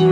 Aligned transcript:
Hi, 0.00 0.06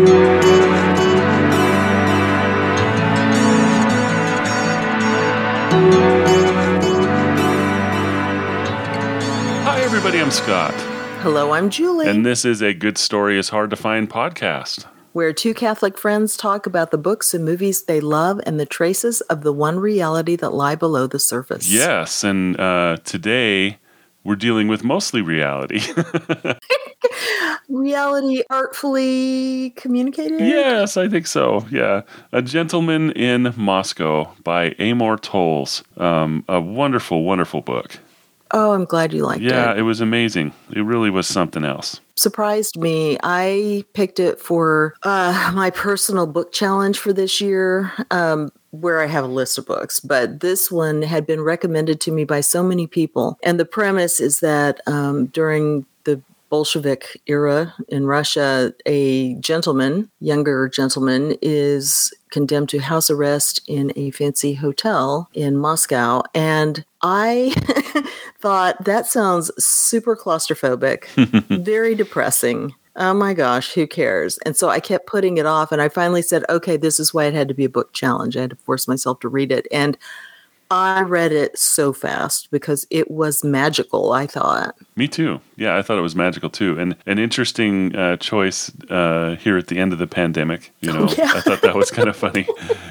everybody. 9.81 10.21
I'm 10.21 10.31
Scott, 10.31 10.75
Hello, 11.23 11.53
I'm 11.53 11.71
Julie, 11.71 12.07
and 12.07 12.27
this 12.27 12.45
is 12.45 12.61
a 12.61 12.75
Good 12.75 12.99
Story 12.99 13.39
is 13.39 13.49
Hard 13.49 13.71
to 13.71 13.77
Find 13.77 14.11
podcast. 14.11 14.85
where 15.15 15.33
two 15.33 15.55
Catholic 15.55 15.97
friends 15.97 16.37
talk 16.37 16.67
about 16.67 16.91
the 16.91 16.99
books 16.99 17.33
and 17.33 17.43
movies 17.43 17.85
they 17.85 18.01
love 18.01 18.43
and 18.45 18.61
the 18.61 18.67
traces 18.67 19.23
of 19.23 19.41
the 19.41 19.55
one 19.55 19.79
reality 19.79 20.37
that 20.37 20.51
lie 20.53 20.75
below 20.75 21.07
the 21.07 21.19
surface. 21.19 21.67
Yes, 21.73 22.23
and 22.25 22.61
uh, 22.61 22.99
today 23.05 23.79
we're 24.29 24.37
dealing 24.37 24.69
with 24.69 24.85
mostly 24.85 25.23
reality. 25.23 25.81
Reality 27.71 28.43
artfully 28.51 29.71
communicated? 29.77 30.41
yes, 30.41 30.97
I 30.99 31.09
think 31.09 31.27
so. 31.27 31.67
Yeah. 31.71 32.03
A 32.33 32.43
Gentleman 32.43 33.13
in 33.13 33.55
Moscow 33.57 34.31
by 34.45 34.75
Amor 34.79 35.17
Towles. 35.17 35.83
Um, 35.97 36.45
a 36.49 36.61
wonderful, 36.61 37.25
wonderful 37.25 37.61
book. 37.63 37.99
Oh, 38.51 38.73
I'm 38.73 38.85
glad 38.85 39.13
you 39.13 39.25
liked 39.25 39.43
Yeah, 39.43 39.73
it. 39.73 39.75
Yeah, 39.77 39.81
it 39.81 39.83
was 39.83 40.01
amazing. 40.01 40.53
It 40.73 40.81
really 40.81 41.11
was 41.11 41.27
something 41.27 41.65
else. 41.65 42.01
Surprised 42.17 42.79
me. 42.79 43.19
I 43.23 43.85
picked 43.95 44.19
it 44.21 44.41
for 44.41 44.95
uh, 45.05 45.53
my 45.55 45.71
personal 45.71 46.27
book 46.27 46.53
challenge 46.53 46.99
for 46.99 47.13
this 47.13 47.41
year. 47.41 47.93
Um, 48.11 48.51
where 48.71 49.01
I 49.01 49.07
have 49.07 49.25
a 49.25 49.29
list 49.29 49.59
of 49.59 49.67
books, 49.67 50.01
but 50.01 50.41
this 50.41 50.71
one 50.71 51.03
had 51.03 51.27
been 51.27 51.41
recommended 51.41 52.01
to 52.03 52.13
me 52.13 52.25
by 52.25 52.41
so 52.41 52.63
many 52.63 52.87
people. 52.87 53.39
And 53.43 53.59
the 53.59 53.65
premise 53.65 54.21
is 54.21 54.41
that 54.41 54.81
um, 54.87 55.27
during 55.27 55.87
the 56.05 56.21
Bolshevik 56.51 57.21
era 57.27 57.75
in 57.89 58.07
Russia, 58.07 58.73
a 58.87 59.35
gentleman, 59.35 60.11
younger 60.21 60.69
gentleman, 60.69 61.37
is 61.43 62.13
condemned 62.31 62.69
to 62.71 62.79
house 62.79 63.11
arrest 63.11 63.61
in 63.67 63.93
a 63.97 64.11
fancy 64.11 64.55
hotel 64.55 65.29
in 65.35 65.57
Moscow. 65.57 66.23
And 66.35 66.85
I 67.03 67.55
thought 68.41 68.85
that 68.85 69.07
sounds 69.07 69.51
super 69.63 70.17
claustrophobic, 70.17 71.05
very 71.65 71.95
depressing. 71.95 72.75
Oh 72.99 73.15
my 73.15 73.33
gosh, 73.33 73.73
who 73.75 73.87
cares? 73.87 74.39
And 74.45 74.57
so 74.57 74.69
I 74.69 74.81
kept 74.81 75.07
putting 75.07 75.39
it 75.39 75.47
off. 75.47 75.71
And 75.71 75.81
I 75.81 75.89
finally 75.89 76.21
said, 76.21 76.45
okay, 76.49 76.77
this 76.77 76.99
is 76.99 77.15
why 77.15 77.27
it 77.27 77.35
had 77.35 77.47
to 77.49 77.55
be 77.55 77.65
a 77.65 77.69
book 77.69 77.93
challenge. 77.93 78.37
I 78.37 78.43
had 78.43 78.51
to 78.51 78.57
force 78.57 78.89
myself 78.89 79.21
to 79.21 79.29
read 79.29 79.53
it. 79.53 79.69
And 79.71 79.97
I 80.71 81.03
read 81.03 81.33
it 81.33 81.59
so 81.59 81.93
fast 81.93 82.51
because 82.51 82.87
it 82.91 83.11
was 83.11 83.43
magical, 83.43 84.13
I 84.13 84.27
thought. 84.27 84.75
Me 84.97 85.09
too. 85.09 85.41
Yeah, 85.57 85.79
I 85.79 85.83
thought 85.83 85.97
it 85.97 86.03
was 86.03 86.15
magical 86.15 86.51
too, 86.51 86.79
and 86.79 86.95
an 87.07 87.19
interesting 87.19 87.97
uh, 87.97 88.17
choice 88.17 88.71
uh, 88.91 89.37
here 89.37 89.57
at 89.57 89.69
the 89.69 89.79
end 89.79 89.95
of 89.95 89.99
the 89.99 90.07
pandemic. 90.07 90.73
You 90.81 90.93
know, 90.93 91.09
Yeah. 91.17 91.33
I 91.35 91.41
thought 91.41 91.63
that 91.63 91.75
was 91.75 91.91
kind 91.91 92.09
of 92.09 92.17
funny. 92.17 92.47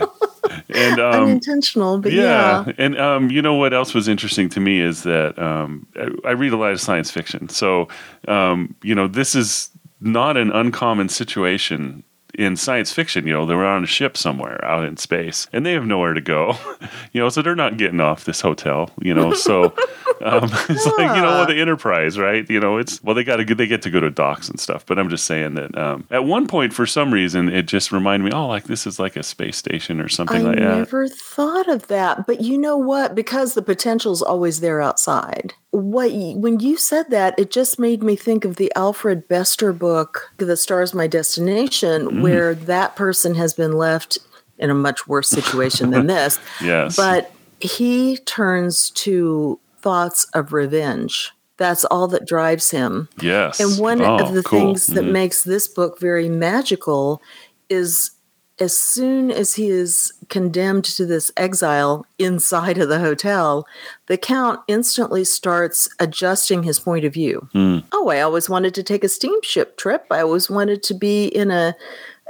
and 0.70 1.00
um, 1.00 1.24
Unintentional, 1.24 2.00
but 2.00 2.14
yeah. 2.14 2.64
yeah, 2.66 2.74
and 2.80 3.00
um, 3.00 3.30
you 3.30 3.44
know 3.44 3.54
what 3.54 3.74
else 3.74 3.94
was 3.94 4.08
interesting 4.08 4.50
to 4.50 4.60
me 4.60 4.80
is 4.80 5.04
that 5.04 5.38
um, 5.38 5.86
I 5.96 6.30
I 6.30 6.32
read 6.32 6.54
a 6.54 6.58
lot 6.58 6.72
of 6.72 6.82
science 6.82 7.12
fiction, 7.12 7.48
so 7.48 7.88
um, 8.28 8.76
you 8.82 8.96
know 8.96 9.08
this 9.08 9.36
is 9.36 9.70
not 10.00 10.38
an 10.38 10.52
uncommon 10.52 11.10
situation 11.10 12.04
in 12.38 12.56
science 12.56 12.94
fiction. 12.94 13.26
You 13.26 13.34
know, 13.34 13.46
they're 13.46 13.66
on 13.66 13.84
a 13.84 13.88
ship 13.88 14.16
somewhere 14.16 14.64
out 14.64 14.86
in 14.86 14.98
space, 14.98 15.48
and 15.52 15.66
they 15.66 15.74
have 15.74 15.86
nowhere 15.86 16.14
to 16.14 16.22
go. 16.22 16.56
you 17.12 17.22
know, 17.22 17.30
so 17.30 17.42
they're 17.42 17.56
not 17.56 17.78
getting 17.78 18.00
off 18.00 18.26
this 18.26 18.42
hotel. 18.42 18.92
You 19.02 19.14
know, 19.14 19.34
so 19.34 19.66
um, 20.22 20.50
it's 20.70 20.86
like 20.86 21.16
you 21.16 21.22
know 21.22 21.46
the 21.46 21.60
Enterprise, 21.60 22.18
right? 22.18 22.48
You 22.50 22.60
know, 22.60 22.78
it's 22.78 23.04
well 23.04 23.16
they 23.16 23.24
got 23.24 23.38
to 23.38 23.56
they 23.56 23.68
get 23.68 23.82
to 23.84 23.90
go 23.90 24.00
to 24.00 24.12
docks 24.12 24.50
and 24.50 24.60
stuff. 24.60 24.86
But 24.86 25.00
I'm 25.00 25.10
just 25.10 25.26
saying 25.26 25.56
that 25.56 25.78
um, 25.78 26.08
at 26.12 26.26
one 26.26 26.48
point, 26.48 26.74
for 26.74 26.86
some 26.86 27.14
reason, 27.14 27.50
it 27.50 27.64
just 27.64 27.92
reminded 27.92 28.26
me, 28.26 28.32
oh, 28.32 28.48
like 28.48 28.66
this 28.66 28.86
is 28.86 29.00
like 29.00 29.16
a 29.16 29.24
space 29.24 29.58
station 29.58 30.00
or 30.00 30.06
I 30.06 30.10
something 30.10 30.44
like 30.44 30.58
that. 30.58 30.72
I 30.72 30.78
never 30.78 31.08
thought 31.08 31.68
of 31.68 31.88
that. 31.88 32.28
But 32.28 32.42
you 32.42 32.58
know 32.58 32.78
what? 32.78 33.16
Because 33.16 33.54
the 33.54 33.62
potential's 33.62 34.22
always 34.22 34.60
there 34.60 34.82
outside. 34.82 35.54
What 35.80 36.12
when 36.12 36.60
you 36.60 36.76
said 36.76 37.12
that, 37.12 37.38
it 37.38 37.52
just 37.52 37.78
made 37.78 38.02
me 38.02 38.16
think 38.16 38.46
of 38.46 38.56
the 38.56 38.72
Alfred 38.76 39.28
Bester 39.28 39.72
book, 39.72 40.32
The 40.38 40.58
Stars 40.58 40.94
My 40.96 41.06
Destination, 41.06 42.08
Mm. 42.08 42.22
where 42.24 42.56
that 42.56 42.96
person 42.96 43.36
has 43.36 43.54
been 43.54 43.74
left 43.74 44.18
in 44.58 44.72
a 44.72 44.74
much 44.74 45.08
worse 45.08 45.30
situation 45.30 45.92
than 45.92 46.08
this. 46.16 46.40
Yes. 46.64 46.96
But 46.96 47.32
he 47.60 48.18
turns 48.18 48.90
to 48.92 49.60
thoughts 49.80 50.26
of 50.34 50.52
revenge. 50.52 51.32
That's 51.58 51.86
all 51.86 52.08
that 52.08 52.26
drives 52.28 52.72
him. 52.72 53.08
Yes. 53.22 53.60
And 53.60 53.80
one 53.80 54.02
Oh, 54.02 54.18
of 54.18 54.34
the 54.34 54.42
cool. 54.44 54.60
things 54.60 54.88
that 54.88 55.06
Mhm. 55.06 55.12
makes 55.12 55.44
this 55.44 55.68
book 55.68 56.00
very 56.00 56.28
magical 56.28 57.22
is 57.70 58.12
as 58.60 58.76
soon 58.76 59.30
as 59.30 59.56
he 59.56 59.70
is 59.70 60.12
condemned 60.30 60.84
to 60.86 61.06
this 61.06 61.32
exile 61.38 62.06
inside 62.18 62.78
of 62.78 62.90
the 62.90 63.00
hotel, 63.00 63.68
the 64.08 64.18
Count 64.18 64.60
instantly 64.68 65.24
starts 65.24 65.88
adjusting 66.00 66.64
his 66.64 66.80
point 66.80 67.06
of 67.06 67.14
view. 67.14 67.48
Hmm. 67.54 67.80
Oh, 67.92 68.10
I 68.10 68.22
always 68.22 68.50
wanted 68.50 68.74
to 68.76 68.84
take 68.84 69.04
a 69.04 69.10
steamship 69.10 69.78
trip. 69.78 70.06
I 70.10 70.22
always 70.22 70.50
wanted 70.50 70.82
to 70.84 70.94
be 70.94 71.26
in 71.28 71.52
a 71.52 71.76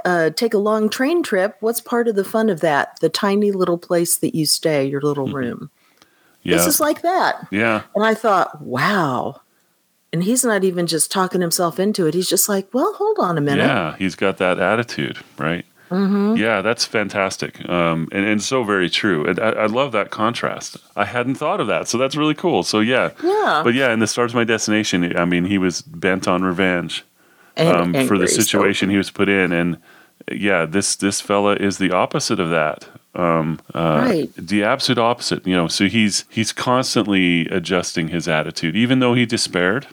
uh, 0.04 0.30
take 0.30 0.54
a 0.54 0.58
long 0.58 0.88
train 0.88 1.22
trip. 1.22 1.56
What's 1.60 1.80
part 1.80 2.08
of 2.08 2.14
the 2.14 2.24
fun 2.24 2.50
of 2.50 2.60
that? 2.60 3.00
The 3.00 3.08
tiny 3.08 3.50
little 3.50 3.78
place 3.78 4.16
that 4.18 4.34
you 4.34 4.46
stay, 4.46 4.86
your 4.86 5.00
little 5.00 5.26
room. 5.26 5.70
yeah. 6.42 6.56
This 6.56 6.66
is 6.66 6.80
like 6.80 7.02
that. 7.02 7.46
yeah. 7.50 7.82
And 7.94 8.04
I 8.04 8.14
thought, 8.14 8.62
wow. 8.62 9.40
And 10.12 10.22
he's 10.24 10.44
not 10.44 10.64
even 10.64 10.86
just 10.86 11.10
talking 11.10 11.40
himself 11.40 11.78
into 11.80 12.06
it. 12.06 12.14
He's 12.14 12.28
just 12.28 12.48
like, 12.48 12.72
well, 12.72 12.94
hold 12.94 13.18
on 13.18 13.36
a 13.36 13.40
minute. 13.40 13.66
Yeah. 13.66 13.96
He's 13.96 14.14
got 14.14 14.38
that 14.38 14.58
attitude, 14.58 15.18
right? 15.36 15.66
Mm-hmm. 15.90 16.36
Yeah, 16.36 16.60
that's 16.62 16.84
fantastic, 16.84 17.66
um, 17.68 18.08
and 18.12 18.24
and 18.26 18.42
so 18.42 18.62
very 18.64 18.90
true. 18.90 19.24
And 19.26 19.38
I, 19.40 19.50
I 19.50 19.66
love 19.66 19.92
that 19.92 20.10
contrast. 20.10 20.76
I 20.96 21.04
hadn't 21.06 21.36
thought 21.36 21.60
of 21.60 21.66
that, 21.68 21.88
so 21.88 21.96
that's 21.98 22.14
really 22.16 22.34
cool. 22.34 22.62
So 22.62 22.80
yeah, 22.80 23.10
Yeah. 23.22 23.62
but 23.64 23.74
yeah, 23.74 23.92
in 23.92 23.98
the 24.00 24.06
stars 24.06 24.34
my 24.34 24.44
destination. 24.44 25.16
I 25.16 25.24
mean, 25.24 25.44
he 25.46 25.56
was 25.58 25.80
bent 25.82 26.28
on 26.28 26.42
revenge 26.42 27.04
And 27.56 27.96
um, 27.96 28.06
for 28.06 28.18
the 28.18 28.28
so- 28.28 28.40
situation 28.42 28.90
he 28.90 28.96
was 28.98 29.10
put 29.10 29.28
in, 29.28 29.52
and 29.52 29.78
yeah, 30.30 30.66
this 30.66 30.94
this 30.96 31.20
fella 31.20 31.54
is 31.54 31.78
the 31.78 31.90
opposite 31.92 32.38
of 32.40 32.50
that. 32.50 32.86
Um, 33.14 33.58
uh, 33.74 34.04
Right. 34.06 34.30
The 34.36 34.62
absolute 34.64 34.98
opposite. 34.98 35.46
You 35.46 35.56
know, 35.56 35.68
so 35.68 35.86
he's 35.86 36.24
he's 36.28 36.52
constantly 36.52 37.46
adjusting 37.48 38.08
his 38.08 38.28
attitude, 38.28 38.76
even 38.76 38.98
though 39.00 39.14
he 39.14 39.24
despaired. 39.26 39.86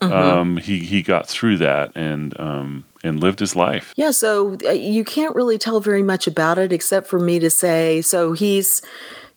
Mm-hmm. 0.00 0.12
Um, 0.12 0.56
he 0.58 0.78
he 0.80 1.02
got 1.02 1.26
through 1.26 1.58
that 1.58 1.90
and 1.96 2.38
um, 2.38 2.84
and 3.04 3.20
lived 3.20 3.38
his 3.38 3.54
life. 3.54 3.92
Yeah, 3.96 4.10
so 4.10 4.56
uh, 4.66 4.72
you 4.72 5.04
can't 5.04 5.36
really 5.36 5.58
tell 5.58 5.78
very 5.80 6.02
much 6.02 6.26
about 6.26 6.58
it 6.58 6.72
except 6.72 7.06
for 7.06 7.20
me 7.20 7.38
to 7.38 7.50
say 7.50 8.02
so 8.02 8.32
he's 8.32 8.82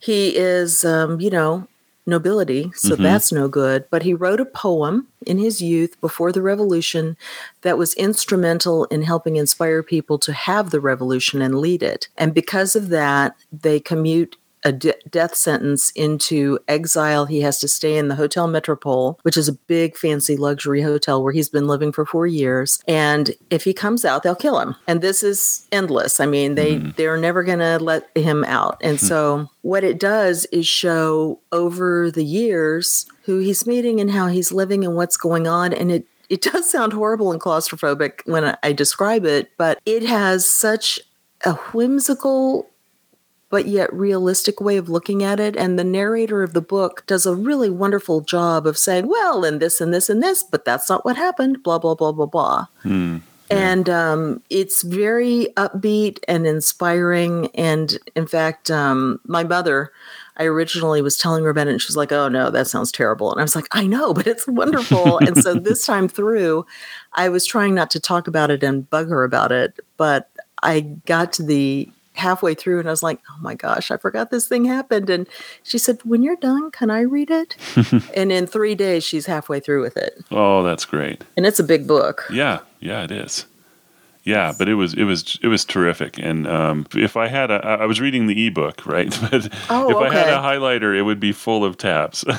he 0.00 0.36
is 0.36 0.84
um, 0.84 1.20
you 1.20 1.30
know 1.30 1.68
nobility, 2.06 2.72
so 2.74 2.94
Mm-hmm. 2.94 3.02
that's 3.02 3.30
no 3.32 3.48
good, 3.48 3.84
but 3.90 4.02
he 4.02 4.14
wrote 4.14 4.40
a 4.40 4.46
poem 4.46 5.06
in 5.26 5.36
his 5.38 5.60
youth 5.60 6.00
before 6.00 6.32
the 6.32 6.40
revolution 6.40 7.18
that 7.60 7.76
was 7.76 7.92
instrumental 7.94 8.86
in 8.86 9.02
helping 9.02 9.36
inspire 9.36 9.82
people 9.82 10.18
to 10.20 10.32
have 10.32 10.70
the 10.70 10.80
revolution 10.80 11.42
and 11.42 11.58
lead 11.60 11.82
it. 11.82 12.08
And 12.16 12.32
because 12.32 12.74
of 12.74 12.88
that, 12.88 13.36
they 13.52 13.78
commute 13.78 14.36
a 14.64 14.72
de- 14.72 14.94
death 15.10 15.34
sentence 15.34 15.90
into 15.92 16.58
exile. 16.68 17.26
He 17.26 17.40
has 17.42 17.58
to 17.60 17.68
stay 17.68 17.96
in 17.96 18.08
the 18.08 18.14
Hotel 18.14 18.46
Metropole, 18.46 19.18
which 19.22 19.36
is 19.36 19.48
a 19.48 19.52
big, 19.52 19.96
fancy 19.96 20.36
luxury 20.36 20.82
hotel 20.82 21.22
where 21.22 21.32
he's 21.32 21.48
been 21.48 21.66
living 21.66 21.92
for 21.92 22.04
four 22.04 22.26
years. 22.26 22.82
And 22.88 23.32
if 23.50 23.64
he 23.64 23.72
comes 23.72 24.04
out, 24.04 24.22
they'll 24.22 24.34
kill 24.34 24.58
him. 24.60 24.74
And 24.86 25.00
this 25.00 25.22
is 25.22 25.66
endless. 25.72 26.20
I 26.20 26.26
mean, 26.26 26.54
they 26.54 26.76
mm-hmm. 26.76 26.90
they're 26.96 27.18
never 27.18 27.42
going 27.42 27.60
to 27.60 27.78
let 27.78 28.08
him 28.16 28.44
out. 28.44 28.78
And 28.82 28.98
hmm. 28.98 29.06
so 29.06 29.50
what 29.62 29.84
it 29.84 29.98
does 29.98 30.46
is 30.46 30.66
show 30.66 31.40
over 31.52 32.10
the 32.10 32.24
years 32.24 33.06
who 33.24 33.38
he's 33.38 33.66
meeting 33.66 34.00
and 34.00 34.10
how 34.10 34.26
he's 34.26 34.52
living 34.52 34.84
and 34.84 34.96
what's 34.96 35.16
going 35.16 35.46
on. 35.46 35.72
And 35.72 35.90
it 35.90 36.06
it 36.28 36.42
does 36.52 36.68
sound 36.70 36.92
horrible 36.92 37.32
and 37.32 37.40
claustrophobic 37.40 38.20
when 38.24 38.56
I 38.62 38.72
describe 38.72 39.24
it, 39.24 39.50
but 39.56 39.78
it 39.86 40.02
has 40.02 40.50
such 40.50 41.00
a 41.44 41.54
whimsical 41.54 42.68
but 43.50 43.66
yet 43.66 43.92
realistic 43.92 44.60
way 44.60 44.76
of 44.76 44.88
looking 44.88 45.22
at 45.22 45.40
it. 45.40 45.56
And 45.56 45.78
the 45.78 45.84
narrator 45.84 46.42
of 46.42 46.52
the 46.52 46.60
book 46.60 47.04
does 47.06 47.26
a 47.26 47.34
really 47.34 47.70
wonderful 47.70 48.20
job 48.20 48.66
of 48.66 48.76
saying, 48.76 49.08
well, 49.08 49.44
and 49.44 49.60
this 49.60 49.80
and 49.80 49.92
this 49.92 50.10
and 50.10 50.22
this, 50.22 50.42
but 50.42 50.64
that's 50.64 50.88
not 50.88 51.04
what 51.04 51.16
happened, 51.16 51.62
blah, 51.62 51.78
blah, 51.78 51.94
blah, 51.94 52.12
blah, 52.12 52.26
blah. 52.26 52.66
And 53.50 53.88
um, 53.88 54.42
it's 54.50 54.82
very 54.82 55.48
upbeat 55.56 56.18
and 56.28 56.46
inspiring. 56.46 57.48
And 57.54 57.98
in 58.14 58.26
fact, 58.26 58.70
um, 58.70 59.20
my 59.24 59.42
mother, 59.42 59.90
I 60.36 60.44
originally 60.44 61.00
was 61.00 61.16
telling 61.16 61.44
her 61.44 61.50
about 61.50 61.66
it, 61.66 61.70
and 61.70 61.80
she 61.80 61.88
was 61.88 61.96
like, 61.96 62.12
"Oh 62.12 62.28
no, 62.28 62.50
that 62.50 62.68
sounds 62.68 62.92
terrible." 62.92 63.32
And 63.32 63.40
I 63.40 63.42
was 63.42 63.56
like, 63.56 63.66
"I 63.72 63.86
know, 63.86 64.14
but 64.14 64.26
it's 64.26 64.46
wonderful." 64.46 65.18
and 65.26 65.36
so 65.42 65.54
this 65.54 65.84
time 65.84 66.08
through, 66.08 66.64
I 67.14 67.28
was 67.28 67.44
trying 67.44 67.74
not 67.74 67.90
to 67.92 68.00
talk 68.00 68.28
about 68.28 68.50
it 68.50 68.62
and 68.62 68.88
bug 68.88 69.08
her 69.08 69.24
about 69.24 69.50
it, 69.50 69.80
but 69.96 70.30
I 70.62 70.80
got 70.80 71.32
to 71.34 71.42
the 71.42 71.90
halfway 72.18 72.54
through, 72.54 72.78
and 72.80 72.88
I 72.88 72.90
was 72.92 73.02
like, 73.02 73.20
"Oh 73.30 73.36
my 73.40 73.54
gosh, 73.54 73.90
I 73.90 73.96
forgot 73.96 74.30
this 74.30 74.46
thing 74.46 74.64
happened." 74.66 75.08
And 75.08 75.26
she 75.62 75.78
said, 75.78 76.00
"When 76.04 76.22
you're 76.22 76.36
done, 76.36 76.70
can 76.70 76.90
I 76.90 77.00
read 77.00 77.30
it?" 77.30 77.56
and 78.14 78.30
in 78.30 78.46
three 78.46 78.74
days, 78.74 79.04
she's 79.04 79.26
halfway 79.26 79.60
through 79.60 79.82
with 79.82 79.96
it, 79.96 80.22
Oh, 80.30 80.62
that's 80.62 80.84
great. 80.84 81.24
and 81.36 81.46
it's 81.46 81.58
a 81.58 81.64
big 81.64 81.86
book. 81.86 82.26
Yeah, 82.30 82.60
yeah, 82.80 83.04
it 83.04 83.10
is. 83.10 83.46
yeah, 84.24 84.52
but 84.58 84.68
it 84.68 84.74
was 84.74 84.92
it 84.94 85.04
was 85.04 85.38
it 85.42 85.48
was 85.48 85.64
terrific. 85.64 86.18
And 86.18 86.46
um, 86.46 86.86
if 86.94 87.16
I 87.16 87.28
had 87.28 87.50
a, 87.50 87.64
I 87.64 87.86
was 87.86 88.00
reading 88.00 88.26
the 88.26 88.46
ebook, 88.46 88.84
right? 88.84 89.08
But 89.30 89.48
Oh, 89.70 89.88
if 89.90 89.96
I 89.96 90.14
had 90.14 90.28
a 90.28 90.36
highlighter, 90.42 90.94
it 90.96 91.02
would 91.02 91.20
be 91.20 91.32
full 91.32 91.64
of 91.64 91.78
tabs. 91.78 92.24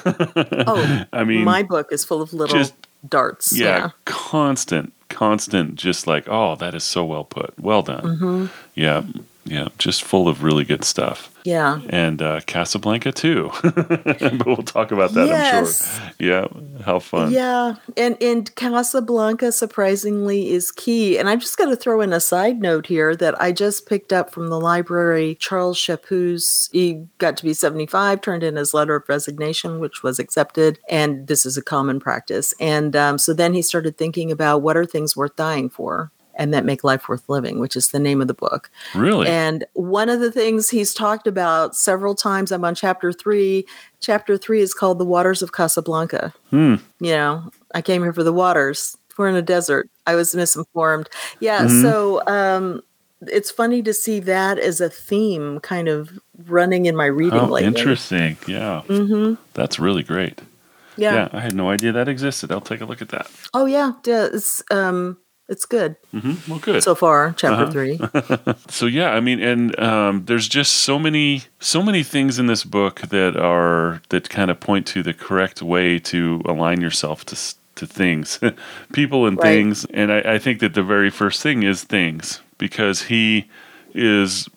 Oh, 0.68 1.06
I 1.14 1.24
mean, 1.24 1.44
my 1.46 1.64
book 1.64 1.88
is 1.92 2.04
full 2.06 2.22
of 2.22 2.34
little 2.34 2.56
just- 2.58 2.75
darts. 3.08 3.54
yeah, 3.58 3.66
Yeah. 3.78 3.90
constant, 4.06 4.94
constant, 5.10 5.75
just 5.75 6.06
like, 6.06 6.25
oh, 6.28 6.56
that 6.58 6.75
is 6.75 6.84
so 6.84 7.04
well 7.06 7.24
put, 7.24 7.58
well 7.60 7.82
done. 7.82 8.04
Mm-hmm. 8.04 8.46
Yeah, 8.75 9.04
yeah, 9.45 9.69
just 9.77 10.03
full 10.03 10.27
of 10.27 10.44
really 10.44 10.63
good 10.63 10.83
stuff. 10.83 11.33
Yeah. 11.44 11.81
And 11.89 12.21
uh, 12.21 12.41
Casablanca 12.41 13.12
too, 13.12 13.51
but 13.63 14.45
we'll 14.45 14.57
talk 14.57 14.91
about 14.91 15.13
that. 15.13 15.27
Yes. 15.27 16.00
I'm 16.00 16.01
sure. 16.01 16.13
Yeah, 16.19 16.47
how 16.83 17.00
fun. 17.00 17.31
Yeah, 17.31 17.75
and 17.97 18.21
and 18.21 18.53
Casablanca 18.56 19.51
surprisingly 19.51 20.51
is 20.51 20.71
key. 20.71 21.18
And 21.18 21.30
I'm 21.30 21.39
just 21.39 21.57
going 21.57 21.69
to 21.69 21.75
throw 21.75 22.01
in 22.01 22.13
a 22.13 22.19
side 22.19 22.59
note 22.62 22.86
here 22.86 23.15
that 23.15 23.41
I 23.41 23.51
just 23.51 23.88
picked 23.88 24.13
up 24.13 24.31
from 24.31 24.50
the 24.50 24.59
library. 24.59 25.36
Charles 25.36 25.80
Chaput, 25.80 26.69
he 26.71 27.07
got 27.18 27.38
to 27.38 27.44
be 27.44 27.53
75, 27.53 28.21
turned 28.21 28.44
in 28.44 28.57
his 28.57 28.74
letter 28.74 28.95
of 28.95 29.09
resignation, 29.09 29.80
which 29.80 30.03
was 30.03 30.19
accepted, 30.19 30.80
and 30.89 31.27
this 31.27 31.45
is 31.45 31.57
a 31.57 31.63
common 31.63 32.00
practice. 32.00 32.53
And 32.59 32.95
um, 32.95 33.18
so 33.18 33.33
then 33.33 33.53
he 33.53 33.62
started 33.62 33.97
thinking 33.97 34.31
about 34.31 34.62
what 34.62 34.77
are 34.77 34.86
things 34.86 35.15
worth 35.15 35.36
dying 35.36 35.69
for. 35.69 36.12
And 36.39 36.53
that 36.53 36.63
make 36.65 36.83
life 36.86 37.07
worth 37.09 37.27
living, 37.27 37.59
which 37.59 37.75
is 37.75 37.89
the 37.89 38.00
name 38.00 38.21
of 38.21 38.27
the 38.27 38.33
book. 38.33 38.71
Really? 38.95 39.27
And 39.27 39.65
one 39.74 40.07
of 40.09 40.21
the 40.21 40.31
things 40.31 40.69
he's 40.69 40.94
talked 40.94 41.27
about 41.27 41.75
several 41.75 42.15
times, 42.15 42.51
I'm 42.51 42.63
on 42.65 42.74
chapter 42.74 43.12
three. 43.13 43.65
Chapter 44.00 44.38
three 44.38 44.62
is 44.62 44.74
called 44.74 45.00
The 45.00 45.06
Waters 45.06 45.41
of 45.41 45.51
Casablanca. 45.51 46.33
Hmm. 46.50 46.75
You 47.01 47.12
know, 47.12 47.51
I 47.75 47.81
came 47.81 48.01
here 48.03 48.13
for 48.13 48.24
the 48.24 48.31
waters. 48.33 48.97
We're 49.18 49.27
in 49.27 49.36
a 49.36 49.41
desert. 49.41 49.89
I 50.07 50.15
was 50.15 50.33
misinformed. 50.33 51.09
Yeah. 51.41 51.65
Mhm. 51.65 51.81
So 51.81 52.21
um, 52.25 52.81
it's 53.27 53.51
funny 53.51 53.83
to 53.83 53.94
see 53.94 54.21
that 54.21 54.57
as 54.57 54.80
a 54.80 54.89
theme 54.89 55.59
kind 55.59 55.89
of 55.89 56.09
running 56.47 56.86
in 56.86 56.95
my 56.95 57.07
reading 57.07 57.38
Oh, 57.38 57.45
lately. 57.47 57.68
interesting. 57.68 58.38
Yeah, 58.47 58.81
hmm 58.83 59.33
that's 59.53 59.77
really 59.77 60.03
great. 60.03 60.39
Yeah. 60.95 61.13
Yeah. 61.15 61.30
I 61.33 61.41
had 61.41 61.53
no 61.53 61.69
idea 61.69 61.91
that 61.91 62.07
existed. 62.07 62.50
I'll 62.50 62.62
take 62.62 62.80
a 62.80 62.86
look 62.86 63.01
at 63.01 63.09
that. 63.09 63.30
Oh, 63.53 63.65
yeah. 63.65 63.91
yeah, 64.06 64.27
It's, 64.33 64.63
um, 64.71 65.18
it's 65.50 65.66
good 65.66 65.96
hmm 66.12 66.34
Well, 66.48 66.60
good. 66.60 66.81
so 66.84 66.96
far, 66.96 67.34
chapter 67.38 67.66
Uh-huh. 67.66 67.72
three. 67.72 68.00
so 68.69 68.86
yeah 68.86 69.12
i 69.12 69.19
mean 69.19 69.40
and 69.42 69.78
um, 69.80 70.25
there's 70.25 70.48
just 70.48 70.74
so 70.74 70.98
many 71.00 71.44
so 71.60 71.81
many 71.84 72.04
things 72.04 72.40
in 72.40 72.48
this 72.48 72.63
book 72.63 73.01
that 73.10 73.36
are 73.38 74.01
that 74.10 74.30
kind 74.30 74.50
of 74.51 74.60
point 74.60 74.86
to 74.88 75.04
the 75.04 75.13
correct 75.13 75.62
way 75.62 76.00
to 76.00 76.42
align 76.46 76.81
yourself 76.81 77.25
to 77.25 77.36
to 77.75 77.86
things 77.88 78.40
people 78.94 79.25
and 79.28 79.38
Right. 79.38 79.46
things 79.48 79.86
and 79.94 80.12
I, 80.12 80.36
I 80.36 80.40
think 80.40 80.60
that 80.60 80.74
the 80.74 80.84
very 80.84 81.10
first 81.10 81.42
thing 81.42 81.63
is 81.63 81.84
things 81.84 82.42
because 82.57 83.04
he 83.04 83.48
is 83.94 84.48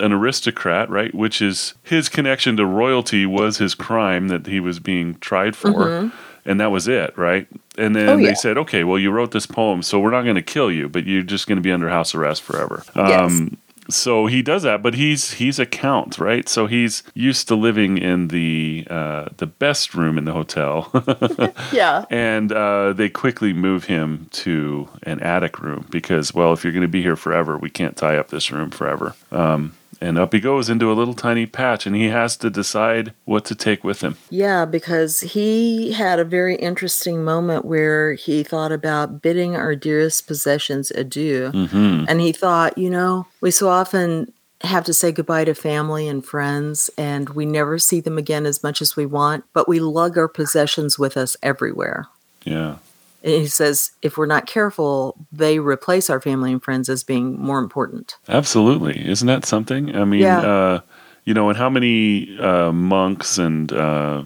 an 0.00 0.12
aristocrat 0.12 0.90
right 0.90 1.14
which 1.14 1.40
is 1.40 1.74
his 1.84 2.08
connection 2.08 2.56
to 2.56 2.66
royalty 2.66 3.26
was 3.26 3.58
his 3.58 3.74
crime 3.76 4.26
that 4.28 4.46
he 4.46 4.58
was 4.60 4.80
being 4.80 5.14
tried 5.20 5.54
for 5.54 5.70
Mhm. 5.72 6.12
And 6.46 6.60
that 6.60 6.70
was 6.70 6.88
it 6.88 7.16
right? 7.16 7.46
And 7.76 7.94
then 7.96 8.08
Oh, 8.08 8.16
they 8.16 8.34
said 8.34 8.56
okay 8.58 8.84
well 8.84 8.98
you 8.98 9.10
wrote 9.10 9.32
this 9.32 9.46
poem 9.46 9.82
so 9.82 9.98
we're 10.00 10.10
not 10.10 10.22
going 10.22 10.36
to 10.36 10.42
kill 10.42 10.70
you 10.70 10.88
but 10.88 11.04
you're 11.06 11.22
just 11.22 11.46
going 11.46 11.56
to 11.56 11.62
be 11.62 11.72
under 11.72 11.88
house 11.88 12.14
arrest 12.14 12.42
forever. 12.42 12.82
Yes. 12.94 13.20
um, 13.32 13.56
so 13.90 14.24
he 14.26 14.40
does 14.40 14.62
that 14.62 14.82
but 14.82 14.94
he's 14.94 15.32
he's 15.34 15.58
a 15.58 15.66
count 15.66 16.18
right? 16.18 16.48
So 16.48 16.66
he's 16.66 17.02
used 17.12 17.48
to 17.48 17.54
living 17.54 17.98
in 17.98 18.28
the 18.28 18.86
uh, 18.88 19.26
the 19.36 19.46
best 19.46 19.94
room 19.94 20.16
in 20.18 20.24
the 20.24 20.32
hotel. 20.32 20.90
Yeah. 21.72 22.04
and 22.10 22.50
uh, 22.52 22.92
they 22.94 23.08
quickly 23.08 23.52
move 23.52 23.84
him 23.84 24.28
to 24.32 24.88
an 25.02 25.20
attic 25.20 25.60
room 25.60 25.86
because 25.90 26.32
well 26.32 26.52
if 26.52 26.64
you're 26.64 26.72
going 26.72 26.82
to 26.82 26.88
be 26.88 27.02
here 27.02 27.16
forever 27.16 27.58
we 27.58 27.68
can't 27.70 27.96
tie 27.96 28.16
up 28.16 28.28
this 28.28 28.50
room 28.50 28.70
forever. 28.70 29.14
Um, 29.32 29.74
and 30.00 30.18
up 30.18 30.32
he 30.32 30.40
goes 30.40 30.68
into 30.68 30.90
a 30.90 30.94
little 30.94 31.14
tiny 31.14 31.46
patch 31.46 31.86
and 31.86 31.94
he 31.96 32.08
has 32.08 32.36
to 32.36 32.50
decide 32.50 33.12
what 33.24 33.44
to 33.44 33.54
take 33.54 33.84
with 33.84 34.00
him 34.02 34.16
Yeah, 34.30 34.64
because 34.64 35.20
he 35.20 35.92
had 35.92 36.18
a 36.18 36.24
very 36.24 36.56
interesting 36.56 37.24
moment 37.24 37.64
where 37.64 38.14
he 38.14 38.42
thought 38.42 38.72
about 38.72 39.22
bidding 39.22 39.56
our 39.56 39.74
dearest 39.76 40.26
possessions 40.26 40.90
adieu. 40.90 41.50
hmm 41.50 42.04
And 42.08 42.20
he 42.20 42.32
thought, 42.32 42.76
you 42.78 42.90
know, 42.90 43.26
we 43.40 43.50
so 43.50 43.68
often 43.68 44.32
have 44.62 44.84
to 44.84 44.94
say 44.94 45.12
goodbye 45.12 45.44
to 45.44 45.54
family 45.54 46.08
and 46.08 46.24
friends, 46.24 46.88
and 46.96 47.28
we 47.30 47.44
never 47.44 47.78
see 47.78 48.00
them 48.00 48.16
again 48.16 48.46
as 48.46 48.62
much 48.62 48.80
as 48.80 48.96
we 48.96 49.04
want, 49.04 49.44
but 49.52 49.68
we 49.68 49.78
lug 49.78 50.16
our 50.16 50.28
possessions 50.28 50.98
with 50.98 51.16
us 51.16 51.36
everywhere. 51.42 52.06
yeah 52.44 52.76
And 53.24 53.32
he 53.32 53.46
says, 53.46 53.90
if 54.02 54.16
we're 54.18 54.26
not 54.26 54.46
careful, 54.46 55.16
they 55.32 55.58
replace 55.58 56.10
our 56.10 56.20
family 56.20 56.52
and 56.52 56.62
friends 56.62 56.88
as 56.90 57.02
being 57.02 57.40
more 57.40 57.58
important. 57.58 58.16
Absolutely. 58.28 59.08
Isn't 59.08 59.26
that 59.26 59.46
something? 59.46 59.96
I 59.96 60.04
mean, 60.04 60.20
Yeah. 60.20 60.40
uh, 60.40 60.80
you 61.24 61.32
know, 61.32 61.48
and 61.48 61.56
how 61.56 61.70
many 61.70 62.38
uh, 62.38 62.70
monks 62.70 63.38
and, 63.38 63.72
uh, 63.72 64.24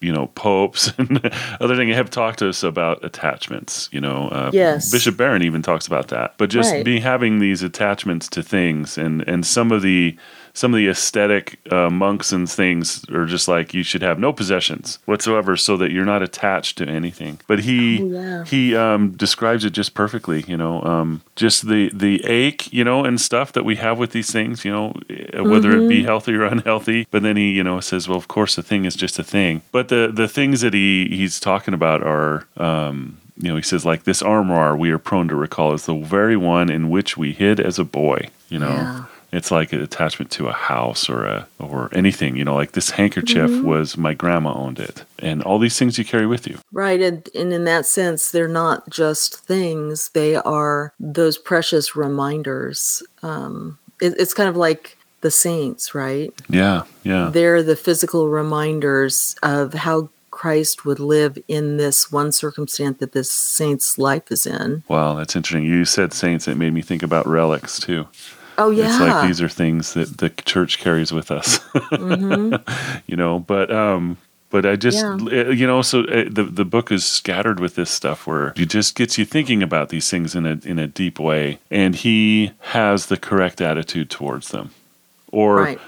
you 0.00 0.10
know, 0.10 0.28
popes 0.28 0.90
and 0.98 1.20
other 1.60 1.76
things 1.76 1.94
have 1.94 2.08
talked 2.08 2.38
to 2.38 2.48
us 2.48 2.62
about 2.62 3.04
attachments. 3.04 3.90
You 3.92 4.00
know, 4.00 4.28
uh, 4.28 4.50
Yes. 4.54 4.90
Bishop 4.90 5.18
Barron 5.18 5.42
even 5.42 5.60
talks 5.60 5.86
about 5.86 6.08
that. 6.08 6.34
But 6.38 6.48
just 6.48 6.72
Right. 6.72 6.82
be 6.82 6.98
having 7.00 7.40
these 7.40 7.62
attachments 7.62 8.26
to 8.28 8.42
things, 8.42 8.96
and 8.96 9.20
and 9.28 9.44
some 9.44 9.70
of 9.70 9.82
the 9.82 10.16
some 10.52 10.74
of 10.74 10.78
the 10.78 10.88
aesthetic 10.88 11.58
uh, 11.72 11.90
monks 11.90 12.32
and 12.32 12.48
things 12.50 13.04
are 13.10 13.26
just 13.26 13.48
like 13.48 13.72
you 13.74 13.82
should 13.82 14.02
have 14.02 14.18
no 14.18 14.32
possessions 14.32 14.98
whatsoever, 15.06 15.56
so 15.56 15.76
that 15.76 15.90
you're 15.92 16.04
not 16.04 16.22
attached 16.22 16.78
to 16.78 16.86
anything. 16.88 17.40
But 17.46 17.60
he 17.60 18.02
Oh, 18.02 18.06
yeah. 18.06 18.44
he 18.44 18.74
um, 18.76 19.10
describes 19.12 19.64
it 19.64 19.70
just 19.70 19.94
perfectly. 19.94 20.44
You 20.46 20.56
know, 20.56 20.82
um, 20.82 21.22
just 21.36 21.68
the 21.68 21.90
the 21.94 22.24
ache, 22.24 22.72
you 22.72 22.84
know, 22.84 23.04
and 23.04 23.20
stuff 23.20 23.52
that 23.52 23.64
we 23.64 23.76
have 23.76 23.98
with 23.98 24.12
these 24.12 24.30
things. 24.30 24.64
You 24.64 24.72
know, 24.72 24.94
eh, 25.08 25.40
whether 25.40 25.70
it 25.72 25.88
be 25.88 26.02
healthy 26.04 26.34
or 26.34 26.44
unhealthy. 26.56 27.06
But 27.10 27.22
then 27.22 27.36
he, 27.36 27.50
you 27.52 27.62
know, 27.64 27.80
says, 27.80 28.08
well, 28.08 28.18
of 28.18 28.28
course, 28.28 28.56
the 28.56 28.62
thing 28.62 28.84
is 28.84 28.94
just 28.96 29.18
a 29.18 29.24
thing. 29.24 29.62
But 29.72 29.88
the 29.88 30.10
the 30.12 30.28
things 30.28 30.60
that 30.62 30.74
he 30.74 31.08
he's 31.08 31.40
talking 31.40 31.74
about 31.74 32.02
are. 32.02 32.46
Um, 32.56 33.18
you 33.42 33.48
know, 33.48 33.56
he 33.56 33.62
says 33.62 33.86
like 33.86 34.04
this 34.04 34.20
armoire 34.20 34.76
we 34.76 34.90
are 34.90 34.98
prone 34.98 35.26
to 35.28 35.34
recall 35.34 35.72
is 35.72 35.86
the 35.86 35.94
very 35.96 36.36
one 36.36 36.68
in 36.70 36.90
which 36.90 37.16
we 37.16 37.32
hid 37.32 37.58
as 37.58 37.78
a 37.78 37.84
boy. 37.84 38.28
You 38.50 38.58
know, 38.58 38.68
Yeah. 38.68 39.04
It's 39.32 39.50
like 39.50 39.72
an 39.72 39.80
attachment 39.80 40.30
to 40.32 40.48
a 40.48 40.52
house 40.52 41.08
or 41.08 41.24
a 41.24 41.46
or 41.58 41.88
anything. 41.92 42.36
You 42.36 42.44
know, 42.44 42.54
like 42.54 42.72
this 42.72 42.90
handkerchief 42.90 43.62
was 43.62 43.96
my 43.96 44.14
grandma 44.14 44.54
owned 44.54 44.78
it, 44.78 45.04
and 45.18 45.42
all 45.42 45.58
these 45.58 45.78
things 45.78 45.98
you 45.98 46.04
carry 46.04 46.26
with 46.26 46.46
you. 46.46 46.58
Right. 46.72 47.00
And, 47.00 47.28
and 47.34 47.52
in 47.52 47.64
that 47.64 47.86
sense, 47.86 48.30
they're 48.30 48.48
not 48.48 48.88
just 48.90 49.36
things, 49.44 50.10
they 50.10 50.36
are 50.36 50.92
those 50.98 51.38
precious 51.38 51.94
reminders. 51.94 53.02
Um, 53.22 53.78
it, 54.00 54.14
it's 54.18 54.34
kind 54.34 54.48
of 54.48 54.56
like 54.56 54.96
the 55.20 55.30
saints, 55.30 55.94
right? 55.94 56.32
Yeah, 56.48 56.84
yeah. 57.02 57.30
They're 57.32 57.62
the 57.62 57.76
physical 57.76 58.28
reminders 58.28 59.36
of 59.42 59.74
how 59.74 60.08
Christ 60.30 60.86
would 60.86 61.00
live 61.00 61.36
in 61.48 61.76
this 61.76 62.10
one 62.10 62.32
circumstance 62.32 62.98
that 62.98 63.12
this 63.12 63.30
saint's 63.30 63.98
life 63.98 64.32
is 64.32 64.46
in. 64.46 64.82
Wow, 64.88 65.14
that's 65.14 65.36
interesting. 65.36 65.66
You 65.66 65.84
said 65.84 66.14
saints. 66.14 66.48
It 66.48 66.56
made 66.56 66.72
me 66.72 66.80
think 66.80 67.02
about 67.02 67.26
relics 67.26 67.78
too. 67.78 68.08
Oh, 68.60 68.70
yeah. 68.70 68.84
It's 68.84 69.00
like 69.00 69.20
these 69.26 69.40
are 69.40 69.48
things 69.48 69.94
that 69.94 70.18
the 70.18 70.28
church 70.30 70.78
carries 70.78 71.12
with 71.12 71.30
us, 71.30 71.58
hmm 71.96 72.54
you 73.06 73.16
know. 73.16 73.40
But 73.40 73.70
um, 73.72 74.18
but 74.50 74.66
I 74.66 74.76
just 74.76 74.98
Yeah. 74.98 75.16
uh, 75.20 75.50
you 75.50 75.66
know, 75.66 75.82
so 75.82 76.00
uh, 76.04 76.24
the 76.30 76.44
the 76.44 76.64
book 76.64 76.92
is 76.92 77.04
scattered 77.04 77.58
with 77.60 77.74
this 77.74 77.90
stuff 77.90 78.26
where 78.26 78.52
it 78.56 78.68
just 78.68 78.94
gets 78.96 79.16
you 79.18 79.24
thinking 79.24 79.62
about 79.62 79.88
these 79.88 80.08
things 80.10 80.34
in 80.34 80.44
a 80.46 80.58
in 80.64 80.78
a 80.78 80.86
deep 80.86 81.18
way, 81.18 81.58
and 81.70 81.94
he 81.96 82.52
has 82.60 83.06
the 83.06 83.16
correct 83.16 83.60
attitude 83.60 84.10
towards 84.10 84.48
them, 84.50 84.70
or 85.32 85.56
Right. 85.62 85.80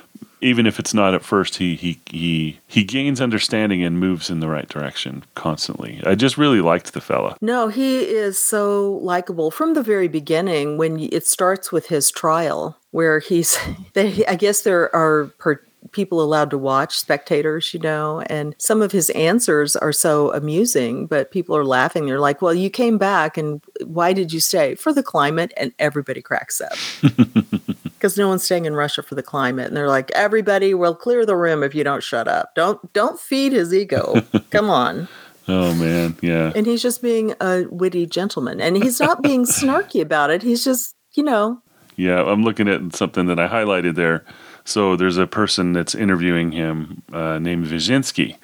Even 0.43 0.67
if 0.67 0.79
it's 0.79 0.93
not 0.93 1.15
at 1.15 1.25
first, 1.25 1.57
he 1.57 1.77
he 1.77 2.01
he 2.07 2.59
he 2.67 2.85
gains 2.85 3.21
understanding 3.21 3.83
and 3.83 3.99
moves 3.99 4.29
in 4.29 4.41
the 4.41 4.49
right 4.49 4.69
direction 4.69 5.25
constantly. 5.35 6.03
I 6.05 6.15
just 6.15 6.37
really 6.37 6.61
liked 6.61 6.93
the 6.93 7.01
fella. 7.01 7.37
No, 7.41 7.69
he 7.69 8.01
is 8.01 8.39
so 8.39 8.99
likable 9.03 9.51
from 9.51 9.75
the 9.75 9.83
very 9.83 10.09
beginning 10.09 10.77
when 10.77 10.99
it 10.99 11.27
starts 11.27 11.71
with 11.71 11.87
his 11.87 12.11
trial, 12.11 12.77
where 12.91 13.21
he's, 13.21 13.57
they, 13.95 14.27
I 14.27 14.35
guess 14.35 14.63
there 14.63 14.95
are 14.95 15.27
per, 15.39 15.61
people 15.93 16.23
allowed 16.23 16.51
to 16.51 16.59
watch, 16.59 16.99
spectators, 16.99 17.75
you 17.75 17.81
know, 17.81 18.21
and 18.27 18.55
some 18.59 18.83
of 18.83 18.93
his 18.93 19.11
answers 19.11 19.77
are 19.77 19.93
so 19.93 20.33
amusing, 20.33 21.07
but 21.07 21.31
people 21.31 21.57
are 21.57 21.65
laughing. 21.65 22.07
They're 22.07 22.21
like, 22.21 22.41
well, 22.41 22.55
you 22.55 22.71
came 22.71 22.99
back 22.99 23.37
and 23.37 23.61
why 23.85 24.13
did 24.13 24.33
you 24.33 24.41
stay? 24.41 24.75
For 24.75 24.93
the 24.93 25.03
climate. 25.03 25.53
And 25.57 25.73
everybody 25.79 26.23
cracks 26.23 26.61
up. 26.61 26.73
Because 28.03 28.19
no 28.19 28.27
one's 28.27 28.43
staying 28.43 28.65
in 28.65 28.75
Russia 28.75 29.01
for 29.01 29.15
the 29.15 29.23
climate, 29.23 29.69
and 29.69 29.77
they're 29.77 29.87
like, 29.89 30.11
"Everybody 30.11 30.75
will 30.75 30.97
clear 30.97 31.25
the 31.25 31.37
room 31.37 31.63
if 31.63 31.73
you 31.73 31.85
don't 31.85 32.03
shut 32.03 32.27
up. 32.27 32.53
Don't 32.57 32.93
don't 32.93 33.21
feed 33.21 33.53
his 33.53 33.73
ego. 33.73 34.21
Come 34.51 34.69
on." 34.69 35.07
Oh 35.49 35.73
man, 35.75 36.17
yeah. 36.21 36.53
and 36.57 36.67
he's 36.67 36.83
just 36.83 37.01
being 37.01 37.35
a 37.41 37.65
witty 37.71 38.07
gentleman 38.07 38.61
and 38.61 38.77
he's 38.77 39.01
not 39.01 39.23
being 39.23 39.45
snarky 39.59 40.01
about 40.01 40.31
it 40.31 40.43
he's 40.43 40.65
just 40.65 40.95
you 41.15 41.23
know 41.23 41.61
Yeah, 41.97 42.23
I'm 42.23 42.43
looking 42.43 42.69
at 42.69 42.95
something 42.95 43.27
that 43.27 43.39
I 43.39 43.49
highlighted 43.49 43.97
there. 43.97 44.25
So 44.65 44.97
there's 44.97 45.19
a 45.19 45.27
person 45.27 45.73
that's 45.73 45.95
interviewing 45.95 46.53
him 46.53 47.03
uh, 47.13 47.39
named 47.39 47.67
Vyshinsky, 47.67 48.37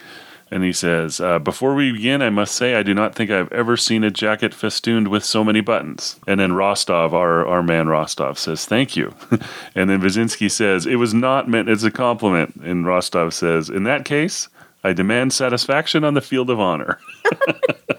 And 0.51 0.65
he 0.65 0.73
says, 0.73 1.21
uh, 1.21 1.39
Before 1.39 1.75
we 1.75 1.93
begin, 1.93 2.23
I 2.23 2.31
must 2.31 2.55
say 2.55 2.75
I 2.75 2.83
do 2.83 2.95
not 2.95 3.15
think 3.15 3.31
I've 3.31 3.53
ever 3.53 3.77
seen 3.77 4.05
a 4.05 4.11
jacket 4.11 4.55
festooned 4.55 5.09
with 5.09 5.25
so 5.25 5.45
many 5.45 5.61
buttons. 5.61 6.19
And 6.27 6.41
then 6.41 6.55
Rostov, 6.55 7.15
our, 7.15 7.47
our 7.47 7.63
man 7.63 7.89
Rostov, 7.89 8.39
says, 8.39 8.65
Thank 8.65 8.97
you. 8.97 9.15
and 9.75 9.91
then 9.91 10.01
Vyshinsky 10.01 10.51
says, 10.51 10.87
It 10.87 10.97
was 10.97 11.13
not 11.13 11.49
meant 11.49 11.69
as 11.69 11.85
a 11.85 11.91
compliment. 11.91 12.57
And 12.63 12.87
Rostov 12.87 13.35
says, 13.35 13.69
In 13.69 13.85
that 13.85 14.05
case, 14.05 14.49
I 14.83 14.93
demand 14.93 15.33
satisfaction 15.33 16.05
on 16.05 16.15
the 16.15 16.21
field 16.21 16.51
of 16.51 16.61
honor. 16.61 16.99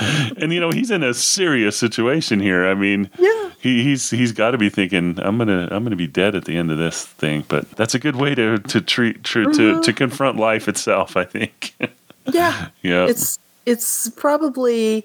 and 0.38 0.52
you 0.52 0.60
know 0.60 0.70
he's 0.70 0.90
in 0.90 1.02
a 1.02 1.14
serious 1.14 1.76
situation 1.76 2.40
here. 2.40 2.66
I 2.66 2.74
mean, 2.74 3.10
Yeah. 3.18 3.50
he, 3.60 3.82
he's 3.82 4.10
he's 4.10 4.32
got 4.32 4.52
to 4.52 4.58
be 4.58 4.68
thinking, 4.68 5.18
I'm 5.20 5.38
gonna 5.38 5.68
I'm 5.70 5.84
gonna 5.84 5.96
be 5.96 6.06
dead 6.06 6.34
at 6.34 6.44
the 6.44 6.56
end 6.56 6.70
of 6.70 6.78
this 6.78 7.04
thing. 7.06 7.44
But 7.48 7.70
that's 7.72 7.94
a 7.94 7.98
good 7.98 8.16
way 8.16 8.34
to 8.34 8.58
to 8.58 8.80
treat 8.80 9.24
to 9.24 9.52
to, 9.52 9.80
to 9.82 9.92
confront 9.92 10.36
life 10.38 10.68
itself. 10.68 11.16
I 11.16 11.24
think. 11.24 11.74
Yeah. 12.32 12.68
yeah. 12.82 13.06
It's 13.06 13.38
it's 13.66 14.08
probably 14.10 15.04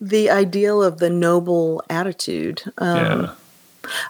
the 0.00 0.30
ideal 0.30 0.82
of 0.82 0.98
the 0.98 1.10
noble 1.10 1.82
attitude. 1.90 2.62
Um, 2.78 2.96
yeah. 2.96 3.34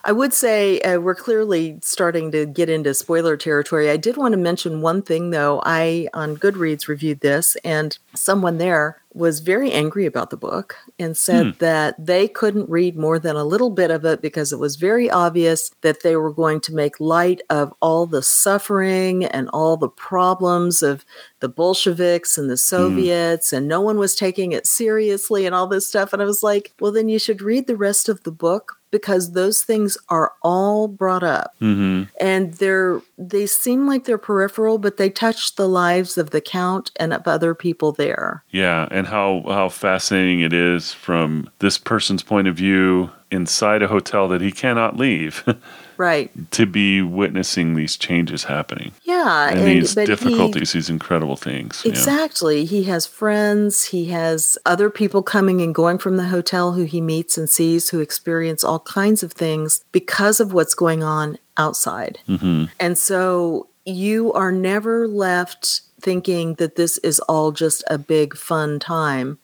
I 0.05 0.13
would 0.13 0.33
say 0.33 0.81
uh, 0.81 0.99
we're 0.99 1.15
clearly 1.15 1.79
starting 1.83 2.33
to 2.33 2.47
get 2.47 2.69
into 2.69 2.95
spoiler 2.95 3.37
territory. 3.37 3.91
I 3.91 3.97
did 3.97 4.17
want 4.17 4.33
to 4.33 4.39
mention 4.39 4.83
one 4.83 5.03
thing, 5.03 5.31
though. 5.31 5.63
I, 5.65 6.09
on 6.13 6.37
Goodreads, 6.37 6.89
reviewed 6.89 7.21
this, 7.21 7.57
and 7.65 7.97
someone 8.15 8.59
there 8.59 9.01
was 9.13 9.41
very 9.41 9.73
angry 9.73 10.07
about 10.07 10.31
the 10.31 10.37
book 10.37 10.77
and 10.99 11.17
said 11.17 11.59
that 11.59 11.97
they 11.99 12.29
couldn't 12.29 12.71
read 12.71 12.97
more 12.97 13.19
than 13.19 13.35
a 13.35 13.43
little 13.45 13.71
bit 13.71 13.91
of 13.91 14.05
it 14.05 14.23
because 14.23 14.53
it 14.53 14.59
was 14.61 14.77
very 14.77 15.11
obvious 15.11 15.73
that 15.81 16.05
they 16.05 16.15
were 16.15 16.33
going 16.33 16.61
to 16.61 16.73
make 16.73 17.01
light 17.01 17.41
of 17.51 17.75
all 17.83 18.07
the 18.07 18.23
suffering 18.23 19.25
and 19.25 19.49
all 19.53 19.77
the 19.77 19.89
problems 19.89 20.81
of 20.81 21.05
the 21.41 21.49
Bolsheviks 21.49 22.39
and 22.39 22.49
the 22.49 22.57
Soviets, 22.57 23.53
and 23.53 23.67
no 23.67 23.81
one 23.81 23.99
was 23.99 24.15
taking 24.15 24.53
it 24.53 24.67
seriously 24.67 25.45
and 25.45 25.55
all 25.57 25.67
this 25.67 25.89
stuff. 25.89 26.13
And 26.13 26.23
I 26.23 26.25
was 26.25 26.45
like, 26.45 26.73
well, 26.79 26.93
then 26.93 27.09
you 27.09 27.19
should 27.19 27.43
read 27.43 27.67
the 27.67 27.77
rest 27.77 28.09
of 28.09 28.23
the 28.23 28.33
book 28.33 28.80
because 28.91 29.33
those 29.33 29.63
things 29.63 29.97
are 30.09 30.33
all 30.43 30.89
brought 30.89 31.23
up. 31.23 31.55
Hmm 31.59 32.05
and 32.21 32.55
they're 32.55 33.01
they 33.19 33.47
seem 33.47 33.87
like 33.87 34.05
they're 34.05 34.19
peripheral 34.19 34.79
but 34.79 34.99
they 34.99 35.11
touch 35.11 35.57
the 35.57 35.69
lives 35.69 36.19
of 36.19 36.31
the 36.31 36.41
count 36.41 36.91
and 36.97 37.13
of 37.13 37.27
other 37.27 37.55
people 37.55 37.93
there. 37.93 38.45
Yeah, 38.51 38.87
and 38.91 39.07
how 39.07 39.43
how 39.47 39.69
fascinating 39.69 40.41
it 40.41 40.53
is 40.53 40.93
from 40.93 41.51
this 41.59 41.79
person's 41.79 42.23
point 42.23 42.47
of 42.47 42.57
view 42.57 43.11
inside 43.31 43.83
a 43.83 43.89
hotel 43.89 44.29
that 44.29 44.41
he 44.41 44.53
cannot 44.53 44.97
leave 44.97 45.45
right 46.01 46.31
to 46.51 46.65
be 46.65 47.03
witnessing 47.03 47.75
these 47.75 47.97
changes 47.97 48.45
happening 48.45 48.91
yeah 49.03 49.51
and, 49.51 49.67
these 49.69 49.95
but 49.95 50.03
he- 50.03 50.07
difficulties, 50.07 50.73
these 50.73 50.89
incredible 50.91 51.37
things. 51.37 51.83
yeah. 51.85 51.91
Exactly. 51.91 52.65
He 52.65 52.85
has 52.85 53.07
friends, 53.07 53.85
he 53.87 54.07
has 54.07 54.57
other 54.65 54.89
people 54.91 55.23
coming 55.23 55.61
and 55.61 55.75
going 55.75 55.99
from 55.99 56.17
the 56.17 56.29
hotel 56.29 56.73
who 56.73 56.85
he 56.85 57.01
meets 57.01 57.37
and 57.37 57.49
sees 57.49 57.91
who 57.91 58.01
experience 58.01 58.65
all 58.65 58.81
kinds 58.81 59.23
of 59.23 59.33
things 59.33 59.85
because 59.93 60.41
of 60.41 60.53
what's 60.53 60.75
going 60.75 61.03
on 61.03 61.39
outside. 61.57 62.19
hmm 62.27 62.65
And 62.79 62.97
so 62.97 63.69
you 63.85 64.33
are 64.33 64.53
never 64.53 65.07
left 65.09 65.83
thinking 66.01 66.55
that 66.55 66.77
this 66.77 66.99
is 66.99 67.21
all 67.21 67.53
just 67.53 67.85
a 67.89 67.99
big 67.99 68.37
fun 68.37 68.79
time. 68.79 69.39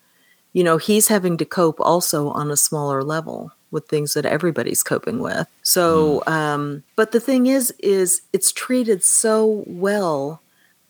You 0.52 0.64
know, 0.64 0.78
he's 0.78 1.08
having 1.08 1.36
to 1.38 1.44
cope 1.44 1.80
also 1.80 2.28
on 2.30 2.50
a 2.50 2.56
smaller 2.56 3.02
level 3.02 3.52
with 3.70 3.88
things 3.88 4.14
that 4.14 4.24
everybody's 4.26 4.82
coping 4.82 5.18
with. 5.20 5.46
So, 5.62 6.22
um, 6.26 6.82
but 6.94 7.12
the 7.12 7.20
thing 7.20 7.46
is, 7.46 7.72
is 7.80 8.22
it's 8.32 8.52
treated 8.52 9.04
so 9.04 9.64
well 9.66 10.40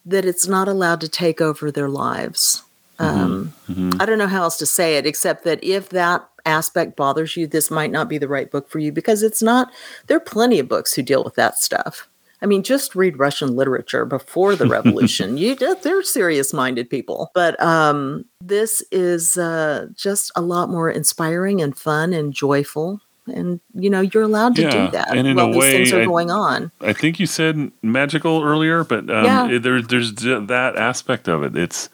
that 0.04 0.25
it's 0.25 0.47
not 0.47 0.68
allowed 0.68 1.00
to 1.00 1.09
take 1.09 1.40
over 1.40 1.71
their 1.71 1.88
lives. 1.88 2.62
Um, 2.99 3.52
Mhm. 3.68 4.00
I 4.00 4.06
don't 4.06 4.18
know 4.18 4.26
how 4.28 4.42
else 4.45 4.56
to 4.59 4.66
say 4.66 4.97
it, 4.97 5.04
except 5.06 5.45
that 5.45 5.62
if 5.62 5.88
that 5.90 6.26
aspect 6.47 6.97
bothers 6.97 7.37
you, 7.37 7.47
this 7.47 7.71
might 7.71 7.90
not 7.90 8.09
be 8.09 8.18
the 8.18 8.28
right 8.28 8.50
book 8.50 8.68
for 8.71 8.78
you 8.78 8.92
because 8.92 9.23
it's 9.23 9.42
not. 9.42 9.71
There 10.06 10.16
are 10.16 10.21
plenty 10.21 10.59
of 10.59 10.68
books 10.68 10.95
who 10.95 11.02
deal 11.02 11.25
with 11.25 11.35
that 11.35 11.59
stuff. 11.59 12.09
I 12.43 12.47
mean, 12.47 12.62
just 12.62 12.95
read 12.95 13.19
Russian 13.19 13.57
literature 13.57 14.05
before 14.05 14.57
the 14.57 14.66
revolution. 14.66 15.38
you 15.38 15.55
they're 15.57 16.02
serious-minded 16.02 16.90
people, 16.90 17.31
but 17.35 17.61
um, 17.62 18.25
this 18.43 18.83
is 18.93 19.38
uh, 19.38 19.87
just 19.95 20.31
a 20.37 20.43
lot 20.43 20.69
more 20.69 20.90
inspiring 20.90 21.62
and 21.62 21.76
fun 21.76 22.12
and 22.12 22.33
joyful. 22.35 23.00
And 23.26 23.61
you 23.75 23.90
know, 23.90 24.02
you're 24.02 24.23
allowed 24.23 24.55
to 24.57 24.62
Yeah, 24.62 24.71
do 24.87 24.90
that 24.93 25.16
and 25.16 25.26
in 25.26 25.37
while 25.37 25.49
a 25.49 25.52
these 25.52 25.64
things 25.64 25.93
are 25.93 26.02
I- 26.02 26.05
going 26.05 26.31
on. 26.31 26.71
I 26.81 26.93
think 26.93 27.19
you 27.19 27.26
said 27.26 27.73
magical 27.83 28.43
earlier, 28.45 28.85
but 28.85 29.11
um, 29.11 29.25
Yeah. 29.25 29.59
there, 29.59 29.83
there's 29.83 30.12
d- 30.12 30.38
that 30.47 30.76
aspect 30.76 31.26
of 31.28 31.43
it. 31.43 31.57
It's 31.57 31.88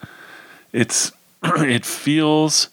it's 0.72 1.12
it 1.44 1.86
feels 1.86 2.68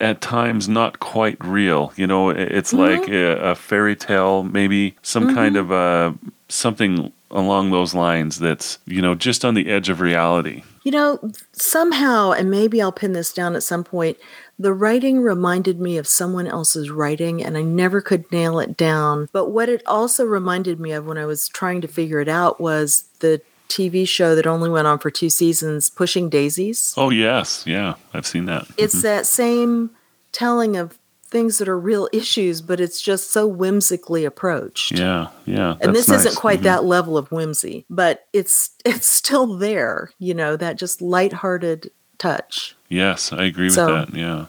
at 0.00 0.20
times 0.20 0.68
not 0.68 0.98
quite 1.00 1.36
real. 1.44 1.92
You 1.96 2.06
know, 2.06 2.30
it's 2.30 2.72
Mm-hmm. 2.72 3.00
like 3.00 3.08
a, 3.08 3.50
a 3.50 3.54
fairy 3.54 3.96
tale, 3.96 4.42
maybe 4.42 4.94
some 5.02 5.34
kind 5.34 5.56
of 5.56 5.72
uh, 5.72 6.12
something 6.48 7.12
along 7.30 7.70
those 7.70 7.94
lines. 7.94 8.38
That's 8.38 8.78
you 8.86 9.02
know 9.02 9.14
just 9.14 9.44
on 9.44 9.54
the 9.54 9.68
edge 9.68 9.88
of 9.88 10.00
reality. 10.00 10.62
You 10.84 10.92
know, 10.92 11.32
somehow, 11.52 12.30
and 12.30 12.50
maybe 12.50 12.80
I'll 12.80 12.92
pin 12.92 13.12
this 13.12 13.32
down 13.32 13.56
at 13.56 13.64
some 13.64 13.82
point, 13.82 14.18
the 14.56 14.72
writing 14.72 15.20
reminded 15.20 15.80
me 15.80 15.98
of 15.98 16.06
someone 16.06 16.46
else's 16.46 16.90
writing, 16.90 17.42
and 17.42 17.58
I 17.58 17.62
never 17.62 18.00
could 18.00 18.30
nail 18.30 18.60
it 18.60 18.76
down. 18.76 19.28
But 19.32 19.50
what 19.50 19.68
it 19.68 19.82
also 19.86 20.24
reminded 20.24 20.78
me 20.78 20.92
of 20.92 21.04
when 21.04 21.18
I 21.18 21.26
was 21.26 21.48
trying 21.48 21.80
to 21.80 21.88
figure 21.88 22.20
it 22.20 22.28
out 22.28 22.60
was 22.60 23.08
the 23.18 23.42
TV 23.68 24.06
show 24.06 24.34
that 24.34 24.46
only 24.46 24.70
went 24.70 24.86
on 24.86 24.98
for 24.98 25.10
two 25.10 25.28
seasons, 25.28 25.90
Pushing 25.90 26.28
Daisies. 26.28 26.94
Oh 26.96 27.10
yes, 27.10 27.64
yeah, 27.66 27.94
I've 28.14 28.26
seen 28.26 28.46
that. 28.46 28.66
It's 28.76 28.94
mm-hmm. 28.94 29.02
that 29.02 29.26
same 29.26 29.90
telling 30.32 30.76
of 30.76 30.98
things 31.26 31.58
that 31.58 31.68
are 31.68 31.78
real 31.78 32.08
issues, 32.12 32.60
but 32.62 32.80
it's 32.80 33.00
just 33.00 33.30
so 33.30 33.46
whimsically 33.46 34.24
approached. 34.24 34.92
Yeah, 34.98 35.28
yeah. 35.44 35.76
and 35.80 35.94
this 35.94 36.08
nice. 36.08 36.20
isn't 36.20 36.36
quite 36.36 36.60
Mhm. 36.60 36.64
that 36.64 36.84
level 36.84 37.18
of 37.18 37.28
whimsy, 37.30 37.84
but 37.90 38.26
it's 38.32 38.70
it's 38.84 39.06
still 39.06 39.46
there, 39.58 40.10
you 40.18 40.34
know, 40.34 40.56
that 40.56 40.76
just 40.78 41.02
lighthearted 41.02 41.90
touch. 42.18 42.74
Yes, 42.88 43.32
I 43.32 43.44
agree 43.44 43.66
with 43.66 43.74
So- 43.74 43.86
that. 43.92 44.14
Yeah. 44.14 44.46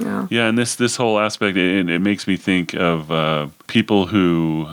Yeah. 0.00 0.26
Yeah, 0.28 0.46
and 0.48 0.58
this 0.58 0.74
this 0.74 0.96
whole 0.96 1.18
aspect 1.20 1.56
it, 1.56 1.88
it 1.88 2.00
makes 2.00 2.26
me 2.26 2.36
think 2.36 2.74
of 2.74 3.12
uh, 3.12 3.46
people 3.68 4.06
who, 4.06 4.66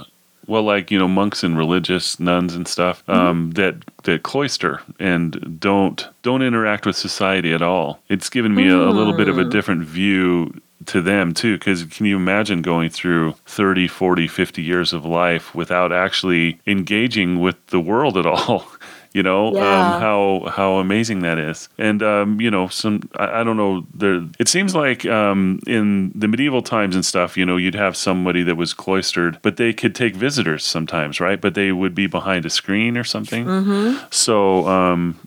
well, 0.47 0.63
like 0.63 0.89
you 0.89 0.97
know, 0.97 1.07
monks 1.07 1.43
and 1.43 1.55
religious 1.55 2.19
nuns 2.19 2.55
and 2.55 2.67
stuff 2.67 3.03
um, 3.07 3.51
that 3.51 3.75
that 4.03 4.23
cloister 4.23 4.81
and 4.99 5.59
don't 5.59 6.07
don't 6.23 6.41
interact 6.41 6.87
with 6.87 6.95
society 6.95 7.53
at 7.53 7.61
all. 7.61 7.99
It's 8.09 8.29
given 8.31 8.55
me 8.55 8.67
a, 8.67 8.75
a 8.75 8.89
little 8.89 9.13
bit 9.13 9.27
of 9.29 9.37
a 9.37 9.45
different 9.45 9.83
view 9.83 10.53
to 10.85 11.01
them 11.01 11.33
too 11.33 11.57
because 11.57 11.83
can 11.85 12.05
you 12.05 12.15
imagine 12.15 12.61
going 12.61 12.89
through 12.89 13.33
30 13.45 13.87
40 13.87 14.27
50 14.27 14.61
years 14.61 14.93
of 14.93 15.05
life 15.05 15.53
without 15.55 15.91
actually 15.91 16.59
engaging 16.65 17.39
with 17.39 17.55
the 17.67 17.79
world 17.79 18.17
at 18.17 18.25
all? 18.25 18.65
You 19.13 19.23
know 19.23 19.53
Yeah. 19.53 19.79
um, 19.79 19.99
how 19.99 20.49
how 20.55 20.71
amazing 20.75 21.19
that 21.23 21.37
is. 21.37 21.67
And 21.77 22.01
um, 22.01 22.39
you 22.39 22.49
know 22.49 22.69
some 22.69 23.01
I, 23.17 23.41
I 23.41 23.43
don't 23.43 23.57
know 23.57 23.85
there 23.93 24.23
it 24.39 24.47
seems 24.47 24.73
like 24.73 25.05
um, 25.05 25.59
in 25.67 26.13
the 26.15 26.29
medieval 26.29 26.61
times 26.61 26.95
and 26.95 27.03
stuff 27.05 27.35
you 27.35 27.45
know 27.45 27.57
you'd 27.57 27.75
have 27.75 27.97
somebody 27.97 28.41
that 28.43 28.55
was 28.55 28.73
cloistered 28.73 29.37
but 29.41 29.57
they 29.57 29.73
could 29.73 29.95
take 29.95 30.15
visitors 30.15 30.63
sometimes 30.63 31.19
right? 31.19 31.41
But 31.41 31.55
they 31.55 31.73
would 31.73 31.93
be 31.93 32.07
behind 32.07 32.45
a 32.45 32.49
screen 32.49 32.97
or 32.97 33.03
something. 33.03 33.43
Mm-hmm. 33.45 33.97
so 34.11 34.65
um, 34.67 35.19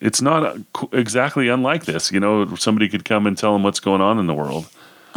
it's 0.00 0.22
not 0.22 0.42
uh, 0.44 0.86
exactly 0.92 1.48
unlike 1.50 1.84
this 1.84 2.10
you 2.10 2.20
know? 2.20 2.54
Somebody 2.54 2.88
could 2.88 3.04
come 3.04 3.26
and 3.26 3.36
tell 3.36 3.52
them 3.52 3.62
what's 3.62 3.80
going 3.80 4.00
on 4.00 4.18
in 4.18 4.26
the 4.26 4.32
world 4.34 4.64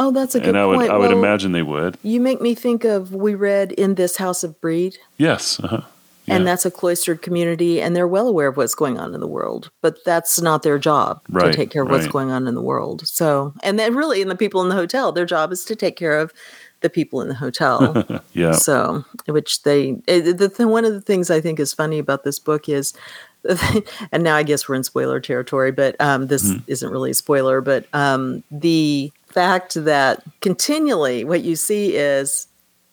Oh, 0.02 0.10
that's 0.10 0.34
a 0.34 0.40
good 0.40 0.50
and 0.50 0.58
I 0.58 0.66
would 0.66 0.78
point. 0.78 0.90
I 0.90 0.96
would 0.98 1.10
Well, 1.10 1.18
imagine 1.18 1.52
they 1.52 1.62
would. 1.62 1.96
you 2.02 2.20
make 2.20 2.40
me 2.40 2.54
think 2.54 2.84
of 2.84 3.14
we 3.14 3.34
read 3.34 3.72
in 3.72 3.94
this 3.94 4.16
House 4.16 4.42
of 4.44 4.60
Brede, 4.60 4.98
Yes. 5.18 5.60
Uh-huh. 5.60 5.82
and 6.28 6.46
that's 6.46 6.64
a 6.66 6.70
cloistered 6.70 7.20
community, 7.22 7.80
and 7.80 7.94
they're 7.94 8.08
well 8.08 8.26
aware 8.28 8.48
of 8.48 8.56
what's 8.56 8.74
going 8.74 8.98
on 8.98 9.14
in 9.14 9.20
the 9.20 9.26
world, 9.28 9.70
but 9.80 10.04
that's 10.04 10.40
not 10.40 10.62
their 10.62 10.78
job 10.78 11.20
Right, 11.28 11.50
to 11.50 11.56
take 11.56 11.70
care 11.70 11.82
of 11.82 11.90
what's 11.90 12.06
going 12.08 12.30
on 12.30 12.46
in 12.48 12.54
the 12.54 12.62
world. 12.62 13.06
So, 13.06 13.52
and 13.62 13.78
then 13.78 13.94
really, 13.94 14.22
in 14.22 14.28
the 14.28 14.36
people 14.36 14.62
in 14.62 14.68
the 14.68 14.74
hotel, 14.74 15.12
their 15.12 15.26
job 15.26 15.52
is 15.52 15.64
to 15.66 15.76
take 15.76 15.96
care 15.96 16.18
of 16.18 16.32
the 16.80 16.90
people 16.90 17.20
in 17.20 17.28
the 17.28 17.34
hotel. 17.34 18.04
Yeah. 18.34 18.52
So, 18.52 19.04
which 19.26 19.62
they, 19.62 19.96
it, 20.08 20.38
the 20.38 20.48
th- 20.48 20.66
one 20.68 20.84
of 20.86 20.92
the 20.94 21.00
things 21.02 21.30
I 21.30 21.40
think 21.40 21.60
is 21.60 21.72
funny 21.74 21.98
about 21.98 22.24
this 22.24 22.38
book 22.40 22.68
is, 22.68 22.94
and 24.12 24.22
now 24.22 24.36
I 24.36 24.42
guess 24.42 24.68
we're 24.68 24.74
in 24.76 24.84
spoiler 24.84 25.20
territory, 25.20 25.70
but 25.72 25.96
um, 26.00 26.28
this 26.28 26.42
Mm-hmm. 26.50 26.64
isn't 26.68 26.90
really 26.90 27.10
a 27.10 27.14
spoiler, 27.14 27.60
but 27.60 27.86
um, 27.92 28.42
the 28.50 29.12
fact 29.32 29.74
that 29.74 30.22
continually 30.40 31.24
what 31.24 31.42
you 31.42 31.56
see 31.56 31.96
is 31.96 32.48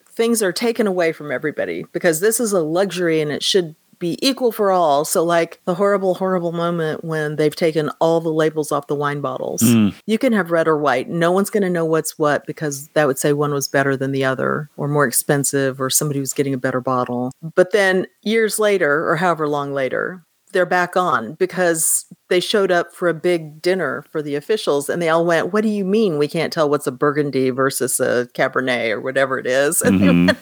things 0.05 0.41
are 0.41 0.51
taken 0.51 0.87
away 0.87 1.11
from 1.11 1.31
everybody 1.31 1.85
because 1.91 2.19
this 2.19 2.39
is 2.39 2.51
a 2.51 2.61
luxury 2.61 3.21
and 3.21 3.31
it 3.31 3.43
should 3.43 3.75
be 3.99 4.17
equal 4.25 4.51
for 4.51 4.71
all. 4.71 5.05
So, 5.05 5.23
like 5.23 5.61
the 5.65 5.75
horrible, 5.75 6.15
horrible 6.15 6.51
moment 6.51 7.03
when 7.03 7.35
they've 7.35 7.55
taken 7.55 7.89
all 7.99 8.21
the 8.21 8.31
labels 8.31 8.71
off 8.71 8.87
the 8.87 8.95
wine 8.95 9.21
bottles. 9.21 9.61
Mm. 9.61 9.93
You 10.07 10.17
can 10.17 10.33
have 10.33 10.51
red 10.51 10.67
or 10.67 10.77
white. 10.77 11.09
No 11.09 11.31
one's 11.31 11.49
going 11.49 11.63
to 11.63 11.69
know 11.69 11.85
what's 11.85 12.17
what 12.17 12.45
because 12.47 12.87
that 12.89 13.07
would 13.07 13.19
say 13.19 13.33
one 13.33 13.53
was 13.53 13.67
better 13.67 13.95
than 13.95 14.11
the 14.11 14.25
other 14.25 14.69
or 14.77 14.87
more 14.87 15.05
expensive 15.05 15.79
or 15.79 15.89
somebody 15.89 16.19
was 16.19 16.33
getting 16.33 16.53
a 16.53 16.57
better 16.57 16.81
bottle. 16.81 17.31
But 17.55 17.71
then 17.71 18.07
years 18.21 18.57
later, 18.57 19.07
or 19.07 19.17
however 19.17 19.47
long 19.47 19.73
later, 19.73 20.23
they're 20.51 20.65
back 20.65 20.95
on 20.97 21.33
because 21.33 22.05
they 22.29 22.39
showed 22.39 22.71
up 22.71 22.93
for 22.93 23.07
a 23.09 23.13
big 23.13 23.61
dinner 23.61 24.03
for 24.11 24.21
the 24.21 24.35
officials 24.35 24.89
and 24.89 25.01
they 25.01 25.09
all 25.09 25.25
went, 25.25 25.53
What 25.53 25.61
do 25.63 25.69
you 25.69 25.85
mean 25.85 26.17
we 26.17 26.27
can't 26.27 26.51
tell 26.53 26.69
what's 26.69 26.87
a 26.87 26.91
Burgundy 26.91 27.49
versus 27.49 27.99
a 27.99 28.27
Cabernet 28.33 28.91
or 28.91 29.01
whatever 29.01 29.37
it 29.39 29.47
is? 29.47 29.81
And 29.85 29.99
Mhm. 29.99 30.27
they 30.27 30.33
went, 30.33 30.37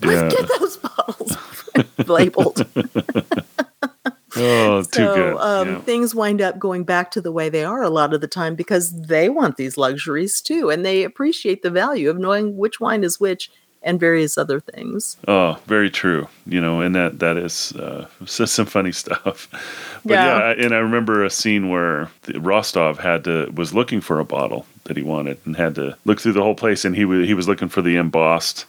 But 0.00 0.10
Yeah. 0.10 0.28
get 0.30 0.48
those 0.58 0.76
bottles 0.78 1.36
labeled. 2.06 2.66
Oh, 4.38 4.82
too 4.82 4.86
so 5.06 5.14
good. 5.14 5.36
um, 5.40 5.68
yeah. 5.68 5.80
things 5.80 6.14
wind 6.14 6.42
up 6.42 6.58
going 6.58 6.84
back 6.84 7.10
to 7.12 7.22
the 7.22 7.32
way 7.32 7.48
they 7.48 7.64
are 7.64 7.82
a 7.82 7.88
lot 7.88 8.12
of 8.12 8.20
the 8.20 8.26
time 8.26 8.54
because 8.54 8.92
they 9.06 9.30
want 9.30 9.56
these 9.56 9.78
luxuries 9.78 10.42
too. 10.42 10.68
And 10.68 10.84
they 10.84 11.04
appreciate 11.04 11.62
the 11.62 11.70
value 11.70 12.10
of 12.10 12.18
knowing 12.18 12.54
which 12.58 12.78
wine 12.78 13.02
is 13.02 13.18
which 13.18 13.50
and 13.86 13.98
various 14.00 14.36
other 14.36 14.60
things. 14.60 15.16
Oh, 15.28 15.58
very 15.66 15.88
true. 15.90 16.28
You 16.44 16.60
know, 16.60 16.80
and 16.82 16.94
that 16.94 17.20
that 17.20 17.36
is 17.38 17.72
uh, 17.72 18.06
some 18.26 18.66
funny 18.66 18.92
stuff. 18.92 19.48
But 20.04 20.14
Yeah. 20.14 20.26
yeah, 20.38 20.44
I- 20.44 20.52
and 20.64 20.74
I 20.74 20.78
remember 20.78 21.24
a 21.24 21.30
scene 21.30 21.70
where 21.70 22.10
the, 22.22 22.38
Rostov 22.40 22.98
had 22.98 23.24
to 23.24 23.50
was 23.54 23.72
looking 23.72 24.00
for 24.02 24.18
a 24.20 24.24
bottle 24.24 24.66
that 24.84 24.96
he 24.96 25.02
wanted 25.02 25.38
and 25.46 25.56
had 25.56 25.74
to 25.76 25.96
look 26.04 26.20
through 26.20 26.32
the 26.34 26.42
whole 26.42 26.54
place, 26.56 26.84
and 26.84 26.94
he 26.96 27.04
was 27.06 27.26
he 27.26 27.34
was 27.34 27.48
looking 27.48 27.68
for 27.68 27.80
the 27.82 27.96
embossed 27.96 28.66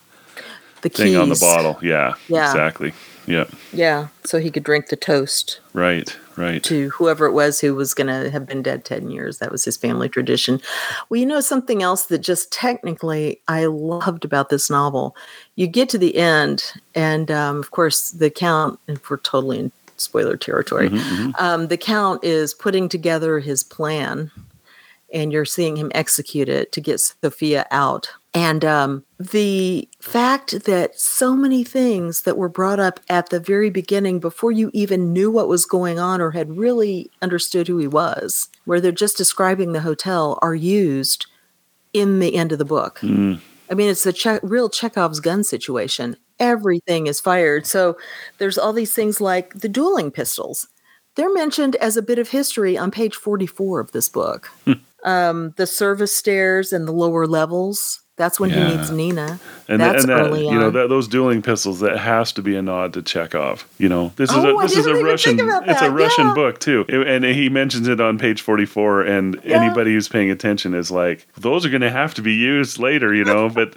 The 0.83 0.89
thing 0.89 1.07
keys. 1.07 1.17
on 1.17 1.29
the 1.29 1.35
bottle. 1.41 1.77
Yeah, 1.81 2.13
Yeah. 2.29 2.49
exactly. 2.49 2.93
Yeah, 3.25 3.45
Yeah. 3.73 4.07
So 4.23 4.39
he 4.39 4.49
could 4.51 4.63
drink 4.63 4.87
the 4.87 4.95
toast 4.95 5.59
right, 5.73 6.15
right. 6.37 6.63
to 6.63 6.89
whoever 6.91 7.25
it 7.25 7.33
was 7.33 7.59
who 7.59 7.75
was 7.75 7.93
going 7.93 8.07
to 8.07 8.29
have 8.29 8.45
been 8.45 8.61
dead 8.61 8.85
10 8.85 9.09
years. 9.11 9.39
That 9.39 9.51
was 9.51 9.65
his 9.65 9.75
family 9.77 10.07
tradition. 10.07 10.61
Well, 11.09 11.19
you 11.19 11.25
know, 11.25 11.41
something 11.41 11.83
else 11.83 12.05
that 12.05 12.19
just 12.19 12.51
technically 12.51 13.41
I 13.47 13.65
loved 13.65 14.23
about 14.23 14.49
this 14.49 14.69
novel. 14.69 15.15
You 15.55 15.67
get 15.67 15.89
to 15.89 15.97
the 15.97 16.15
end, 16.15 16.71
and 16.95 17.29
um, 17.31 17.57
of 17.57 17.71
course, 17.71 18.11
the 18.11 18.29
Count, 18.29 18.79
and 18.87 18.99
we're 19.09 19.17
totally 19.17 19.59
in 19.59 19.71
spoiler 19.97 20.37
territory, 20.37 20.89
Mhm, 20.89 20.99
mhm. 20.99 21.41
um, 21.41 21.67
the 21.67 21.77
Count 21.77 22.23
is 22.23 22.53
putting 22.53 22.87
together 22.87 23.39
his 23.39 23.63
plan, 23.63 24.29
and 25.11 25.31
you're 25.33 25.43
seeing 25.45 25.75
him 25.75 25.91
execute 25.95 26.49
it 26.49 26.71
to 26.73 26.81
get 26.81 26.99
Sophia 26.99 27.65
out. 27.71 28.09
And 28.33 28.63
um, 28.63 29.03
the 29.19 29.87
fact 29.99 30.65
that 30.65 30.99
so 30.99 31.35
many 31.35 31.63
things 31.63 32.21
that 32.21 32.37
were 32.37 32.49
brought 32.49 32.79
up 32.79 32.99
at 33.09 33.29
the 33.29 33.39
very 33.39 33.69
beginning 33.69 34.19
before 34.19 34.51
you 34.51 34.69
even 34.73 35.11
knew 35.11 35.31
what 35.31 35.47
was 35.47 35.65
going 35.65 35.97
on 35.97 36.21
or 36.21 36.31
had 36.31 36.57
really 36.57 37.09
understood 37.21 37.67
who 37.67 37.77
he 37.77 37.87
was, 37.87 38.49
where 38.65 38.79
they're 38.79 38.91
just 38.91 39.17
describing 39.17 39.71
the 39.71 39.81
hotel, 39.81 40.37
are 40.41 40.53
used 40.55 41.25
in 41.93 42.19
the 42.19 42.35
end 42.35 42.51
of 42.51 42.59
the 42.59 42.65
book. 42.65 42.99
Mm, 42.99 43.39
I 43.71 43.73
mean, 43.73 43.89
it's 43.89 44.05
a 44.05 44.13
che- 44.13 44.39
real 44.43 44.69
Chekhov's 44.69 45.19
gun 45.19 45.43
situation. 45.43 46.15
Everything 46.39 47.07
is 47.07 47.19
fired. 47.19 47.65
So 47.65 47.97
there's 48.37 48.57
all 48.57 48.73
these 48.73 48.93
things 48.93 49.19
like 49.19 49.55
the 49.55 49.69
dueling 49.69 50.11
pistols. 50.11 50.67
They're 51.15 51.33
mentioned 51.33 51.75
as 51.77 51.97
a 51.97 52.03
bit 52.03 52.19
of 52.19 52.29
history 52.29 52.77
on 52.77 52.91
page 52.91 53.15
44 53.15 53.79
of 53.79 53.91
this 53.93 54.09
book. 54.09 54.51
um, 55.03 55.53
the 55.57 55.65
service 55.65 56.15
stairs 56.15 56.71
and 56.71 56.87
the 56.87 56.91
lower 56.91 57.25
levels. 57.25 58.01
That's 58.17 58.39
when 58.39 58.49
Yeah. 58.49 58.69
he 58.71 58.77
meets 58.77 58.89
Nina. 58.89 59.39
and 59.69 59.79
That's 59.79 60.05
that, 60.05 60.09
and 60.17 60.25
that 60.25 60.31
early 60.31 60.45
you 60.47 60.57
know 60.59 60.71
that 60.71 60.89
those 60.89 61.07
dueling 61.07 61.41
pistols 61.43 61.81
that 61.81 61.97
has 61.99 62.31
to 62.33 62.41
be 62.41 62.55
a 62.55 62.61
nod 62.63 62.93
to 62.93 63.01
Chekhov. 63.03 63.67
You 63.77 63.89
know, 63.89 64.11
this 64.15 64.31
is 64.31 64.35
Oh, 64.37 64.59
a 64.59 64.61
this 64.63 64.75
is 64.75 64.87
a 64.87 64.95
Russian 64.95 65.39
it's 65.39 65.81
a 65.83 65.91
Russian 65.91 66.27
yeah. 66.27 66.33
book 66.33 66.59
too, 66.59 66.83
and 66.89 67.23
he 67.23 67.47
mentions 67.49 67.87
it 67.87 68.01
on 68.01 68.17
page 68.17 68.41
forty 68.41 68.65
four. 68.65 69.01
And 69.03 69.39
Yeah. 69.43 69.57
anybody 69.61 69.93
who's 69.93 70.07
paying 70.07 70.31
attention 70.31 70.73
is 70.73 70.89
like, 70.89 71.27
those 71.37 71.63
are 71.65 71.69
going 71.69 71.81
to 71.81 71.91
have 71.91 72.15
to 72.15 72.21
be 72.23 72.33
used 72.33 72.79
later. 72.79 73.13
You 73.13 73.23
know, 73.23 73.49
but 73.49 73.75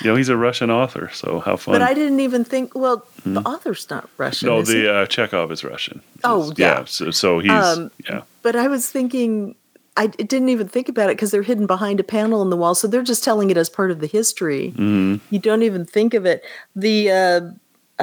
you 0.00 0.08
know 0.10 0.16
he's 0.16 0.30
a 0.30 0.36
Russian 0.38 0.70
author, 0.70 1.10
so 1.12 1.40
how 1.40 1.56
fun. 1.56 1.74
But 1.74 1.82
I 1.82 1.92
didn't 1.92 2.20
even 2.20 2.44
think, 2.44 2.74
well, 2.74 3.04
the 3.26 3.40
author's 3.40 3.86
not 3.90 4.08
Russian. 4.16 4.48
no, 4.48 4.62
the 4.62 4.90
uh, 4.92 5.06
Chekhov 5.06 5.52
is 5.52 5.64
Russian. 5.64 6.00
Oh, 6.24 6.52
yeah. 6.56 6.84
So, 6.86 7.10
so 7.10 7.40
he's 7.40 7.50
Um, 7.50 7.90
yeah. 8.08 8.22
But 8.42 8.56
I 8.56 8.68
was 8.68 8.88
thinking, 8.88 9.54
I 9.96 10.06
didn't 10.06 10.48
even 10.48 10.68
think 10.68 10.88
about 10.88 11.10
it 11.10 11.16
because 11.16 11.30
they're 11.30 11.42
hidden 11.42 11.66
behind 11.66 12.00
a 12.00 12.04
panel 12.04 12.40
in 12.42 12.48
the 12.50 12.56
wall. 12.56 12.74
So 12.74 12.88
they're 12.88 13.02
just 13.02 13.22
telling 13.22 13.50
it 13.50 13.56
as 13.58 13.68
part 13.68 13.90
of 13.90 14.00
the 14.00 14.06
history. 14.06 14.70
hmm 14.70 15.16
You 15.30 15.38
don't 15.38 15.62
even 15.62 15.84
think 15.84 16.14
of 16.14 16.24
it. 16.24 16.42
The 16.74 17.10
uh, 17.10 17.40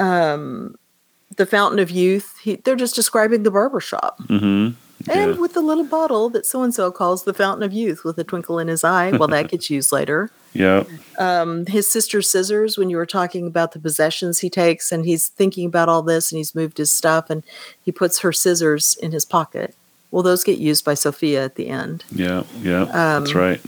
um, 0.00 0.76
the 1.36 1.46
Fountain 1.46 1.78
of 1.78 1.90
Youth. 1.90 2.38
He, 2.42 2.56
they're 2.56 2.76
just 2.76 2.94
describing 2.94 3.42
the 3.42 3.50
barber 3.50 3.80
shop, 3.80 4.20
hmm 4.26 4.68
and 5.08 5.34
Yeah. 5.34 5.40
with 5.40 5.54
the 5.54 5.62
little 5.62 5.84
bottle 5.84 6.28
that 6.30 6.44
so 6.46 6.62
and 6.62 6.74
so 6.74 6.90
calls 6.92 7.24
the 7.24 7.34
Fountain 7.34 7.62
of 7.64 7.72
Youth, 7.72 8.04
with 8.04 8.18
a 8.18 8.24
twinkle 8.24 8.58
in 8.58 8.68
his 8.68 8.84
eye. 8.84 9.10
Well, 9.12 9.28
that 9.28 9.48
gets 9.48 9.70
used 9.70 9.90
later. 9.92 10.30
Yeah. 10.52 10.84
Um, 11.18 11.66
his 11.66 11.90
sister's 11.90 12.30
scissors. 12.30 12.76
When 12.78 12.90
you 12.90 12.96
were 12.98 13.06
talking 13.06 13.46
about 13.46 13.72
the 13.72 13.78
possessions 13.78 14.38
he 14.40 14.50
takes, 14.50 14.92
and 14.92 15.04
he's 15.04 15.28
thinking 15.28 15.66
about 15.66 15.88
all 15.88 16.02
this, 16.02 16.30
and 16.30 16.36
he's 16.38 16.54
moved 16.54 16.78
his 16.78 16.92
stuff, 16.92 17.30
and 17.30 17.42
he 17.82 17.90
puts 17.92 18.20
her 18.20 18.32
scissors 18.32 18.96
in 19.02 19.12
his 19.12 19.24
pocket. 19.24 19.74
Well, 20.10 20.22
those 20.22 20.42
get 20.44 20.58
used 20.58 20.84
by 20.84 20.94
Sophia 20.94 21.44
at 21.44 21.54
the 21.54 21.68
end. 21.68 22.04
Yeah. 22.12 22.42
Yeah. 22.62 22.82
Um, 22.82 23.24
That's 23.24 23.34
right. 23.34 23.60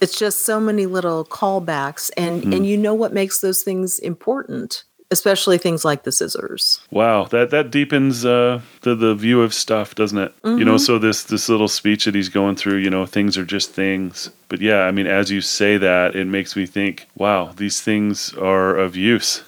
it's 0.00 0.18
just 0.18 0.44
so 0.44 0.60
many 0.60 0.86
little 0.86 1.24
callbacks 1.24 2.10
and 2.16 2.42
Mm-hmm. 2.42 2.52
and 2.52 2.66
you 2.66 2.76
know 2.76 2.94
what 2.94 3.12
makes 3.12 3.40
those 3.40 3.62
things 3.62 3.98
important 3.98 4.84
especially 5.10 5.58
things 5.58 5.84
like 5.84 6.04
the 6.04 6.10
scissors 6.12 6.80
Wow, 6.90 7.24
that 7.24 7.50
that 7.50 7.70
deepens 7.70 8.24
uh, 8.24 8.60
the 8.80 8.94
the 8.94 9.14
view 9.14 9.42
of 9.42 9.52
stuff, 9.52 9.94
doesn't 9.94 10.16
it? 10.18 10.32
You 10.42 10.64
know, 10.64 10.76
Mhm. 10.76 10.80
so 10.86 10.98
this 10.98 11.22
this 11.24 11.48
little 11.50 11.68
speech 11.68 12.06
that 12.06 12.14
he's 12.14 12.30
going 12.30 12.56
through, 12.56 12.78
you 12.78 12.88
know, 12.90 13.04
things 13.06 13.36
are 13.36 13.44
just 13.44 13.70
things. 13.72 14.30
But 14.48 14.60
yeah, 14.62 14.88
I 14.88 14.90
mean, 14.90 15.06
as 15.06 15.30
you 15.30 15.40
say 15.42 15.76
that, 15.78 16.16
it 16.16 16.26
makes 16.26 16.56
me 16.56 16.64
think, 16.66 17.06
wow, 17.14 17.52
these 17.56 17.80
things 17.82 18.32
are 18.40 18.74
of 18.84 18.96
use, 18.96 19.42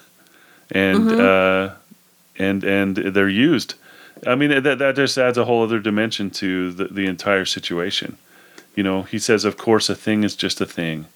and 0.70 1.08
Mhm. 1.10 1.20
uh, 1.20 1.74
and 2.38 2.62
and 2.64 2.96
they're 2.96 3.28
used. 3.50 3.74
I 4.27 4.35
mean, 4.35 4.62
that 4.62 4.79
that 4.79 4.96
just 4.96 5.18
adds 5.18 5.38
a 5.38 5.44
whole 5.44 5.62
other 5.62 5.81
dimension 5.81 6.31
to 6.33 6.70
the 6.72 6.85
the 6.85 7.07
entire 7.07 7.44
situation. 7.44 8.16
You 8.74 8.83
know, 8.83 9.03
he 9.03 9.18
says, 9.18 9.44
of 9.44 9.57
course, 9.57 9.88
a 9.88 9.94
thing 9.94 10.24
is 10.24 10.35
just 10.35 10.61
a 10.61 10.66
thing, 10.66 11.07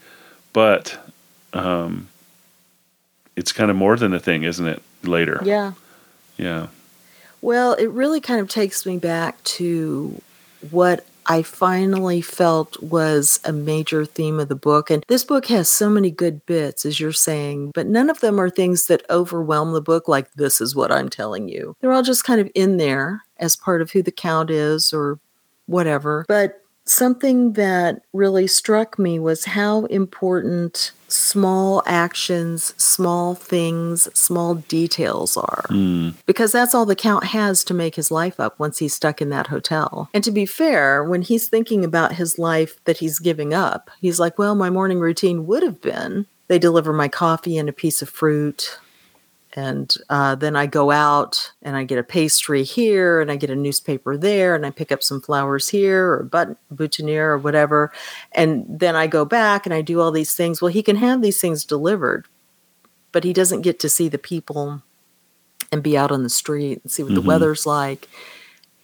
but 0.53 0.99
um, 1.53 2.09
it's 3.35 3.53
kind 3.53 3.71
of 3.71 3.77
more 3.77 3.97
than 3.97 4.13
a 4.13 4.21
thing, 4.21 4.45
isn't 4.45 4.67
it? 4.67 4.83
Later, 5.05 5.41
yeah 5.45 5.73
yeah. 6.39 6.69
well 7.43 7.75
it 7.75 7.91
really 7.91 8.21
kind 8.21 8.41
of 8.41 8.49
takes 8.49 8.87
me 8.87 8.97
back 8.97 9.43
to 9.45 10.23
what 10.71 11.05
I 11.29 11.43
finally 11.43 12.23
felt 12.23 12.83
was 12.83 13.39
a 13.45 13.53
major 13.53 14.07
theme 14.07 14.41
of 14.41 14.49
the 14.49 14.55
book. 14.55 14.91
And 14.91 15.05
this 15.09 15.25
book 15.25 15.47
has 15.47 15.69
so 15.69 15.91
many 15.91 16.11
good 16.11 16.45
bits, 16.47 16.87
as 16.87 16.99
you're 16.99 17.13
saying, 17.13 17.73
but 17.75 17.87
none 17.87 18.09
of 18.09 18.21
them 18.21 18.41
are 18.41 18.49
things 18.49 18.87
that 18.87 19.05
overwhelm 19.11 19.73
the 19.73 19.83
book, 19.83 20.09
like, 20.09 20.33
this 20.33 20.61
is 20.61 20.75
what 20.75 20.91
I'm 20.91 21.11
telling 21.11 21.49
you. 21.49 21.77
They're 21.81 21.93
all 21.93 22.03
just 22.03 22.25
kind 22.25 22.41
of 22.41 22.51
in 22.55 22.79
there 22.79 23.23
as 23.37 23.57
part 23.57 23.83
of 23.83 23.91
who 23.91 24.03
the 24.03 24.11
Count 24.11 24.51
is 24.51 24.93
or 24.93 25.21
whatever. 25.67 26.25
But 26.27 26.63
something 26.87 27.53
that 27.53 28.01
really 28.15 28.47
struck 28.47 28.99
me 28.99 29.19
was 29.19 29.45
how 29.45 29.85
important 29.85 30.93
small 31.09 31.83
actions, 31.87 32.75
small 32.77 33.35
things, 33.35 34.09
small 34.19 34.55
details 34.55 35.37
are 35.37 35.65
Mm, 35.69 36.15
because 36.27 36.53
that's 36.53 36.75
all 36.75 36.87
the 36.87 36.95
count 36.95 37.25
has 37.25 37.65
to 37.65 37.75
make 37.75 37.95
his 37.95 38.11
life 38.11 38.39
up 38.39 38.59
once 38.59 38.79
he's 38.79 38.95
stuck 38.95 39.21
in 39.21 39.31
that 39.31 39.49
hotel. 39.49 40.09
And 40.15 40.23
to 40.25 40.31
be 40.31 40.47
fair, 40.47 41.03
when 41.05 41.23
he's 41.23 41.49
thinking 41.49 41.85
about 41.85 42.13
his 42.13 42.39
life 42.39 42.83
that 42.85 42.99
he's 42.99 43.19
giving 43.19 43.53
up, 43.53 43.91
he's 44.01 44.21
like, 44.21 44.39
well, 44.39 44.55
my 44.55 44.71
morning 44.71 45.01
routine 45.01 45.47
would 45.47 45.63
have 45.63 45.81
been 45.81 46.27
they 46.49 46.59
deliver 46.59 46.93
my 46.93 47.09
coffee 47.09 47.57
and 47.57 47.69
a 47.69 47.73
piece 47.73 48.03
of 48.03 48.09
fruit. 48.09 48.79
And 49.59 49.93
uh, 50.09 50.37
then 50.37 50.55
I 50.55 50.67
go 50.67 50.93
out 50.93 51.53
and 51.63 51.77
I 51.77 51.83
get 51.83 51.99
a 51.99 52.05
pastry 52.05 52.63
here 52.63 53.21
and 53.21 53.29
I 53.29 53.35
get 53.35 53.51
a 53.51 53.57
newspaper 53.57 54.17
there 54.17 54.55
and 54.55 54.65
I 54.65 54.71
pick 54.71 54.93
up 54.93 55.03
some 55.03 55.21
flowers 55.21 55.69
here 55.69 56.13
or 56.13 56.23
but- 56.23 56.57
boutonniere 56.71 57.33
or 57.33 57.39
whatever. 57.39 57.91
And 58.31 58.65
then 58.69 58.95
I 58.95 59.09
go 59.09 59.25
back 59.25 59.67
and 59.67 59.75
I 59.75 59.81
do 59.81 60.01
all 60.01 60.13
these 60.13 60.33
things. 60.37 60.63
Well, 60.63 60.71
he 60.71 60.81
can 60.81 60.95
have 60.95 61.23
these 61.23 61.41
things 61.41 61.65
delivered, 61.65 62.27
but 63.11 63.25
he 63.25 63.33
doesn't 63.33 63.63
get 63.63 63.81
to 63.81 63.89
see 63.89 64.09
the 64.09 64.17
people 64.17 64.81
and 65.73 65.83
be 65.83 65.99
out 65.99 66.13
on 66.13 66.23
the 66.23 66.31
street 66.31 66.81
and 66.85 66.93
see 66.93 67.03
what 67.03 67.17
the 67.17 67.21
Mhm. 67.21 67.27
weather's 67.27 67.67
like. 67.67 68.09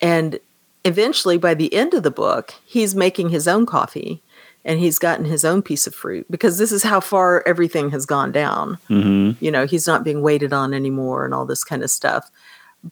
And 0.00 0.40
eventually, 0.84 1.38
by 1.38 1.54
the 1.54 1.72
end 1.72 1.94
of 1.94 2.02
the 2.02 2.10
book, 2.10 2.52
he's 2.66 2.96
making 2.96 3.28
his 3.28 3.46
own 3.46 3.64
coffee 3.64 4.22
and 4.64 4.78
he's 4.78 4.98
gotten 4.98 5.24
his 5.24 5.44
own 5.44 5.62
piece 5.62 5.86
of 5.86 5.94
fruit 5.94 6.26
because 6.30 6.58
this 6.58 6.72
is 6.72 6.82
how 6.82 7.00
far 7.00 7.42
everything 7.46 7.90
has 7.90 8.06
gone 8.06 8.32
down. 8.32 8.78
hmm 8.88 9.32
You 9.40 9.50
know, 9.50 9.66
he's 9.66 9.86
not 9.86 10.04
being 10.04 10.22
waited 10.22 10.52
on 10.52 10.72
anymore 10.74 11.24
and 11.24 11.34
all 11.34 11.46
this 11.46 11.64
kind 11.64 11.82
of 11.82 11.90
stuff. 11.90 12.30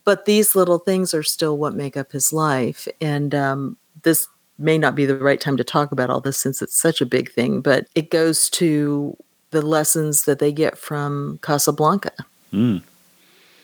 But 0.05 0.25
these 0.25 0.55
little 0.55 0.79
things 0.79 1.13
are 1.13 1.23
still 1.23 1.57
what 1.57 1.75
make 1.75 1.95
up 1.97 2.11
his 2.11 2.33
life. 2.33 2.87
And 2.99 3.33
um, 3.35 3.77
this 4.03 4.27
may 4.57 4.77
not 4.77 4.95
be 4.95 5.05
the 5.05 5.17
right 5.17 5.39
time 5.41 5.57
to 5.57 5.63
talk 5.63 5.91
about 5.91 6.09
all 6.09 6.21
this 6.21 6.37
since 6.37 6.61
it's 6.61 6.75
such 6.79 7.01
a 7.01 7.05
big 7.05 7.31
thing, 7.31 7.61
but 7.61 7.87
it 7.95 8.09
goes 8.09 8.49
to 8.51 9.15
the 9.51 9.61
lessons 9.61 10.25
that 10.25 10.39
they 10.39 10.51
get 10.51 10.77
from 10.77 11.39
Casablanca, 11.43 12.11
Mm. 12.51 12.81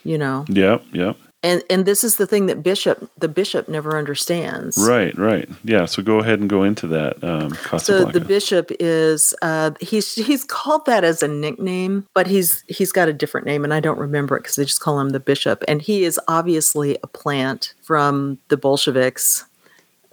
you 0.03 0.17
know. 0.17 0.45
Yep, 0.49 0.83
yep. 0.93 1.15
And 1.43 1.63
and 1.69 1.85
this 1.85 2.03
is 2.03 2.17
the 2.17 2.27
thing 2.27 2.47
that 2.47 2.63
bishop 2.63 3.09
the 3.17 3.27
bishop 3.27 3.67
never 3.69 3.97
understands 3.97 4.77
Right, 4.77 5.17
right. 5.17 5.49
Yeah. 5.63 5.85
So 5.85 6.01
go 6.01 6.19
ahead 6.19 6.39
and 6.39 6.49
go 6.49 6.63
into 6.63 6.87
that. 6.87 7.23
Um, 7.23 7.55
so 7.79 8.05
the 8.05 8.21
bishop 8.21 8.71
is 8.79 9.33
uh, 9.41 9.71
he's 9.79 10.15
he's 10.15 10.43
called 10.45 10.85
that 10.85 11.03
as 11.03 11.21
a 11.23 11.27
nickname 11.27 12.07
but 12.13 12.27
he's 12.27 12.63
he's 12.67 12.91
got 12.91 13.07
a 13.07 13.13
different 13.13 13.45
name 13.45 13.63
and 13.63 13.73
i 13.73 13.79
don't 13.79 13.99
remember 13.99 14.35
it 14.35 14.41
because 14.41 14.55
they 14.55 14.65
just 14.65 14.81
call 14.81 14.99
him 14.99 15.09
the 15.09 15.19
bishop 15.19 15.63
and 15.67 15.81
he 15.81 16.03
is 16.03 16.19
obviously 16.27 16.97
a 17.03 17.07
plant 17.07 17.73
from 17.81 18.37
the 18.49 18.57
bolsheviks 18.57 19.45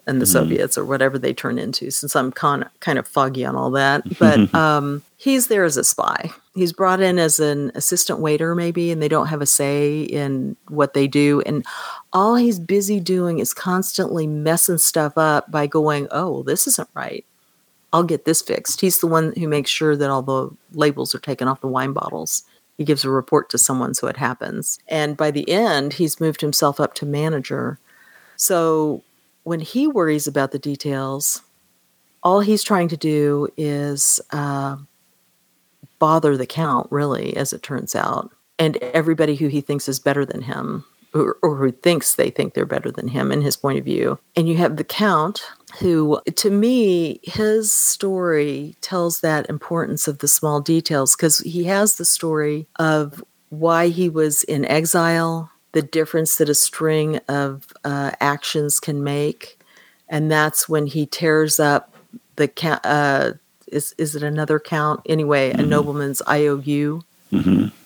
and 0.06 0.20
the 0.20 0.24
Mm-hmm. 0.24 0.32
soviets 0.32 0.78
or 0.78 0.84
whatever 0.84 1.18
they 1.18 1.32
turn 1.34 1.58
into 1.58 1.90
since 1.90 2.14
i'm 2.16 2.30
kind 2.32 2.62
of, 2.62 2.80
kind 2.80 2.98
of 2.98 3.06
foggy 3.06 3.44
on 3.44 3.56
all 3.56 3.70
that 3.70 4.02
but 4.18 4.52
um, 4.54 5.02
he's 5.16 5.48
there 5.48 5.64
as 5.64 5.76
a 5.76 5.84
spy 5.84 6.30
he's 6.54 6.72
brought 6.72 7.00
in 7.00 7.18
as 7.18 7.38
an 7.40 7.72
assistant 7.74 8.20
waiter 8.20 8.54
maybe 8.54 8.90
and 8.90 9.02
they 9.02 9.08
don't 9.08 9.26
have 9.26 9.42
a 9.42 9.46
say 9.46 10.02
in 10.02 10.56
what 10.68 10.94
they 10.94 11.06
do 11.06 11.42
and 11.46 11.64
all 12.12 12.34
he's 12.36 12.58
busy 12.58 13.00
doing 13.00 13.38
is 13.38 13.52
constantly 13.52 14.26
messing 14.26 14.78
stuff 14.78 15.18
up 15.18 15.50
by 15.50 15.66
going 15.66 16.06
oh 16.10 16.30
well, 16.30 16.42
this 16.42 16.66
isn't 16.66 16.88
right 16.94 17.24
I'll 17.92 18.02
get 18.02 18.26
this 18.26 18.42
fixed. 18.42 18.82
He's 18.82 18.98
the 18.98 19.06
one 19.06 19.32
who 19.38 19.48
makes 19.48 19.70
sure 19.70 19.96
that 19.96 20.10
all 20.10 20.20
the 20.20 20.50
labels 20.72 21.14
are 21.14 21.18
taken 21.20 21.48
off 21.48 21.62
the 21.62 21.68
wine 21.68 21.92
bottles. 21.94 22.42
He 22.76 22.84
gives 22.84 23.04
a 23.04 23.10
report 23.10 23.48
to 23.50 23.58
someone 23.58 23.94
so 23.94 24.06
it 24.08 24.18
happens. 24.18 24.78
And 24.88 25.16
by 25.16 25.30
the 25.30 25.48
end, 25.48 25.94
he's 25.94 26.20
moved 26.20 26.42
himself 26.42 26.78
up 26.78 26.92
to 26.94 27.06
manager. 27.06 27.78
So 28.36 29.02
when 29.46 29.60
he 29.60 29.86
worries 29.86 30.26
about 30.26 30.50
the 30.50 30.58
details, 30.58 31.40
all 32.24 32.40
he's 32.40 32.64
trying 32.64 32.88
to 32.88 32.96
do 32.96 33.46
is 33.56 34.20
uh, 34.32 34.76
bother 36.00 36.36
the 36.36 36.46
count, 36.46 36.88
really, 36.90 37.36
as 37.36 37.52
it 37.52 37.62
turns 37.62 37.94
out, 37.94 38.32
and 38.58 38.76
everybody 38.78 39.36
who 39.36 39.46
he 39.46 39.60
thinks 39.60 39.88
is 39.88 40.00
better 40.00 40.24
than 40.26 40.42
him. 40.42 40.84
Or, 41.14 41.38
or 41.42 41.56
who 41.56 41.70
thinks 41.70 42.16
they 42.16 42.28
think 42.28 42.52
they're 42.52 42.66
better 42.66 42.90
than 42.90 43.06
him 43.08 43.30
in 43.30 43.40
his 43.40 43.56
point 43.56 43.78
of 43.78 43.84
view. 43.84 44.18
And 44.34 44.48
you 44.48 44.56
have 44.56 44.76
the 44.76 44.84
Count, 44.84 45.40
who, 45.78 46.20
to 46.34 46.50
me, 46.50 47.20
his 47.22 47.72
story 47.72 48.74
tells 48.82 49.20
that 49.20 49.48
importance 49.48 50.08
of 50.08 50.18
the 50.18 50.28
small 50.28 50.60
details 50.60 51.14
because 51.16 51.38
he 51.38 51.64
has 51.64 51.94
the 51.94 52.04
story 52.04 52.66
of 52.80 53.24
why 53.48 53.88
he 53.88 54.10
was 54.10 54.42
in 54.42 54.66
exile, 54.66 55.50
the 55.72 55.82
difference 55.82 56.36
that 56.36 56.48
a 56.48 56.54
string 56.54 57.18
of 57.28 57.66
uh, 57.84 58.12
actions 58.20 58.80
can 58.80 59.04
make. 59.04 59.58
And 60.08 60.30
that's 60.30 60.68
when 60.68 60.86
he 60.86 61.06
tears 61.06 61.60
up 61.60 61.94
the 62.36 62.48
count. 62.48 62.80
Uh, 62.84 63.32
is, 63.66 63.94
is 63.98 64.14
it 64.14 64.22
another 64.22 64.60
count? 64.60 65.00
Anyway, 65.06 65.50
a 65.50 65.62
nobleman's 65.62 66.22
IOU. 66.28 67.02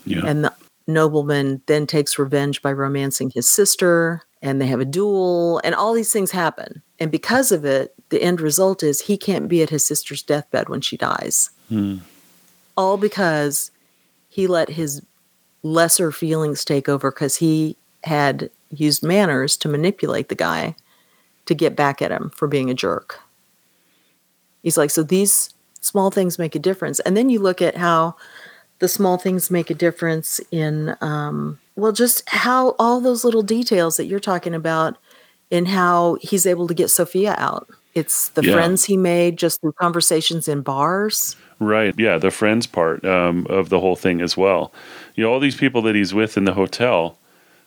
yeah. 0.05 0.27
And 0.27 0.45
the 0.45 0.55
nobleman 0.87 1.63
then 1.67 1.87
takes 1.87 2.19
revenge 2.19 2.61
by 2.63 2.73
romancing 2.73 3.31
his 3.31 3.51
sister, 3.51 4.23
and 4.43 4.61
they 4.61 4.67
have 4.67 4.81
a 4.81 4.85
duel, 4.85 5.61
and 5.65 5.75
all 5.75 5.95
these 5.95 6.13
things 6.13 6.31
happen. 6.31 6.83
And 6.99 7.11
because 7.11 7.51
of 7.51 7.65
it, 7.65 7.95
the 8.11 8.23
end 8.23 8.41
result 8.41 8.83
is 8.83 9.01
he 9.01 9.17
can't 9.17 9.49
be 9.49 9.63
at 9.63 9.71
his 9.71 9.87
sister's 9.87 10.23
deathbed 10.23 10.69
when 10.69 10.81
she 10.83 10.97
dies. 10.97 11.51
All 12.77 12.97
because 12.99 13.71
he 14.29 14.47
let 14.47 14.69
his 14.69 15.03
lesser 15.63 16.11
feelings 16.13 16.65
take 16.65 16.89
over 16.89 17.11
because 17.11 17.37
he 17.37 17.77
had 18.05 18.51
used 18.71 19.03
manners 19.03 19.57
to 19.59 19.69
manipulate 19.69 20.29
the 20.29 20.35
guy 20.35 20.75
to 21.47 21.55
get 21.55 21.77
back 21.77 22.01
at 22.01 22.11
him 22.11 22.31
for 22.35 22.47
being 22.49 22.71
a 22.71 22.75
jerk. 22.75 23.19
He's 24.63 24.77
like, 24.77 24.91
so 24.91 25.03
these 25.03 25.53
small 25.81 26.11
things 26.11 26.39
make 26.39 26.55
a 26.55 26.59
difference. 26.59 27.01
And 27.01 27.17
then 27.17 27.31
you 27.31 27.41
look 27.41 27.61
at 27.63 27.77
how 27.77 28.15
the 28.79 28.89
small 28.89 29.19
things 29.19 29.51
make 29.51 29.71
a 29.71 29.75
difference 29.75 30.41
in, 30.51 30.97
um, 31.01 31.59
well, 31.77 31.93
just 31.93 32.29
how 32.29 32.75
all 32.79 33.01
those 33.01 33.25
little 33.25 33.43
details 33.43 33.97
that 33.97 34.07
you're 34.07 34.21
talking 34.21 34.55
about 34.55 34.97
in 35.51 35.67
how 35.67 36.17
he's 36.21 36.47
able 36.47 36.67
to 36.69 36.75
get 36.75 36.89
Sophia 36.91 37.35
out. 37.39 37.69
It's 37.95 38.29
the 38.31 38.43
Yeah. 38.43 38.53
friends 38.53 38.85
he 38.85 38.97
made 38.97 39.37
just 39.37 39.61
through 39.61 39.73
conversations 39.73 40.47
in 40.49 40.61
bars. 40.63 41.37
Right. 41.61 41.95
Yeah. 41.99 42.19
The 42.19 42.31
friends 42.31 42.67
part 42.67 43.05
um, 43.05 43.47
of 43.49 43.69
the 43.69 43.81
whole 43.81 43.97
thing 43.97 44.21
as 44.21 44.37
well. 44.37 44.73
You 45.15 45.25
know, 45.25 45.33
all 45.33 45.41
these 45.41 45.57
people 45.57 45.83
that 45.83 45.95
he's 45.95 46.15
with 46.15 46.37
in 46.37 46.45
the 46.45 46.55
hotel. 46.55 47.17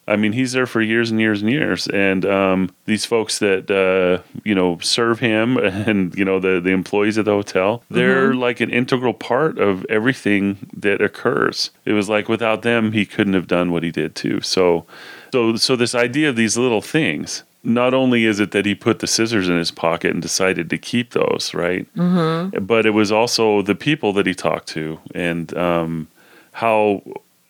I 0.05 0.17
mean, 0.17 0.33
he's 0.33 0.51
there 0.51 0.65
for 0.65 0.81
years 0.81 1.11
and 1.11 1.19
years 1.21 1.41
and 1.41 1.49
years, 1.49 1.87
and 1.87 2.25
um, 2.25 2.75
these 2.85 3.05
folks 3.05 3.39
that 3.39 3.71
uh, 3.71 4.21
you 4.43 4.53
know 4.53 4.77
serve 4.79 5.19
him, 5.19 5.57
and 5.57 6.13
you 6.15 6.25
know 6.25 6.41
the 6.41 6.59
the 6.59 6.71
employees 6.71 7.17
at 7.17 7.23
the 7.23 7.31
hotel, 7.31 7.83
they're 7.89 8.33
like 8.33 8.59
an 8.59 8.69
integral 8.69 9.13
part 9.13 9.57
of 9.59 9.85
everything 9.89 10.69
that 10.75 11.01
occurs. 11.01 11.71
It 11.85 11.93
was 11.93 12.09
like 12.09 12.27
without 12.27 12.63
them, 12.63 12.91
he 12.91 13.05
couldn't 13.05 13.33
have 13.33 13.47
done 13.47 13.71
what 13.71 13.83
he 13.83 13.91
did 13.91 14.13
too. 14.13 14.41
So, 14.41 14.85
so, 15.31 15.55
so 15.55 15.77
this 15.77 15.95
idea 15.95 16.29
of 16.29 16.35
these 16.35 16.57
little 16.57 16.81
things. 16.81 17.43
Not 17.63 17.93
only 17.93 18.25
is 18.25 18.39
it 18.39 18.51
that 18.51 18.65
he 18.65 18.75
put 18.75 18.99
the 18.99 19.07
scissors 19.07 19.47
in 19.47 19.57
his 19.57 19.71
pocket 19.71 20.11
and 20.11 20.21
decided 20.21 20.69
to 20.69 20.77
keep 20.77 21.11
those, 21.11 21.53
right? 21.53 21.87
but 21.95 22.85
it 22.85 22.91
was 22.91 23.11
also 23.11 23.61
the 23.61 23.75
people 23.75 24.11
that 24.13 24.25
he 24.25 24.33
talked 24.33 24.67
to 24.69 24.99
and 25.15 25.55
um, 25.57 26.07
how 26.53 27.01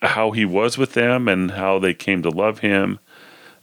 how 0.02 0.30
he 0.32 0.44
was 0.44 0.76
with 0.76 0.92
them 0.92 1.28
and 1.28 1.52
how 1.52 1.78
they 1.78 1.94
came 1.94 2.22
to 2.22 2.28
love 2.28 2.58
him 2.58 2.98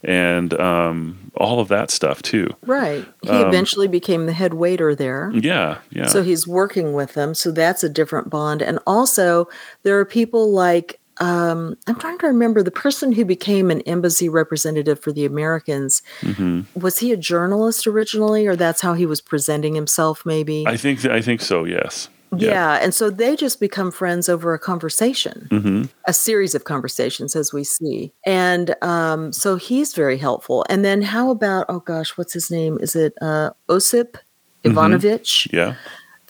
and 0.04 0.52
um, 0.60 1.30
all 1.36 1.60
of 1.60 1.68
that 1.68 1.90
stuff 1.90 2.20
too. 2.22 2.48
Right. 2.66 3.06
He 3.22 3.30
Um, 3.30 3.46
eventually 3.46 3.86
became 3.86 4.26
the 4.26 4.32
head 4.32 4.54
waiter 4.54 4.94
there. 4.94 5.30
Yeah, 5.32 5.78
yeah, 5.90 6.06
So 6.06 6.22
he's 6.24 6.46
working 6.46 6.92
with 6.92 7.14
them. 7.14 7.34
So 7.34 7.52
that's 7.52 7.84
a 7.84 7.88
different 7.88 8.28
bond. 8.28 8.62
And 8.62 8.80
also, 8.86 9.48
there 9.84 9.98
are 10.00 10.04
people 10.04 10.50
like, 10.50 10.98
um, 11.22 11.76
I'm 11.86 11.94
trying 12.00 12.18
to 12.18 12.26
remember 12.26 12.64
the 12.64 12.72
person 12.72 13.12
who 13.12 13.24
became 13.24 13.70
an 13.70 13.80
embassy 13.82 14.28
representative 14.28 14.98
for 14.98 15.12
the 15.12 15.24
Americans. 15.24 16.02
hmm 16.20 16.62
Was 16.74 16.98
he 16.98 17.12
a 17.12 17.16
journalist 17.16 17.86
originally, 17.86 18.46
or 18.48 18.56
that's 18.56 18.80
how 18.80 18.94
he 18.94 19.06
was 19.06 19.20
presenting 19.20 19.74
himself, 19.76 20.26
maybe? 20.26 20.64
I 20.66 20.76
think 20.76 21.04
I 21.04 21.20
think 21.22 21.40
so. 21.40 21.64
Yes. 21.64 22.08
yeah. 22.36 22.78
And 22.82 22.92
so 22.92 23.08
they 23.10 23.36
just 23.36 23.60
become 23.60 23.92
friends 23.92 24.28
over 24.28 24.52
a 24.52 24.58
conversation, 24.58 25.46
hmm 25.50 25.82
a 26.08 26.12
series 26.12 26.56
of 26.56 26.64
conversations, 26.64 27.36
as 27.36 27.52
we 27.52 27.62
see. 27.62 28.12
And 28.26 28.74
um, 28.82 29.32
so 29.32 29.54
he's 29.54 29.94
very 29.94 30.18
helpful. 30.18 30.66
And 30.68 30.84
then 30.84 31.02
how 31.02 31.30
about, 31.30 31.66
oh 31.68 31.78
gosh, 31.78 32.18
what's 32.18 32.32
his 32.32 32.50
name? 32.50 32.78
Is 32.80 32.96
it 32.96 33.12
uh, 33.22 33.50
Osip 33.68 34.18
Ivanovich? 34.64 35.46
Yeah. 35.52 35.76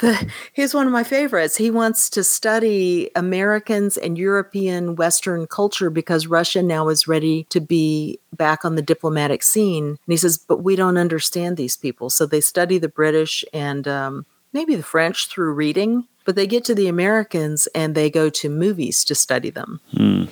The, 0.03 0.29
he's 0.53 0.75
one 0.75 0.89
of 0.89 0.93
my 0.93 1.05
favorites. 1.05 1.57
He 1.57 1.71
wants 1.71 2.11
to 2.11 2.25
study 2.25 3.09
Americans 3.15 3.97
and 3.97 4.19
European 4.19 4.97
Western 4.97 5.47
culture 5.47 5.91
because 5.91 6.27
Russia 6.27 6.61
now 6.61 6.89
is 6.89 7.07
ready 7.07 7.45
to 7.51 7.61
be 7.61 8.19
back 8.33 8.65
on 8.65 8.75
the 8.75 8.83
diplomatic 8.83 9.45
scene. 9.45 9.85
And 9.87 9.99
he 10.09 10.17
says, 10.17 10.39
but 10.39 10.65
we 10.65 10.75
don't 10.75 10.99
understand 10.99 11.57
these 11.57 11.77
people. 11.77 12.11
So 12.11 12.27
they 12.27 12.41
study 12.41 12.79
the 12.79 12.89
British 12.89 13.45
and 13.53 13.87
um, 13.87 14.27
maybe 14.53 14.75
the 14.75 14.83
French 14.83 15.29
through 15.29 15.55
reading, 15.55 16.09
but 16.25 16.35
they 16.35 16.49
get 16.49 16.65
to 16.65 16.75
the 16.75 16.89
Americans 16.89 17.69
and 17.73 17.95
they 17.95 18.11
go 18.11 18.29
to 18.29 18.49
movies 18.49 19.05
to 19.05 19.15
study 19.15 19.51
them. 19.51 19.81
Mm. 19.95 20.29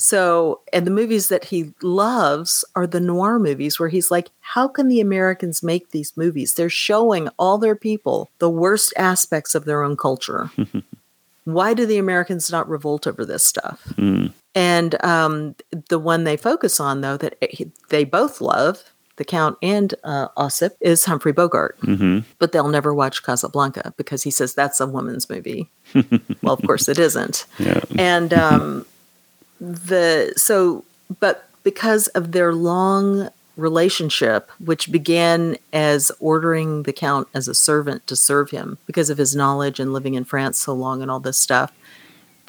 So, 0.00 0.60
and 0.72 0.86
the 0.86 0.90
movies 0.90 1.28
that 1.28 1.44
he 1.44 1.74
loves 1.82 2.64
are 2.74 2.86
the 2.86 3.00
noir 3.00 3.38
movies 3.38 3.78
where 3.78 3.90
he's 3.90 4.10
like, 4.10 4.30
how 4.40 4.66
can 4.66 4.88
the 4.88 4.98
Americans 5.00 5.62
make 5.62 5.90
these 5.90 6.16
movies? 6.16 6.54
They're 6.54 6.70
showing 6.70 7.28
all 7.38 7.58
their 7.58 7.76
people 7.76 8.30
the 8.38 8.48
worst 8.48 8.94
aspects 8.96 9.54
of 9.54 9.66
their 9.66 9.82
own 9.82 9.98
culture. 9.98 10.50
Why 11.44 11.74
do 11.74 11.84
the 11.84 11.98
Americans 11.98 12.50
not 12.50 12.66
revolt 12.68 13.06
over 13.06 13.26
this 13.26 13.44
stuff? 13.44 13.82
Mm. 13.96 14.32
And 14.54 15.04
um, 15.04 15.54
the 15.88 15.98
one 15.98 16.24
they 16.24 16.36
focus 16.38 16.80
on, 16.80 17.02
though, 17.02 17.18
that 17.18 17.36
they 17.90 18.04
both 18.04 18.40
love, 18.40 18.82
the 19.16 19.24
Count 19.26 19.58
and 19.62 19.94
uh, 20.02 20.28
Osip, 20.38 20.76
is 20.80 21.04
Humphrey 21.04 21.32
Bogart. 21.32 21.76
hmm 21.82 22.20
But 22.38 22.52
they'll 22.52 22.68
never 22.68 22.94
watch 22.94 23.22
Casablanca 23.22 23.92
because 23.98 24.22
he 24.22 24.30
says 24.30 24.54
that's 24.54 24.80
a 24.80 24.86
woman's 24.86 25.28
movie. 25.28 25.68
well, 26.42 26.54
of 26.54 26.62
course 26.62 26.88
it 26.88 26.98
isn't 26.98 27.44
Yeah. 27.58 27.80
and 27.98 28.32
um, 28.32 28.86
the 29.60 30.32
so 30.36 30.84
but 31.20 31.48
because 31.62 32.08
of 32.08 32.32
their 32.32 32.52
long 32.54 33.28
relationship 33.56 34.50
which 34.58 34.90
began 34.90 35.56
as 35.72 36.10
ordering 36.18 36.84
the 36.84 36.92
count 36.92 37.28
as 37.34 37.46
a 37.46 37.54
servant 37.54 38.06
to 38.06 38.16
serve 38.16 38.50
him 38.50 38.78
because 38.86 39.10
of 39.10 39.18
his 39.18 39.36
knowledge 39.36 39.78
and 39.78 39.92
living 39.92 40.14
in 40.14 40.24
france 40.24 40.58
so 40.58 40.72
long 40.72 41.02
and 41.02 41.10
all 41.10 41.20
this 41.20 41.38
stuff 41.38 41.72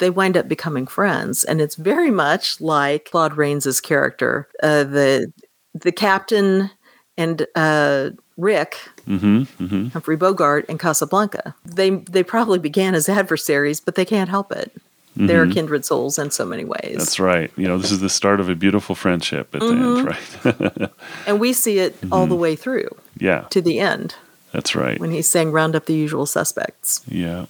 they 0.02 0.10
wind 0.10 0.36
up 0.36 0.48
becoming 0.48 0.84
friends. 0.86 1.44
And 1.44 1.60
it's 1.60 1.76
very 1.76 2.10
much 2.10 2.60
like 2.60 3.08
claude 3.10 3.36
rains's 3.36 3.80
character 3.80 4.48
uh, 4.60 4.82
the 4.82 5.32
the 5.74 5.92
captain 5.92 6.70
and 7.16 7.46
uh, 7.54 8.10
rick 8.36 8.76
hmm 9.04 9.42
hmm 9.44 9.86
humphrey 9.88 10.16
bogart 10.16 10.66
and 10.68 10.80
casablanca. 10.80 11.54
They 11.64 11.90
they 11.90 12.24
probably 12.24 12.58
began 12.58 12.96
as 12.96 13.08
adversaries 13.08 13.78
but 13.80 13.94
they 13.94 14.04
can't 14.04 14.28
help 14.28 14.50
it 14.50 14.72
they're 15.16 15.46
kindred 15.46 15.84
souls 15.84 16.18
in 16.18 16.30
so 16.30 16.44
many 16.44 16.64
ways 16.64 16.82
Mm-hmm. 16.82 16.98
That's 16.98 17.20
right. 17.20 17.50
You 17.56 17.68
know, 17.68 17.78
this 17.78 17.90
is 17.90 18.00
the 18.00 18.08
start 18.08 18.40
of 18.40 18.48
a 18.48 18.54
beautiful 18.54 18.94
friendship 18.94 19.54
at 19.54 19.60
the 19.60 19.68
end, 19.68 20.04
right? 20.04 20.90
And 21.26 21.40
we 21.40 21.52
see 21.52 21.78
it 21.78 21.96
all 22.10 22.26
the 22.26 22.34
way 22.34 22.56
through 22.56 22.88
yeah, 23.18 23.42
to 23.50 23.60
the 23.60 23.78
end 23.78 24.14
that's 24.52 24.74
right. 24.74 24.98
when 25.00 25.10
he's 25.10 25.28
saying 25.28 25.52
round 25.52 25.74
up 25.76 25.86
the 25.86 25.94
usual 25.94 26.26
suspects. 26.26 27.02
Yeah. 27.06 27.46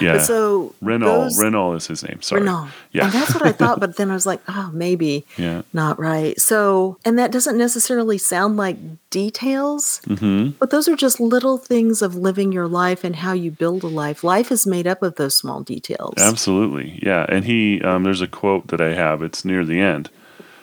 Yeah. 0.00 0.14
But 0.14 0.24
so 0.24 0.74
Renault. 0.80 1.06
those- 1.24 1.38
Renault 1.42 1.74
is 1.74 1.86
his 1.86 2.02
name. 2.02 2.20
Sorry. 2.22 2.40
Renault. 2.42 2.68
Yeah. 2.92 3.04
And 3.04 3.12
that's 3.12 3.34
what 3.34 3.44
I 3.46 3.52
thought, 3.52 3.80
but 3.80 3.96
then 3.96 4.10
I 4.10 4.14
was 4.14 4.26
like, 4.26 4.40
oh, 4.48 4.70
maybe 4.72 5.24
Yeah. 5.36 5.62
not 5.72 5.98
right. 5.98 6.38
So, 6.40 6.98
and 7.04 7.18
that 7.18 7.32
doesn't 7.32 7.56
necessarily 7.58 8.18
sound 8.18 8.56
like 8.56 8.76
details, 9.10 10.00
Mm-hmm. 10.06 10.50
but 10.58 10.70
those 10.70 10.88
are 10.88 10.96
just 10.96 11.20
little 11.20 11.58
things 11.58 12.02
of 12.02 12.14
living 12.14 12.52
your 12.52 12.68
life 12.68 13.04
and 13.04 13.16
how 13.16 13.32
you 13.32 13.50
build 13.50 13.82
a 13.82 13.88
life. 13.88 14.22
Life 14.24 14.50
is 14.52 14.66
made 14.66 14.86
up 14.86 15.02
of 15.02 15.16
those 15.16 15.34
small 15.34 15.60
details. 15.62 16.14
Absolutely, 16.18 16.98
yeah. 17.02 17.26
And 17.28 17.44
he, 17.44 17.80
um, 17.82 18.04
there's 18.04 18.20
a 18.22 18.28
quote 18.28 18.68
that 18.68 18.80
I 18.80 18.94
have. 18.94 19.22
It's 19.22 19.44
near 19.44 19.64
the 19.64 19.80
end, 19.80 20.10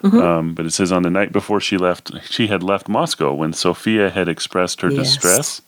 Mm-hmm. 0.04 0.20
um, 0.22 0.54
but 0.54 0.68
it 0.68 0.72
says, 0.72 0.92
"On 0.92 1.02
the 1.02 1.10
night 1.10 1.32
before 1.32 1.60
she 1.60 1.78
left, 1.78 2.12
she 2.30 2.46
had 2.48 2.62
left 2.62 2.88
Moscow. 2.88 3.34
When 3.34 3.54
Sophia 3.54 4.12
had 4.12 4.28
expressed 4.28 4.82
her 4.82 4.92
Yes. 4.92 5.14
distress 5.16 5.62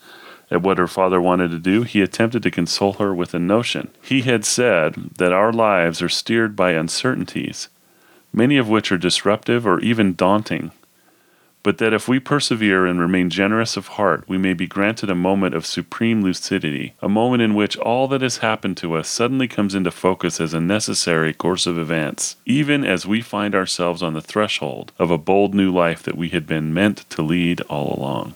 at 0.50 0.62
what 0.62 0.78
her 0.78 0.88
father 0.88 1.22
wanted 1.22 1.52
to 1.52 1.60
do, 1.60 1.84
he 1.84 2.02
attempted 2.02 2.44
to 2.44 2.52
console 2.52 2.94
her 2.94 3.14
with 3.14 3.34
a 3.34 3.40
notion. 3.40 3.90
He 4.02 4.22
had 4.22 4.46
said 4.46 4.96
that 5.18 5.34
our 5.34 5.52
lives 5.52 6.02
are 6.02 6.10
steered 6.10 6.56
by 6.56 6.72
uncertainties, 6.72 7.68
many 8.32 8.58
of 8.58 8.70
which 8.70 8.92
are 8.92 8.98
disruptive 8.98 9.68
or 9.68 9.80
even 9.82 10.16
daunting." 10.16 10.72
But 11.64 11.80
that 11.80 11.92
if 11.92 12.08
we 12.08 12.20
persevere 12.20 12.86
and 12.86 12.98
remain 12.98 13.30
generous 13.30 13.76
of 13.76 13.88
heart, 13.88 14.24
we 14.26 14.38
may 14.38 14.54
be 14.54 14.68
granted 14.68 15.10
a 15.10 15.16
moment 15.16 15.54
of 15.54 15.66
supreme 15.66 16.22
lucidity, 16.22 16.94
a 17.02 17.10
moment 17.10 17.42
in 17.42 17.56
which 17.56 17.76
all 17.76 18.08
that 18.08 18.22
has 18.22 18.38
happened 18.38 18.78
to 18.78 18.94
us 18.94 19.10
suddenly 19.10 19.50
comes 19.50 19.76
into 19.76 19.92
focus 19.92 20.40
as 20.40 20.54
a 20.54 20.62
necessary 20.62 21.34
course 21.34 21.68
of 21.68 21.78
events, 21.78 22.38
even 22.46 22.86
as 22.86 23.06
we 23.06 23.20
find 23.20 23.54
ourselves 23.54 24.02
on 24.02 24.14
the 24.14 24.22
threshold 24.22 24.94
of 24.98 25.12
a 25.12 25.18
bold 25.18 25.54
new 25.54 25.70
life 25.70 26.02
that 26.04 26.16
we 26.16 26.30
had 26.30 26.48
been 26.48 26.74
meant 26.74 27.04
to 27.10 27.22
lead 27.22 27.60
all 27.68 27.94
along. 28.00 28.34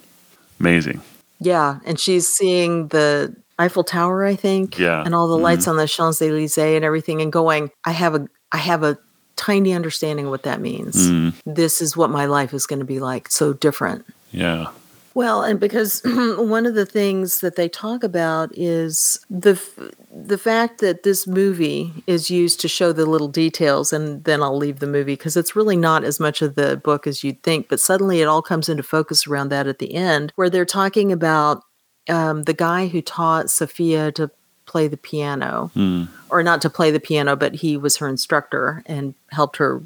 Amazing. 0.60 1.00
Yeah, 1.44 1.80
and 1.86 2.00
she's 2.00 2.28
seeing 2.28 2.88
the 2.90 3.36
Eiffel 3.60 3.84
Tower, 3.84 4.24
I 4.26 4.36
think, 4.36 4.78
Yeah. 4.78 5.04
and 5.04 5.14
all 5.16 5.28
the 5.28 5.38
lights 5.38 5.68
on 5.68 5.76
the 5.76 5.88
Champs 5.88 6.22
Elysees 6.22 6.58
and 6.78 6.86
everything, 6.86 7.22
and 7.22 7.32
going, 7.34 7.72
I 7.84 7.92
have 7.92 8.16
a, 8.16 8.28
I 8.52 8.58
have 8.58 8.84
a 8.84 8.98
tiny 9.36 9.74
understanding 9.74 10.26
of 10.26 10.32
what 10.32 10.44
that 10.44 10.62
means. 10.62 10.96
Mm, 10.96 11.34
This 11.46 11.82
is 11.82 11.98
what 11.98 12.10
my 12.12 12.26
life 12.26 12.54
is 12.54 12.66
going 12.68 12.80
to 12.80 12.86
be 12.86 13.00
like. 13.00 13.30
So 13.32 13.54
different. 13.54 14.06
yeah. 14.32 14.68
Well, 15.14 15.44
and 15.44 15.60
because 15.60 16.02
one 16.06 16.66
of 16.66 16.74
the 16.74 16.86
things 16.86 17.40
that 17.42 17.56
they 17.56 17.68
talk 17.68 18.04
about 18.04 18.50
is 18.58 19.20
the 19.30 19.52
f- 19.52 19.92
the 20.14 20.38
fact 20.38 20.80
that 20.80 21.04
this 21.04 21.28
movie 21.28 21.92
is 22.08 22.30
used 22.30 22.60
to 22.62 22.68
show 22.68 22.92
the 22.92 23.06
little 23.06 23.28
details, 23.28 23.92
and 23.92 24.24
then 24.24 24.42
I'll 24.42 24.58
leave 24.58 24.80
the 24.80 24.88
movie 24.88 25.14
because 25.14 25.36
it's 25.36 25.56
really 25.56 25.76
not 25.76 26.04
as 26.04 26.20
much 26.20 26.42
of 26.42 26.56
the 26.56 26.78
book 26.78 27.08
as 27.08 27.24
you'd 27.24 27.42
think. 27.44 27.68
But 27.70 27.80
suddenly, 27.80 28.22
it 28.22 28.28
all 28.28 28.42
comes 28.42 28.70
into 28.70 28.84
focus 28.84 29.28
around 29.28 29.50
that 29.50 29.68
at 29.68 29.80
the 29.80 29.94
end, 29.94 30.32
where 30.36 30.50
they're 30.50 30.66
talking 30.66 31.12
about 31.12 31.64
um, 32.10 32.44
the 32.44 32.54
guy 32.54 32.88
who 32.88 33.02
taught 33.02 33.50
Sophia 33.50 34.12
to 34.14 34.32
play 34.66 34.88
the 34.88 34.98
piano, 34.98 35.72
Mm, 35.76 36.08
or 36.30 36.42
not 36.44 36.62
to 36.62 36.70
play 36.70 36.92
the 36.92 37.00
piano, 37.00 37.36
but 37.36 37.56
he 37.56 37.76
was 37.76 37.98
her 37.98 38.08
instructor 38.08 38.84
and 38.86 39.14
helped 39.32 39.58
her 39.58 39.82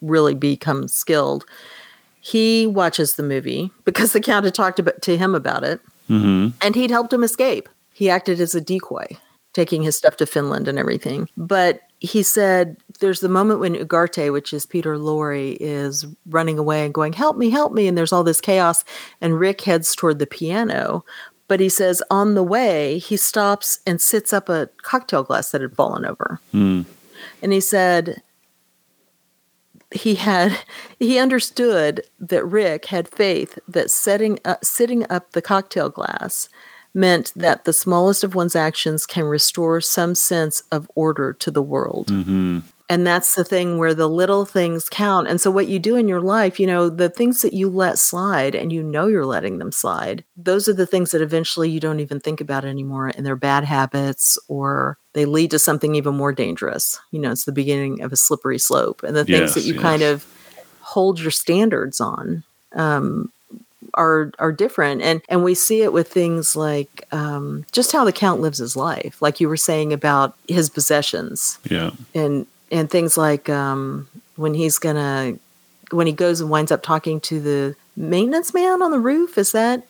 really 0.00 0.34
become 0.34 0.88
skilled. 0.88 1.44
He 2.26 2.66
watches 2.66 3.14
the 3.16 3.22
movie 3.22 3.70
because 3.84 4.12
the 4.14 4.20
count 4.20 4.46
had 4.46 4.54
talked 4.54 4.78
about, 4.78 5.02
to 5.02 5.18
him 5.18 5.34
about 5.34 5.62
it, 5.62 5.80
hmm 6.08 6.48
and 6.62 6.74
he'd 6.74 6.90
helped 6.90 7.12
him 7.12 7.22
escape. 7.22 7.68
He 7.92 8.08
acted 8.08 8.40
as 8.40 8.54
a 8.54 8.60
decoy, 8.62 9.06
taking 9.52 9.82
his 9.82 9.94
stuff 9.96 10.16
to 10.16 10.26
Finland 10.26 10.66
and 10.66 10.78
everything. 10.78 11.28
But 11.36 11.82
he 12.00 12.22
said 12.22 12.76
there's 13.00 13.20
the 13.20 13.28
moment 13.28 13.60
when 13.60 13.74
Ugarte, 13.76 14.32
which 14.32 14.52
is 14.54 14.64
Peter 14.64 14.96
Lorre, 14.96 15.56
is 15.60 16.06
running 16.30 16.58
away 16.58 16.84
and 16.86 16.94
going, 16.94 17.12
Help 17.12 17.36
me, 17.36 17.50
help 17.50 17.72
me. 17.74 17.86
And 17.88 17.96
there's 17.96 18.12
all 18.12 18.24
this 18.24 18.40
chaos. 18.40 18.84
And 19.20 19.38
Rick 19.38 19.60
heads 19.60 19.94
toward 19.94 20.18
the 20.18 20.26
piano. 20.26 21.04
But 21.46 21.60
he 21.60 21.68
says 21.68 22.02
on 22.10 22.34
the 22.34 22.42
way, 22.42 22.98
he 22.98 23.18
stops 23.18 23.80
and 23.86 24.00
sits 24.00 24.32
up 24.32 24.48
a 24.48 24.70
cocktail 24.82 25.22
glass 25.24 25.50
that 25.50 25.60
had 25.60 25.76
fallen 25.76 26.06
over. 26.06 26.40
Mm, 26.54 26.86
And 27.42 27.52
he 27.52 27.60
said 27.60 28.22
he 29.94 30.16
had 30.16 30.58
he 30.98 31.18
understood 31.18 32.02
that 32.18 32.44
Rick 32.44 32.86
had 32.86 33.08
faith 33.08 33.58
that 33.68 33.90
setting 33.90 34.38
up, 34.44 34.64
sitting 34.64 35.06
up 35.10 35.32
the 35.32 35.42
cocktail 35.42 35.88
glass 35.88 36.48
meant 36.92 37.32
that 37.34 37.64
the 37.64 37.72
smallest 37.72 38.22
of 38.22 38.34
one's 38.34 38.54
actions 38.56 39.06
can 39.06 39.24
restore 39.24 39.80
some 39.80 40.14
sense 40.14 40.62
of 40.70 40.90
order 40.94 41.32
to 41.32 41.50
the 41.50 41.62
world. 41.62 42.10
hmm 42.10 42.60
And 42.94 43.04
that's 43.04 43.34
the 43.34 43.42
thing 43.42 43.76
where 43.76 43.92
the 43.92 44.08
little 44.08 44.44
things 44.44 44.88
count. 44.88 45.26
And 45.26 45.40
so, 45.40 45.50
what 45.50 45.66
you 45.66 45.80
do 45.80 45.96
in 45.96 46.06
your 46.06 46.20
life, 46.20 46.60
you 46.60 46.66
know, 46.68 46.88
the 46.88 47.08
things 47.08 47.42
that 47.42 47.52
you 47.52 47.68
let 47.68 47.98
slide 47.98 48.54
and 48.54 48.72
you 48.72 48.84
know 48.84 49.08
you're 49.08 49.26
letting 49.26 49.58
them 49.58 49.72
slide, 49.72 50.22
those 50.36 50.68
are 50.68 50.72
the 50.72 50.86
things 50.86 51.10
that 51.10 51.20
eventually 51.20 51.68
you 51.68 51.80
don't 51.80 51.98
even 51.98 52.20
think 52.20 52.40
about 52.40 52.64
anymore. 52.64 53.08
And 53.08 53.26
they're 53.26 53.34
bad 53.34 53.64
habits 53.64 54.38
or 54.46 54.96
they 55.12 55.24
lead 55.24 55.50
to 55.50 55.58
something 55.58 55.96
even 55.96 56.14
more 56.14 56.32
dangerous. 56.32 57.00
You 57.10 57.18
know, 57.18 57.32
it's 57.32 57.46
the 57.46 57.50
beginning 57.52 58.00
of 58.00 58.12
a 58.12 58.16
slippery 58.16 58.60
slope. 58.60 59.02
And 59.02 59.16
the 59.16 59.24
things 59.24 59.38
Yes, 59.40 59.54
that 59.54 59.62
you 59.64 59.74
yes. 59.74 59.82
kind 59.82 60.02
of 60.02 60.24
hold 60.82 61.18
your 61.18 61.32
standards 61.32 62.00
on. 62.00 62.44
Um, 62.76 63.32
are 63.94 64.32
are 64.40 64.50
different 64.50 65.02
and 65.02 65.22
and 65.28 65.44
we 65.44 65.54
see 65.54 65.82
it 65.82 65.92
with 65.92 66.08
things 66.12 66.56
like 66.56 67.06
um, 67.12 67.64
just 67.70 67.92
how 67.92 68.04
the 68.04 68.12
count 68.12 68.40
lives 68.40 68.58
his 68.58 68.74
life 68.76 69.20
like 69.22 69.38
you 69.40 69.48
were 69.48 69.56
saying 69.56 69.92
about 69.92 70.34
his 70.48 70.68
possessions 70.68 71.58
Yeah. 71.70 71.90
and 72.14 72.46
and 72.70 72.90
things 72.90 73.16
like 73.16 73.48
um, 73.48 74.08
when 74.36 74.54
he's 74.54 74.78
gonna 74.78 75.34
when 75.90 76.06
he 76.06 76.12
goes 76.12 76.40
and 76.40 76.50
winds 76.50 76.72
up 76.72 76.82
talking 76.82 77.20
to 77.20 77.40
the 77.40 77.76
maintenance 77.96 78.52
man 78.54 78.82
on 78.82 78.90
the 78.90 78.98
roof 78.98 79.36
is 79.38 79.52
that 79.52 79.86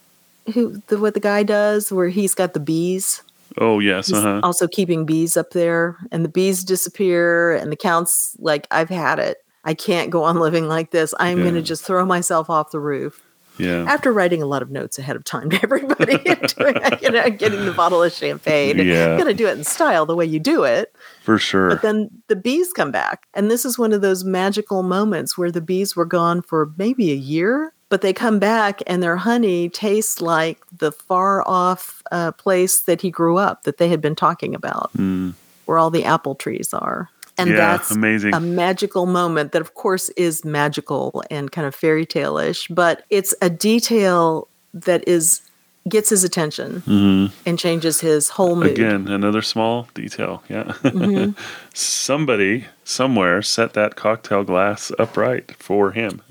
who 0.52 0.82
the, 0.88 0.98
what 0.98 1.14
the 1.14 1.20
guy 1.20 1.42
does 1.42 1.90
where 1.92 2.08
he's 2.08 2.34
got 2.34 2.52
the 2.52 2.60
bees 2.60 3.22
Oh 3.58 3.78
yes. 3.78 4.08
he's 4.08 4.16
Uh 4.18 4.22
huh. 4.22 4.40
also 4.42 4.66
keeping 4.66 5.06
bees 5.06 5.36
up 5.36 5.50
there 5.50 5.96
and 6.10 6.24
the 6.24 6.28
bees 6.28 6.64
disappear 6.64 7.54
and 7.54 7.70
the 7.72 7.76
count's 7.76 8.36
like 8.40 8.66
i've 8.70 8.88
had 8.90 9.18
it 9.18 9.38
i 9.64 9.72
can't 9.72 10.10
go 10.10 10.24
on 10.24 10.38
living 10.38 10.66
like 10.68 10.90
this 10.90 11.14
i'm 11.20 11.38
Yeah. 11.38 11.44
gonna 11.44 11.62
just 11.62 11.84
throw 11.84 12.04
myself 12.04 12.50
off 12.50 12.72
the 12.72 12.80
roof 12.80 13.22
Yeah. 13.58 13.84
after 13.88 14.12
writing 14.12 14.42
a 14.42 14.46
lot 14.46 14.62
of 14.62 14.70
notes 14.70 14.98
ahead 14.98 15.14
of 15.16 15.24
time 15.24 15.50
to 15.50 15.60
everybody 15.62 16.14
and 16.26 16.54
doing, 16.54 16.76
you 17.02 17.10
know, 17.10 17.30
getting 17.30 17.64
the 17.64 17.72
bottle 17.72 18.02
of 18.02 18.12
champagne 18.12 18.78
Yeah. 18.78 19.12
i'm 19.12 19.18
gonna 19.18 19.32
do 19.34 19.46
it 19.46 19.56
in 19.56 19.64
style 19.64 20.06
the 20.06 20.16
way 20.16 20.24
you 20.26 20.40
do 20.40 20.64
it 20.64 20.92
For 21.22 21.38
sure. 21.38 21.68
but 21.70 21.82
then 21.82 22.10
the 22.28 22.36
bees 22.36 22.72
come 22.72 22.90
back. 22.90 23.26
And 23.34 23.50
this 23.50 23.64
is 23.64 23.78
one 23.78 23.92
of 23.92 24.00
those 24.00 24.24
magical 24.24 24.82
moments 24.82 25.38
where 25.38 25.50
the 25.50 25.60
bees 25.60 25.94
were 25.94 26.04
gone 26.04 26.42
for 26.42 26.72
maybe 26.76 27.12
a 27.12 27.16
year, 27.16 27.72
but 27.90 28.00
they 28.00 28.12
come 28.12 28.38
back 28.40 28.82
and 28.88 29.02
their 29.02 29.16
honey 29.16 29.68
tastes 29.68 30.20
like 30.20 30.58
the 30.76 30.90
far 30.90 31.46
off 31.48 32.02
uh, 32.10 32.32
place 32.32 32.80
that 32.82 33.00
he 33.02 33.10
grew 33.10 33.36
up 33.36 33.62
that 33.62 33.76
they 33.78 33.88
had 33.88 34.00
been 34.00 34.16
talking 34.16 34.54
about, 34.54 34.90
Mm. 34.96 35.34
where 35.66 35.78
all 35.78 35.90
the 35.90 36.04
apple 36.04 36.34
trees 36.34 36.74
are. 36.74 37.08
And 37.36 37.50
yeah. 37.50 37.56
that's 37.56 37.90
amazing. 37.90 38.34
a 38.34 38.40
magical 38.40 39.06
moment 39.06 39.52
that, 39.52 39.60
of 39.60 39.74
course, 39.74 40.08
is 40.10 40.44
magical 40.44 41.24
and 41.30 41.50
kind 41.50 41.66
of 41.66 41.74
fairy 41.74 42.06
tale 42.06 42.38
ish, 42.38 42.68
but 42.68 43.04
it's 43.10 43.34
a 43.42 43.50
detail 43.50 44.46
that 44.72 45.06
is 45.08 45.40
gets 45.86 46.08
his 46.08 46.24
attention 46.24 46.80
hmm 46.80 47.26
and 47.44 47.58
changes 47.58 48.00
his 48.00 48.30
whole 48.30 48.56
mood. 48.56 48.70
Again, 48.70 49.06
another 49.08 49.42
small 49.42 49.88
detail. 49.94 50.42
Yeah. 50.48 50.64
Mhm. 50.82 51.36
Somebody 51.74 52.66
somewhere 52.84 53.42
set 53.42 53.74
that 53.74 53.96
cocktail 53.96 54.44
glass 54.44 54.90
upright 54.98 55.54
for 55.58 55.92
him. 55.92 56.22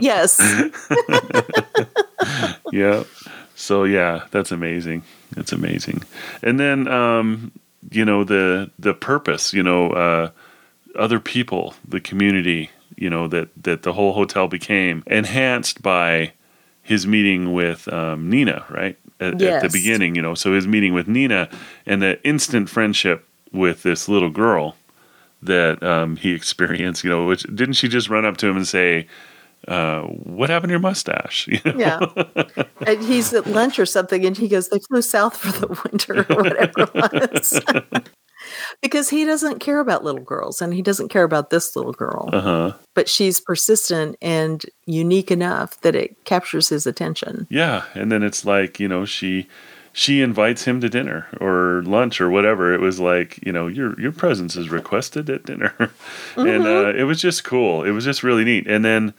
Yes. 0.00 0.40
yeah. 2.72 3.04
So 3.54 3.84
yeah, 3.84 4.24
that's 4.30 4.52
amazing. 4.52 5.02
That's 5.32 5.52
amazing. 5.52 6.02
And 6.42 6.58
then 6.58 6.88
um, 6.88 7.52
you 7.90 8.04
know 8.04 8.24
the 8.24 8.70
the 8.78 8.94
purpose, 8.94 9.52
you 9.52 9.62
know, 9.62 9.90
uh, 9.90 10.30
other 10.96 11.20
people, 11.20 11.74
the 11.86 12.00
community, 12.00 12.70
you 12.96 13.10
know 13.10 13.28
that 13.28 13.48
that 13.62 13.82
the 13.82 13.92
whole 13.92 14.12
hotel 14.12 14.48
became 14.48 15.02
enhanced 15.06 15.82
by 15.82 16.32
his 16.82 17.06
meeting 17.06 17.52
with 17.52 17.92
um, 17.92 18.28
Nina, 18.28 18.64
right? 18.68 18.98
At, 19.20 19.40
at 19.56 19.62
the 19.62 19.68
beginning, 19.68 20.16
you 20.16 20.22
know, 20.22 20.34
so 20.34 20.52
his 20.52 20.66
meeting 20.66 20.94
with 20.94 21.06
Nina 21.06 21.48
and 21.86 22.02
the 22.02 22.20
instant 22.26 22.68
friendship 22.68 23.24
with 23.52 23.84
this 23.84 24.08
little 24.08 24.30
girl 24.30 24.76
that 25.42 25.80
um, 25.82 26.16
he 26.16 26.32
experienced, 26.32 27.04
you 27.04 27.10
know, 27.10 27.26
which 27.26 27.42
didn't 27.44 27.74
she 27.74 27.88
just 27.88 28.08
run 28.08 28.24
up 28.24 28.36
to 28.38 28.48
him 28.48 28.56
and 28.56 28.66
say, 28.66 29.06
uh, 29.68 30.02
"What 30.02 30.50
happened 30.50 30.70
to 30.70 30.72
your 30.72 30.80
mustache?" 30.80 31.48
You 31.52 31.60
know? 31.64 31.78
Yeah. 31.78 32.64
And 32.86 33.02
he's 33.04 33.32
at 33.32 33.46
lunch 33.46 33.78
or 33.78 33.86
something, 33.86 34.24
and 34.24 34.36
he 34.36 34.48
goes, 34.48 34.68
They 34.68 34.78
flew 34.80 35.02
south 35.02 35.36
for 35.36 35.52
the 35.52 35.68
winter 35.84 36.26
or 36.30 36.42
whatever 36.42 36.72
it 36.82 36.94
was. 36.94 37.60
because 38.82 39.10
he 39.10 39.24
doesn't 39.24 39.60
care 39.60 39.80
about 39.80 40.04
little 40.04 40.22
girls, 40.22 40.60
and 40.60 40.74
he 40.74 40.82
doesn't 40.82 41.08
care 41.08 41.24
about 41.24 41.50
this 41.50 41.76
little 41.76 41.92
girl. 41.92 42.28
Uh 42.32 42.40
huh. 42.40 42.72
But 42.94 43.08
she's 43.08 43.40
persistent 43.40 44.16
and 44.20 44.64
unique 44.86 45.30
enough 45.30 45.80
that 45.82 45.94
it 45.94 46.24
captures 46.24 46.68
his 46.68 46.86
attention. 46.86 47.46
Yeah, 47.50 47.84
and 47.94 48.10
then 48.10 48.22
it's 48.22 48.44
like 48.44 48.80
you 48.80 48.88
know 48.88 49.04
she 49.04 49.48
she 49.92 50.22
invites 50.22 50.64
him 50.64 50.80
to 50.80 50.88
dinner 50.88 51.26
or 51.40 51.82
lunch 51.84 52.20
or 52.20 52.30
whatever. 52.30 52.72
It 52.72 52.80
was 52.80 52.98
like 52.98 53.38
you 53.44 53.52
know 53.52 53.66
your 53.66 53.98
your 54.00 54.12
presence 54.12 54.56
is 54.56 54.70
requested 54.70 55.28
at 55.30 55.44
dinner, 55.44 55.74
and 56.36 56.64
uh, 56.64 56.92
it 56.94 57.04
was 57.04 57.20
just 57.20 57.44
cool. 57.44 57.84
It 57.84 57.90
was 57.90 58.04
just 58.04 58.22
really 58.22 58.44
neat. 58.44 58.66
And 58.66 58.84
then 58.84 59.14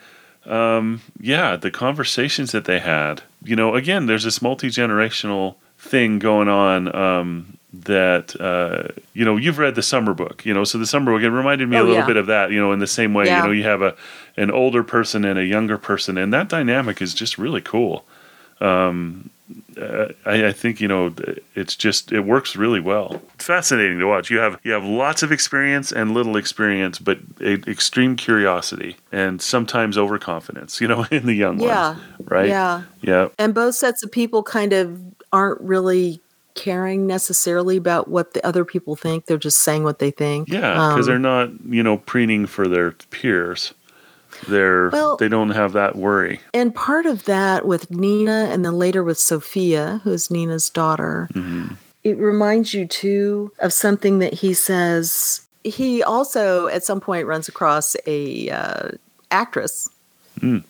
um, 0.45 1.01
yeah, 1.19 1.55
the 1.55 1.71
conversations 1.71 2.51
that 2.51 2.65
they 2.65 2.79
had. 2.79 3.21
You 3.43 3.55
know, 3.55 3.75
again, 3.75 4.05
there's 4.05 4.23
this 4.23 4.41
multi 4.41 4.67
generational 4.67 5.55
thing 5.77 6.19
going 6.19 6.47
on 6.47 6.93
um, 6.95 7.57
that 7.73 8.39
uh, 8.39 8.87
you 9.13 9.25
know 9.25 9.35
you've 9.35 9.57
read 9.57 9.75
the 9.75 9.81
summer 9.81 10.13
book 10.13 10.45
you 10.45 10.53
know 10.53 10.63
so 10.63 10.77
the 10.77 10.85
summer 10.85 11.11
book 11.11 11.21
it 11.23 11.29
reminded 11.29 11.67
me 11.67 11.75
a 11.75 11.79
Oh, 11.81 11.83
little 11.83 11.97
yeah. 11.97 12.05
bit 12.05 12.15
of 12.17 12.27
that 12.27 12.51
you 12.51 12.59
know 12.59 12.71
in 12.71 12.79
the 12.79 12.87
same 12.87 13.13
way 13.13 13.25
Yeah. 13.25 13.41
you 13.41 13.47
know 13.47 13.51
you 13.51 13.63
have 13.63 13.81
a 13.81 13.95
an 14.37 14.49
older 14.51 14.81
person 14.83 15.25
and 15.25 15.37
a 15.37 15.43
younger 15.43 15.77
person 15.77 16.17
and 16.17 16.31
that 16.33 16.47
dynamic 16.49 17.01
is 17.01 17.13
just 17.13 17.37
really 17.37 17.59
cool 17.61 18.05
um, 18.61 19.29
uh, 19.79 20.07
I, 20.25 20.47
I 20.47 20.51
think 20.53 20.79
you 20.81 20.87
know 20.87 21.13
it's 21.55 21.75
just 21.75 22.11
it 22.11 22.21
works 22.21 22.55
really 22.55 22.79
well 22.79 23.21
fascinating 23.37 23.99
to 23.99 24.05
watch 24.05 24.29
you 24.29 24.37
have 24.39 24.59
you 24.63 24.71
have 24.71 24.83
lots 24.83 25.23
of 25.23 25.31
experience 25.31 25.91
and 25.91 26.13
little 26.13 26.37
experience 26.37 26.99
but 26.99 27.19
a, 27.41 27.53
extreme 27.69 28.15
curiosity 28.15 28.95
and 29.11 29.41
sometimes 29.41 29.97
overconfidence 29.97 30.79
you 30.81 30.87
know 30.87 31.05
in 31.11 31.25
the 31.25 31.33
young 31.33 31.59
Yeah. 31.59 31.91
ones 31.95 32.01
right 32.25 32.47
Yeah. 32.49 32.83
yeah 33.01 33.27
And 33.39 33.53
both 33.53 33.75
sets 33.75 34.03
of 34.03 34.11
people 34.11 34.43
kind 34.43 34.73
of 34.73 34.99
aren't 35.31 35.59
really 35.61 36.21
caring 36.55 37.07
necessarily 37.07 37.77
about 37.77 38.07
what 38.07 38.35
the 38.35 38.45
other 38.45 38.63
people 38.63 38.95
think. 38.95 39.25
They're 39.25 39.39
just 39.39 39.59
saying 39.61 39.83
what 39.83 39.97
they 39.97 40.11
think. 40.11 40.49
Yeah, 40.49 40.73
because 40.73 41.07
Um, 41.07 41.09
they're 41.09 41.17
not, 41.17 41.49
you 41.67 41.81
know, 41.81 41.97
preening 41.97 42.45
for 42.45 42.67
their 42.67 42.91
peers. 42.91 43.73
They're 44.47 44.89
Well- 44.89 45.17
they 45.17 45.27
don't 45.27 45.51
have 45.51 45.73
that 45.73 45.95
worry. 45.95 46.39
And 46.53 46.73
part 46.73 47.05
of 47.05 47.25
that 47.25 47.65
with 47.65 47.89
Nina 47.91 48.49
and 48.51 48.63
then 48.65 48.77
later 48.77 49.03
with 49.03 49.19
Sophia, 49.19 50.01
who's 50.03 50.29
Nina's 50.31 50.69
daughter, 50.69 51.29
it 52.03 52.17
reminds 52.17 52.73
you 52.73 52.85
too 52.85 53.51
of 53.59 53.71
something 53.73 54.19
that 54.19 54.33
he 54.33 54.53
says. 54.53 55.41
He 55.63 56.03
also 56.03 56.67
at 56.67 56.83
some 56.83 56.99
point 56.99 57.25
runs 57.25 57.47
across 57.47 57.95
a 58.05 58.49
uh, 58.49 58.89
actress 59.31 59.89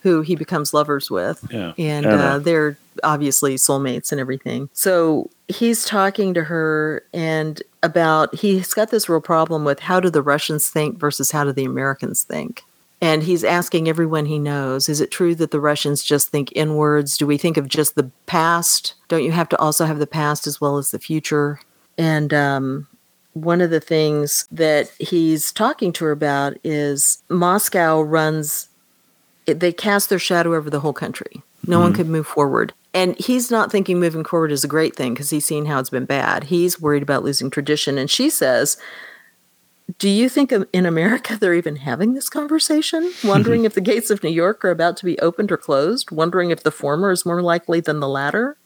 who 0.04 0.22
he 0.22 0.36
becomes 0.36 0.72
lovers 0.72 1.10
with. 1.10 1.44
Yeah, 1.50 1.74
And 1.80 2.06
uh, 2.06 2.38
they're 2.38 2.78
obviously 3.04 3.56
soulmates 3.56 4.12
and 4.12 4.22
everything. 4.22 4.70
So 4.74 5.32
he's 5.48 5.84
talking 5.84 6.36
to 6.36 6.44
her 6.44 7.04
and 7.12 7.60
about 7.82 8.36
he's 8.36 8.72
got 8.76 8.92
this 8.92 9.10
real 9.10 9.20
problem 9.20 9.66
with 9.66 9.80
how 9.80 10.00
do 10.00 10.12
the 10.12 10.22
Russians 10.22 10.70
think 10.70 11.00
versus 11.00 11.32
how 11.32 11.44
do 11.44 11.52
the 11.52 11.66
Americans 11.66 12.22
think. 12.24 12.64
And 13.04 13.22
he's 13.22 13.44
asking 13.44 13.90
everyone 13.90 14.28
he 14.28 14.40
knows, 14.40 14.88
is 14.88 15.02
it 15.02 15.12
true 15.12 15.36
that 15.36 15.52
the 15.52 15.60
Russians 15.60 16.04
just 16.04 16.30
think 16.30 16.54
inwards? 16.56 17.18
Do 17.18 17.28
we 17.28 17.38
think 17.38 17.58
of 17.58 17.68
just 17.68 17.96
the 17.96 18.10
past? 18.28 18.94
Don't 19.10 19.26
you 19.26 19.34
have 19.34 19.50
to 19.50 19.60
also 19.60 19.86
have 19.86 20.00
the 20.00 20.08
past 20.08 20.48
as 20.48 20.62
well 20.62 20.78
as 20.78 20.92
the 20.92 21.00
future? 21.00 21.60
And 21.98 22.34
um, 22.34 22.88
one 23.34 23.60
of 23.60 23.72
the 23.72 23.82
things 23.82 24.48
that 24.54 24.90
he's 25.00 25.52
talking 25.52 25.92
to 25.92 26.06
her 26.06 26.12
about 26.12 26.56
is 26.64 27.22
Moscow 27.28 28.00
runs 28.00 28.70
they 29.48 29.74
cast 29.74 30.08
their 30.08 30.18
shadow 30.18 30.56
over 30.56 30.70
the 30.70 30.80
whole 30.80 30.94
country. 30.94 31.44
No 31.68 31.82
one 31.82 31.94
could 31.94 32.08
move 32.08 32.26
forward. 32.26 32.74
And 32.94 33.20
he's 33.20 33.52
not 33.52 33.70
thinking 33.70 34.00
moving 34.00 34.24
forward 34.24 34.54
is 34.54 34.64
a 34.64 34.70
great 34.70 34.96
thing 34.96 35.14
because 35.14 35.30
he's 35.30 35.46
seen 35.46 35.66
how 35.66 35.80
it's 35.80 35.90
been 35.90 36.06
bad. 36.06 36.46
He's 36.46 36.80
worried 36.80 37.04
about 37.04 37.26
losing 37.26 37.50
tradition. 37.50 37.98
And 37.98 38.10
she 38.10 38.30
says, 38.30 38.78
Do 40.00 40.10
you 40.10 40.30
think 40.30 40.52
in 40.52 40.86
America 40.86 41.38
they're 41.40 41.54
even 41.54 41.78
having 41.78 42.14
this 42.14 42.30
conversation? 42.30 43.12
Wondering 43.24 43.66
if 43.66 43.74
the 43.74 43.82
gates 43.82 44.10
of 44.10 44.24
New 44.24 44.30
York 44.30 44.64
are 44.64 44.72
about 44.72 44.98
to 44.98 45.06
be 45.06 45.20
opened 45.20 45.52
or 45.52 45.58
closed? 45.58 46.12
Wondering 46.12 46.52
if 46.52 46.64
the 46.64 46.72
former 46.72 47.12
is 47.12 47.26
more 47.26 47.42
likely 47.42 47.80
than 47.80 48.00
the 48.00 48.08
latter? 48.08 48.58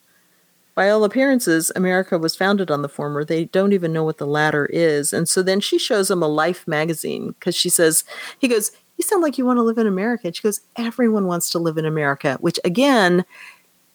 By 0.75 0.91
all 0.91 1.03
appearances, 1.03 1.71
America 1.75 2.19
was 2.19 2.35
founded 2.35 2.69
on 2.69 2.83
the 2.83 2.89
former. 2.89 3.25
They 3.25 3.45
don't 3.45 3.73
even 3.73 3.91
know 3.91 4.03
what 4.03 4.19
the 4.19 4.27
latter 4.27 4.67
is. 4.67 5.11
And 5.11 5.27
so 5.27 5.41
then 5.41 5.59
she 5.59 5.79
shows 5.79 6.11
him 6.11 6.21
a 6.21 6.27
Life 6.27 6.67
magazine 6.67 7.29
because 7.29 7.55
she 7.55 7.67
says, 7.67 8.03
he 8.37 8.47
goes, 8.47 8.71
You 8.95 9.03
sound 9.03 9.23
like 9.23 9.39
you 9.39 9.45
want 9.45 9.57
to 9.57 9.63
live 9.63 9.79
in 9.79 9.87
America. 9.87 10.27
And 10.27 10.35
she 10.35 10.43
goes, 10.43 10.61
Everyone 10.75 11.25
wants 11.25 11.49
to 11.49 11.59
live 11.59 11.79
in 11.79 11.85
America, 11.85 12.37
which 12.41 12.59
again, 12.63 13.25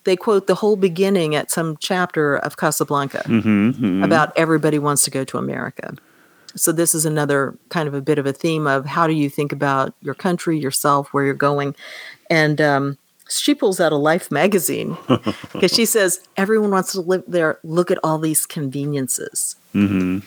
they 0.03 0.17
quote 0.17 0.49
the 0.49 0.57
whole 0.57 0.75
beginning 0.75 1.37
at 1.37 1.53
some 1.53 1.77
chapter 1.79 2.37
of 2.37 2.57
Casablanca 2.57 3.23
Mm-hmm, 3.27 4.03
about 4.03 4.33
everybody 4.37 4.81
wants 4.81 5.05
to 5.05 5.11
go 5.13 5.23
to 5.23 5.39
America. 5.39 5.95
So 6.55 6.73
this 6.73 6.95
is 6.95 7.05
another 7.07 7.57
kind 7.71 7.89
of 7.89 7.95
a 7.95 8.01
bit 8.01 8.19
of 8.19 8.27
a 8.27 8.33
theme 8.33 8.67
of 8.67 8.87
how 8.87 9.07
do 9.07 9.13
you 9.15 9.31
think 9.31 9.53
about 9.53 9.95
your 10.03 10.15
country, 10.15 10.59
yourself, 10.59 11.09
where 11.13 11.25
you're 11.25 11.35
going, 11.35 11.75
and 12.31 12.61
um, 12.61 12.99
she 13.29 13.55
pulls 13.55 13.81
out 13.81 13.93
a 13.93 13.97
Life 13.97 14.31
magazine 14.31 14.97
because 15.53 15.73
she 15.73 15.87
says 15.87 16.21
everyone 16.37 16.71
wants 16.71 16.93
to 16.93 17.01
live 17.01 17.25
there. 17.27 17.59
Look 17.65 17.91
at 17.91 17.99
all 18.05 18.19
these 18.19 18.45
conveniences. 18.47 19.57
mm-hmm. 19.75 20.19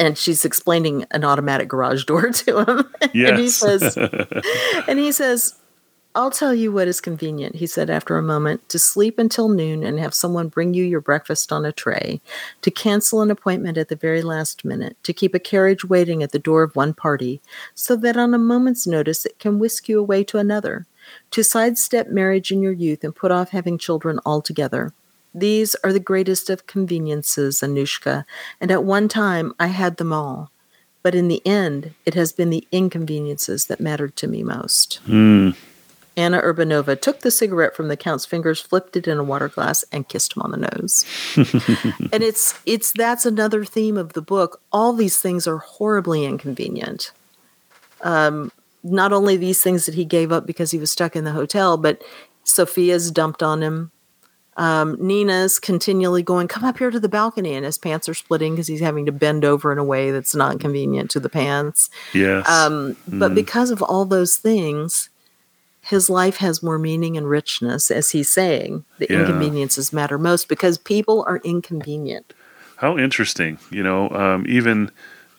And 0.00 0.18
she's 0.18 0.44
explaining 0.44 1.04
an 1.12 1.24
automatic 1.24 1.68
garage 1.68 2.04
door 2.04 2.30
to 2.32 2.58
him. 2.64 2.90
and 3.00 3.12
he 3.12 3.20
Yes. 3.44 3.54
says, 3.56 3.96
and 4.88 4.98
he 4.98 5.12
says, 5.12 5.54
I'll 6.16 6.30
tell 6.30 6.54
you 6.54 6.70
what 6.70 6.86
is 6.86 7.00
convenient, 7.00 7.56
he 7.56 7.66
said 7.66 7.90
after 7.90 8.16
a 8.16 8.22
moment, 8.22 8.68
to 8.68 8.78
sleep 8.78 9.18
until 9.18 9.48
noon 9.48 9.82
and 9.82 9.98
have 9.98 10.14
someone 10.14 10.46
bring 10.46 10.72
you 10.72 10.84
your 10.84 11.00
breakfast 11.00 11.52
on 11.52 11.64
a 11.64 11.72
tray, 11.72 12.20
to 12.62 12.70
cancel 12.70 13.20
an 13.20 13.32
appointment 13.32 13.76
at 13.78 13.88
the 13.88 13.96
very 13.96 14.22
last 14.22 14.64
minute, 14.64 14.96
to 15.02 15.12
keep 15.12 15.34
a 15.34 15.40
carriage 15.40 15.84
waiting 15.84 16.22
at 16.22 16.30
the 16.30 16.38
door 16.38 16.62
of 16.62 16.76
one 16.76 16.94
party, 16.94 17.40
so 17.74 17.96
that 17.96 18.16
on 18.16 18.32
a 18.32 18.38
moment's 18.38 18.86
notice 18.86 19.26
it 19.26 19.40
can 19.40 19.58
whisk 19.58 19.88
you 19.88 19.98
away 19.98 20.22
to 20.22 20.38
another, 20.38 20.86
to 21.32 21.42
sidestep 21.42 22.08
marriage 22.08 22.52
in 22.52 22.62
your 22.62 22.72
youth 22.72 23.02
and 23.02 23.16
put 23.16 23.32
off 23.32 23.50
having 23.50 23.76
children 23.76 24.20
altogether. 24.24 24.92
These 25.34 25.74
are 25.82 25.92
the 25.92 25.98
greatest 25.98 26.48
of 26.48 26.68
conveniences, 26.68 27.58
Anushka, 27.58 28.24
and 28.60 28.70
at 28.70 28.84
one 28.84 29.08
time 29.08 29.52
I 29.58 29.66
had 29.66 29.96
them 29.96 30.12
all. 30.12 30.52
But 31.02 31.16
in 31.16 31.26
the 31.26 31.44
end, 31.44 31.92
it 32.06 32.14
has 32.14 32.32
been 32.32 32.50
the 32.50 32.66
inconveniences 32.70 33.66
that 33.66 33.80
mattered 33.80 34.14
to 34.16 34.28
me 34.28 34.44
most. 34.44 35.00
Mm. 35.06 35.56
Anna 36.16 36.40
Urbanova 36.40 37.00
took 37.00 37.20
the 37.20 37.30
cigarette 37.30 37.74
from 37.74 37.88
the 37.88 37.96
count's 37.96 38.24
fingers, 38.24 38.60
flipped 38.60 38.96
it 38.96 39.08
in 39.08 39.18
a 39.18 39.24
water 39.24 39.48
glass, 39.48 39.84
and 39.90 40.08
kissed 40.08 40.36
him 40.36 40.42
on 40.42 40.50
the 40.52 40.56
nose. 40.56 41.04
and 42.12 42.22
it's 42.22 42.58
it's 42.66 42.92
that's 42.92 43.26
another 43.26 43.64
theme 43.64 43.96
of 43.96 44.12
the 44.12 44.22
book. 44.22 44.60
All 44.72 44.92
these 44.92 45.18
things 45.20 45.46
are 45.46 45.58
horribly 45.58 46.24
inconvenient. 46.24 47.10
Um, 48.02 48.52
not 48.82 49.12
only 49.12 49.36
these 49.36 49.62
things 49.62 49.86
that 49.86 49.94
he 49.94 50.04
gave 50.04 50.30
up 50.30 50.46
because 50.46 50.70
he 50.70 50.78
was 50.78 50.92
stuck 50.92 51.16
in 51.16 51.24
the 51.24 51.32
hotel, 51.32 51.76
but 51.76 52.02
Sophia's 52.44 53.10
dumped 53.10 53.42
on 53.42 53.62
him. 53.62 53.90
Um, 54.56 54.96
Nina's 55.00 55.58
continually 55.58 56.22
going, 56.22 56.46
"Come 56.46 56.64
up 56.64 56.78
here 56.78 56.90
to 56.90 57.00
the 57.00 57.08
balcony," 57.08 57.54
and 57.54 57.64
his 57.64 57.76
pants 57.78 58.08
are 58.08 58.14
splitting 58.14 58.52
because 58.52 58.68
he's 58.68 58.80
having 58.80 59.04
to 59.06 59.12
bend 59.12 59.44
over 59.44 59.72
in 59.72 59.78
a 59.78 59.84
way 59.84 60.12
that's 60.12 60.34
not 60.34 60.60
convenient 60.60 61.10
to 61.10 61.18
the 61.18 61.28
pants. 61.28 61.90
Yes. 62.12 62.48
Um, 62.48 62.96
But 63.08 63.34
because 63.34 63.72
of 63.72 63.82
all 63.82 64.04
those 64.04 64.36
things, 64.36 65.08
his 65.84 66.08
life 66.08 66.38
has 66.38 66.62
more 66.62 66.78
meaning 66.78 67.16
and 67.16 67.28
richness, 67.28 67.90
as 67.90 68.10
he's 68.10 68.28
saying. 68.28 68.84
The 68.98 69.06
Yeah. 69.10 69.20
inconveniences 69.20 69.92
matter 69.92 70.18
most 70.18 70.48
because 70.48 70.78
people 70.78 71.24
are 71.28 71.40
inconvenient. 71.44 72.32
How 72.76 72.96
interesting. 72.98 73.58
You 73.70 73.82
know, 73.82 74.10
um, 74.10 74.44
even 74.48 74.90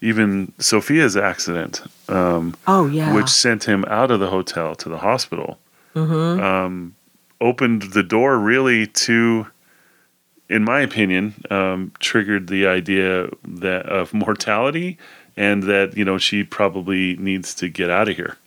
even 0.02 0.52
Sophia's 0.60 1.18
accident, 1.18 1.82
um, 2.10 2.54
Oh 2.68 2.86
yeah, 2.88 3.14
which 3.14 3.30
sent 3.30 3.64
him 3.64 3.84
out 3.88 4.12
of 4.12 4.20
the 4.20 4.28
hotel 4.30 4.76
to 4.76 4.90
the 4.90 5.00
hospital, 5.00 5.58
Mm-hmm. 5.96 6.44
um, 6.44 6.96
opened 7.42 7.82
the 7.94 8.04
door 8.04 8.38
really 8.38 8.86
to, 8.88 9.48
in 10.50 10.64
my 10.64 10.82
opinion, 10.82 11.34
um, 11.50 11.92
triggered 12.00 12.48
the 12.48 12.68
idea 12.68 13.30
that 13.48 13.86
of 13.88 14.14
mortality 14.14 14.98
and 15.38 15.64
that 15.64 15.98
you 15.98 16.06
know 16.06 16.18
she 16.18 16.44
probably 16.44 17.16
needs 17.18 17.54
to 17.56 17.68
get 17.70 17.90
out 17.90 18.08
of 18.10 18.16
here. 18.16 18.38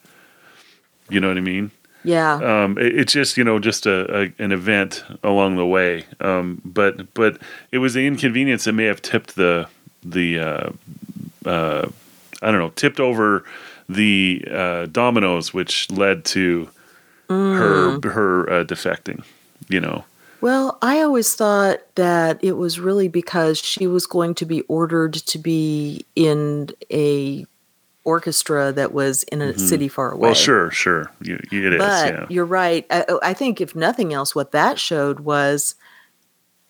You 1.11 1.19
know 1.21 1.29
what 1.29 1.39
I 1.39 1.41
mean? 1.41 1.71
Yeah, 2.05 2.35
um, 2.35 2.79
it, 2.79 2.99
it's 2.99 3.13
just 3.13 3.37
you 3.37 3.45
know 3.45 3.59
just 3.59 3.87
a, 3.87 4.23
a 4.23 4.33
an 4.39 4.53
event 4.53 5.05
along 5.23 5.57
the 5.57 5.67
way. 5.67 6.05
Um, 6.21 6.61
but 6.65 7.13
but 7.15 7.39
it 7.73 7.79
was 7.79 7.95
the 7.95 8.07
inconvenience 8.07 8.65
that 8.65 8.73
may 8.73 8.85
have 8.85 9.03
tipped 9.03 9.37
the 9.37 9.69
the 10.03 10.39
uh, 10.39 10.71
uh, 11.45 11.89
I 12.43 12.51
don't 12.51 12.61
know 12.61 12.73
tipped 12.77 13.01
over 13.01 13.45
the 13.89 14.45
uh, 14.51 14.87
dominoes 14.87 15.55
which 15.55 15.91
led 15.91 16.25
to 16.27 16.69
her 17.29 18.01
her 18.09 18.51
uh, 18.51 18.65
defecting 18.65 19.23
you 19.69 19.81
know? 19.81 20.05
Well, 20.41 20.79
I 20.83 21.01
always 21.01 21.35
thought 21.35 21.81
that 21.97 22.43
it 22.43 22.53
was 22.53 22.79
really 22.79 23.09
because 23.09 23.59
she 23.59 23.87
was 23.87 24.07
going 24.07 24.35
to 24.37 24.47
be 24.47 24.63
ordered 24.63 25.15
to 25.15 25.39
be 25.39 26.07
in 26.15 26.71
a 26.93 27.45
orchestra 28.13 28.73
that 28.73 28.91
was 28.93 29.23
in 29.25 29.41
a 29.43 29.59
city 29.59 29.89
far 29.89 30.09
away. 30.13 30.17
Mm-hmm. 30.17 30.23
well 30.23 30.35
sure 30.35 30.71
sure 30.71 31.11
you, 31.21 31.39
you- 31.51 31.67
it 31.69 31.73
is 31.75 31.79
but 31.79 32.07
yeah 32.15 32.27
you're 32.29 32.51
right. 32.63 32.85
I, 32.91 33.05
I 33.31 33.35
think 33.35 33.61
if 33.61 33.75
nothing 33.75 34.13
else, 34.13 34.35
what 34.35 34.53
that 34.53 34.79
showed 34.79 35.21
was 35.21 35.75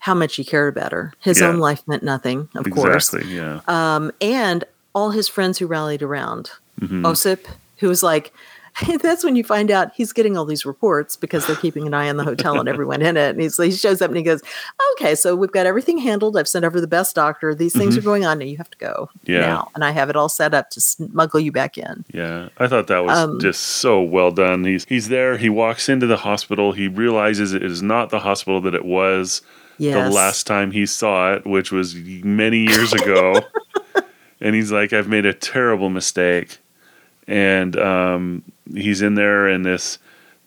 how 0.06 0.14
much 0.14 0.36
he 0.36 0.44
cared 0.44 0.76
about 0.76 0.92
her. 0.92 1.12
His 1.20 1.40
Yeah. 1.40 1.48
own 1.48 1.58
life 1.58 1.82
meant 1.86 2.02
nothing, 2.02 2.48
of 2.54 2.64
course. 2.70 3.08
exactly 3.14 3.34
yeah 3.34 3.60
Um, 3.66 4.12
and 4.20 4.64
all 4.94 5.10
his 5.10 5.28
friends 5.28 5.58
who 5.58 5.66
rallied 5.66 6.02
around. 6.02 6.50
Mm-hmm. 6.80 7.04
Osip, 7.06 7.46
who 7.80 7.88
was 7.88 8.02
like, 8.02 8.32
that's 9.02 9.24
when 9.24 9.36
you 9.36 9.44
find 9.44 9.70
out 9.70 9.92
he's 9.94 10.12
getting 10.12 10.36
all 10.36 10.44
these 10.44 10.64
reports 10.66 11.16
because 11.16 11.46
they're 11.46 11.56
keeping 11.56 11.86
an 11.86 11.94
eye 11.94 12.08
on 12.08 12.16
the 12.16 12.24
hotel 12.24 12.58
and 12.60 12.68
everyone 12.68 13.02
in 13.02 13.16
it. 13.16 13.30
And 13.30 13.40
he's, 13.40 13.56
he 13.56 13.70
shows 13.72 14.00
up 14.02 14.08
and 14.08 14.16
he 14.16 14.22
goes, 14.22 14.42
okay, 14.92 15.14
so 15.14 15.34
we've 15.34 15.50
got 15.52 15.66
everything 15.66 15.98
handled. 15.98 16.36
I've 16.36 16.48
sent 16.48 16.64
over 16.64 16.80
the 16.80 16.86
best 16.86 17.14
doctor. 17.14 17.54
These 17.54 17.74
things 17.76 17.96
are 17.96 18.00
going 18.02 18.24
on. 18.24 18.38
Now 18.38 18.44
you 18.44 18.56
have 18.56 18.70
to 18.70 18.78
go 18.78 19.08
Mm-hmm. 19.24 19.32
Yeah. 19.32 19.40
now. 19.40 19.68
And 19.74 19.84
I 19.84 19.90
have 19.90 20.10
it 20.10 20.16
all 20.16 20.28
set 20.28 20.54
up 20.54 20.70
to 20.70 20.80
smuggle 20.80 21.40
you 21.40 21.52
back 21.52 21.76
in. 21.78 22.04
Yeah, 22.12 22.48
I 22.58 22.66
thought 22.68 22.86
that 22.88 23.04
was 23.04 23.16
Um, 23.18 23.40
just 23.40 23.60
so 23.62 24.00
well 24.02 24.30
done. 24.30 24.64
He's 24.64 24.84
he's 24.86 25.08
there. 25.08 25.36
He 25.36 25.48
walks 25.48 25.88
into 25.88 26.06
the 26.06 26.16
hospital. 26.16 26.72
He 26.72 26.88
realizes 26.88 27.52
it 27.52 27.62
is 27.62 27.82
not 27.82 28.10
the 28.10 28.18
hospital 28.20 28.60
that 28.62 28.74
it 28.74 28.84
was 28.84 29.42
Yes. 29.78 30.08
the 30.08 30.14
last 30.14 30.46
time 30.46 30.70
he 30.72 30.86
saw 30.86 31.34
it, 31.34 31.46
which 31.46 31.70
was 31.70 31.94
many 31.94 32.58
years 32.58 32.92
ago. 32.92 33.40
and 34.40 34.54
he's 34.54 34.72
like, 34.72 34.92
I've 34.92 35.08
made 35.08 35.24
a 35.26 35.32
terrible 35.34 35.88
mistake. 35.90 36.58
And 37.28 37.78
um, 37.78 38.42
he's 38.74 39.02
in 39.02 39.14
there, 39.14 39.46
and 39.46 39.64
this 39.64 39.98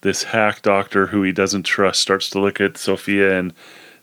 this 0.02 0.24
hack 0.24 0.62
doctor 0.62 1.08
who 1.08 1.22
he 1.24 1.32
doesn't 1.32 1.64
trust 1.64 2.02
starts 2.02 2.30
to 2.32 2.40
look 2.40 2.60
at 2.60 2.78
Sophia, 2.78 3.38
and 3.38 3.54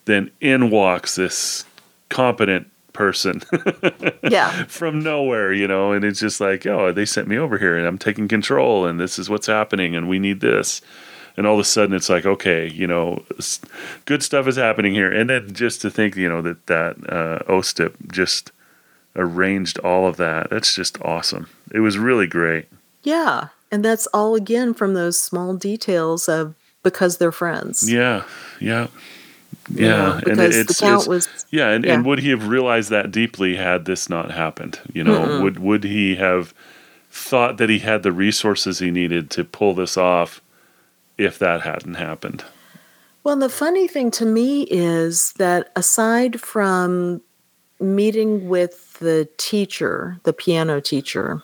then 0.05 0.31
in 0.41 0.71
walks 0.71 1.16
this 1.16 1.64
competent 2.09 2.71
person 2.93 3.43
Yeah. 4.23 4.64
from 4.64 5.01
nowhere, 5.01 5.53
you 5.53 5.69
know, 5.69 5.93
and 5.93 6.05
it's 6.05 6.19
just 6.21 6.41
like, 6.41 6.66
oh, 6.66 6.93
they 6.93 7.05
sent 7.05 7.29
me 7.29 7.37
over 7.37 7.59
here 7.59 7.77
and 7.77 7.87
I'm 7.87 7.99
taking 7.99 8.27
control 8.27 8.87
and 8.87 8.99
this 8.99 9.19
is 9.19 9.29
what's 9.31 9.47
happening 9.47 9.95
and 9.95 10.09
we 10.09 10.19
need 10.19 10.41
this. 10.41 10.81
And 11.37 11.47
all 11.47 11.55
of 11.55 11.61
a 11.61 11.64
sudden 11.64 11.95
it's 11.95 12.09
like, 12.09 12.27
okay, 12.27 12.66
you 12.69 12.87
know, 12.89 13.23
good 14.07 14.23
stuff 14.25 14.49
is 14.49 14.57
happening 14.57 14.95
here. 14.95 15.12
And 15.12 15.31
then 15.31 15.53
just 15.53 15.81
to 15.83 15.91
think, 15.91 16.16
you 16.16 16.29
know, 16.29 16.43
that 16.43 16.66
that 16.66 16.97
uh, 17.12 17.53
Osip 17.53 17.95
just 18.11 18.51
arranged 19.14 19.79
all 19.81 20.07
of 20.09 20.16
that. 20.16 20.51
That's 20.51 20.75
just 20.75 21.01
awesome. 21.03 21.49
It 21.73 21.81
was 21.81 21.99
really 21.99 22.27
great. 22.27 22.66
Yeah. 23.05 23.49
And 23.71 23.85
that's 23.85 24.07
all 24.09 24.35
again 24.35 24.75
from 24.75 24.95
those 24.95 25.21
small 25.21 25.55
details 25.55 26.29
of 26.29 26.55
because 26.83 27.19
they're 27.19 27.33
friends. 27.33 27.91
Yeah, 27.91 28.25
yeah, 28.61 28.87
yeah. 29.69 30.14
and 30.14 30.25
because 30.25 30.57
it- 30.57 30.61
it's, 30.61 30.79
the 30.79 30.85
count 30.87 31.01
it's 31.03 31.09
was 31.09 31.47
yeah, 31.51 31.71
and, 31.71 31.85
yeah. 31.85 31.95
and 31.95 32.07
would 32.07 32.21
he 32.21 32.31
have 32.31 32.49
realized 32.49 32.91
that 32.91 33.11
deeply 33.11 33.57
had 33.57 33.85
this 33.85 34.09
not 34.09 34.31
happened? 34.31 34.81
You 34.93 35.05
know, 35.05 35.21
Mm-mm. 35.21 35.43
would 35.43 35.59
would 35.59 35.85
he 35.85 36.14
have 36.16 36.55
thought 37.11 37.57
that 37.59 37.69
he 37.69 37.81
had 37.81 38.03
the 38.03 38.12
resources 38.12 38.79
he 38.79 38.91
needed 38.91 39.31
to 39.31 39.45
pull 39.45 39.75
this 39.75 39.97
off 39.97 40.41
if 41.16 41.39
that 41.39 41.62
hadn't 41.62 41.95
happened? 41.95 42.45
Well, 43.25 43.37
the 43.37 43.49
funny 43.49 43.89
thing 43.89 44.11
to 44.12 44.25
me 44.25 44.62
is 44.62 45.33
that 45.35 45.71
aside 45.77 46.41
from 46.41 47.21
meeting 47.81 48.49
with 48.49 48.99
the 49.01 49.29
teacher, 49.37 50.19
the 50.23 50.33
piano 50.33 50.81
teacher, 50.81 51.43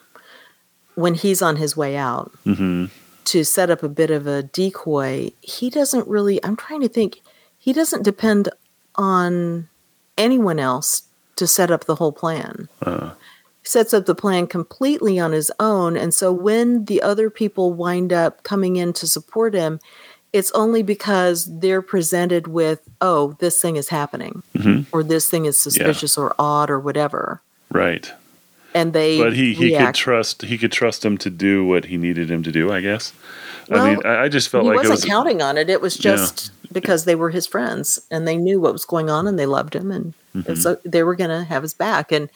when 0.95 1.15
he's 1.15 1.43
on 1.43 1.57
his 1.57 1.77
way 1.77 1.97
out 1.97 2.31
hmm 2.45 2.87
to 3.25 3.43
set 3.43 3.71
up 3.71 3.83
a 3.83 3.89
bit 3.89 4.11
of 4.11 4.27
a 4.27 4.43
decoy, 4.43 5.31
he 5.41 5.71
doesn't 5.71 6.07
really, 6.07 6.45
I'm 6.45 6.57
trying 6.57 6.83
to 6.83 6.89
think, 6.91 7.23
he 7.59 7.73
doesn't 7.73 8.03
depend 8.03 8.51
on 8.97 9.69
anyone 10.19 10.59
else 10.59 11.05
to 11.37 11.47
set 11.47 11.71
up 11.71 11.87
the 11.87 11.95
whole 11.95 12.13
plan. 12.13 12.69
Uh, 12.85 13.13
He 13.63 13.69
sets 13.69 13.95
up 13.95 14.05
the 14.05 14.15
plan 14.15 14.47
completely 14.47 15.19
on 15.19 15.33
his 15.33 15.51
own. 15.59 15.97
And 15.97 16.13
so 16.13 16.31
when 16.33 16.85
the 16.85 17.01
other 17.01 17.31
people 17.31 17.73
wind 17.73 18.13
up 18.13 18.43
coming 18.43 18.77
in 18.77 18.93
to 18.93 19.07
support 19.07 19.55
him, 19.55 19.81
it's 20.35 20.51
only 20.53 20.83
because 20.83 21.47
they're 21.61 21.81
presented 21.83 22.47
with, 22.47 22.81
oh, 23.01 23.37
this 23.39 23.59
thing 23.59 23.77
is 23.77 23.89
happening, 23.89 24.43
Mhm. 24.55 24.85
or 24.93 25.03
this 25.03 25.31
thing 25.31 25.47
is 25.47 25.57
suspicious 25.57 26.19
or 26.19 26.35
odd 26.39 26.69
or 26.71 26.79
whatever. 26.79 27.41
right, 27.73 28.13
And 28.75 28.93
they 28.93 29.19
but 29.19 29.35
he 29.35 29.55
he 29.55 29.77
could 29.77 29.95
trust 29.95 30.43
he 30.43 30.59
could 30.59 30.73
trust 30.73 31.05
him 31.05 31.17
to 31.19 31.31
do 31.31 31.65
what 31.65 31.85
he 31.87 31.97
needed 31.97 32.31
him 32.31 32.43
to 32.43 32.51
do. 32.53 32.73
I 32.73 32.81
guess. 32.81 33.13
I 33.71 33.89
mean, 33.95 34.05
I, 34.05 34.25
I 34.25 34.29
just 34.29 34.49
felt 34.49 34.65
he 34.65 34.69
like 34.71 34.77
wasn't 34.79 34.91
it 34.93 34.97
was 34.97 35.05
counting 35.05 35.41
on 35.41 35.57
it. 35.57 35.71
It 35.71 35.81
was 35.81 35.97
Yeah. 35.97 36.17
just 36.17 36.51
because 36.73 37.05
they 37.05 37.15
were 37.15 37.31
his 37.31 37.47
friends 37.47 38.01
and 38.11 38.27
they 38.29 38.37
knew 38.37 38.61
what 38.61 38.73
was 38.73 38.85
going 38.85 39.09
on 39.09 39.27
and 39.27 39.39
they 39.39 39.47
loved 39.47 39.75
him 39.75 39.91
and, 39.91 40.13
Mm-hmm. 40.35 40.55
so 40.57 40.77
they 40.85 41.05
were 41.05 41.15
going 41.15 41.31
to 41.31 41.45
have 41.45 41.63
his 41.63 41.73
back. 41.75 42.11
And 42.11 42.29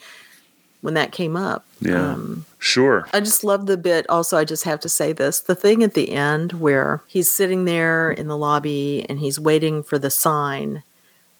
when 0.79 0.93
that 0.93 1.11
came 1.11 1.35
up, 1.35 1.65
Yeah. 1.81 2.13
um, 2.13 2.45
sure. 2.57 3.09
I 3.13 3.19
just 3.19 3.43
love 3.43 3.65
the 3.65 3.75
bit. 3.75 4.05
Also, 4.09 4.37
I 4.37 4.45
just 4.45 4.63
have 4.63 4.79
to 4.79 4.89
say 4.89 5.11
this 5.11 5.41
the 5.41 5.53
thing 5.55 5.83
at 5.83 5.93
the 5.95 6.11
end 6.13 6.53
where 6.53 7.01
he's 7.07 7.29
sitting 7.29 7.65
there 7.65 8.09
in 8.09 8.27
the 8.29 8.37
lobby 8.37 9.05
and 9.09 9.19
he's 9.19 9.37
waiting 9.39 9.83
for 9.83 9.99
the 9.99 10.09
sign 10.09 10.83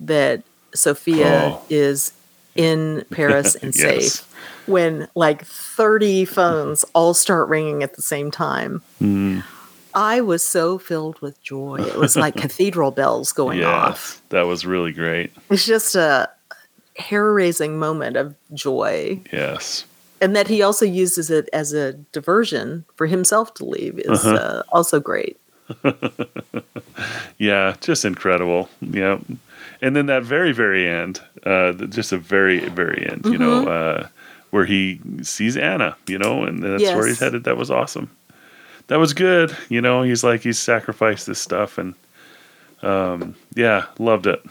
that 0.02 0.44
Sophia 0.76 1.54
Oh. 1.56 1.62
is 1.70 2.12
in 2.56 3.06
Paris 3.10 3.56
and 3.64 3.74
Yes. 3.74 3.80
safe. 4.20 4.26
When 4.70 5.08
like 5.16 5.46
30 5.46 6.26
phones 6.26 6.84
all 6.94 7.14
start 7.14 7.50
ringing 7.50 7.84
at 7.84 7.96
the 7.96 8.02
same 8.02 8.32
time. 8.32 8.82
Mm, 9.02 9.44
I 9.96 10.22
was 10.22 10.44
so 10.46 10.78
filled 10.78 11.20
with 11.22 11.42
joy. 11.42 11.78
It 11.82 11.96
was 11.98 12.16
like 12.16 12.36
cathedral 12.46 12.92
bells 12.92 13.34
going 13.34 13.64
off. 13.64 14.22
that 14.30 14.44
was 14.44 14.66
really 14.66 14.92
great. 14.94 15.32
It's 15.50 15.66
just 15.66 15.96
a 15.96 16.30
hair 16.98 17.34
raising 17.34 17.80
moment 17.80 18.16
of 18.18 18.36
joy. 18.54 19.20
Yes. 19.34 19.86
And 20.22 20.36
that 20.36 20.48
he 20.50 20.62
also 20.62 20.86
uses 20.86 21.30
it 21.32 21.50
as 21.54 21.74
a 21.74 21.94
diversion 22.12 22.86
for 22.96 23.08
himself 23.08 23.54
to 23.56 23.66
leave 23.66 23.98
is 24.00 24.26
Uh-huh. 24.26 24.36
uh, 24.36 24.64
also 24.72 25.00
great. 25.00 25.38
Yeah, 27.38 27.76
just 27.80 28.04
incredible. 28.06 28.70
Yeah. 28.82 29.20
And 29.82 29.96
then 29.96 30.08
that 30.08 30.24
very, 30.24 30.52
very 30.52 30.88
end, 30.90 31.22
uh, 31.46 31.72
just 31.72 32.12
a 32.12 32.18
very, 32.18 32.68
very 32.70 33.08
end, 33.10 33.26
you 33.26 33.38
know, 33.38 33.64
Mm-hmm. 33.66 34.04
uh, 34.06 34.08
where 34.52 34.66
he 34.66 35.00
sees 35.22 35.56
Anna, 35.58 35.96
you 36.08 36.18
know, 36.18 36.44
and 36.44 36.64
that's 36.64 36.84
where 36.96 37.06
he's 37.08 37.20
headed. 37.20 37.44
That 37.44 37.58
was 37.58 37.70
awesome. 37.72 38.10
That 38.88 38.98
was 39.00 39.14
good. 39.14 39.56
You 39.70 39.82
know, 39.82 40.02
he's 40.02 40.24
like, 40.24 40.42
he's 40.42 40.58
sacrificed 40.60 41.28
this 41.28 41.40
stuff. 41.40 41.78
And 41.78 41.94
um, 42.82 43.36
yeah, 43.56 43.86
loved 44.00 44.26
it. 44.28 44.44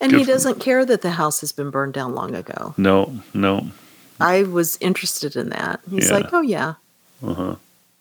And 0.00 0.10
Good 0.10 0.18
he 0.18 0.24
doesn't 0.24 0.60
care 0.60 0.84
that 0.84 1.00
the 1.02 1.12
house 1.12 1.40
has 1.40 1.52
been 1.52 1.70
burned 1.70 1.94
down 1.94 2.14
long 2.14 2.34
ago. 2.34 2.74
No, 2.76 3.20
no. 3.32 3.68
I 4.20 4.42
was 4.42 4.76
interested 4.80 5.34
in 5.36 5.48
that. 5.50 5.80
He's 5.88 6.10
Yeah. 6.10 6.16
like, 6.16 6.32
oh, 6.32 6.42
yeah, 6.42 6.74
Uh-huh. 7.22 7.56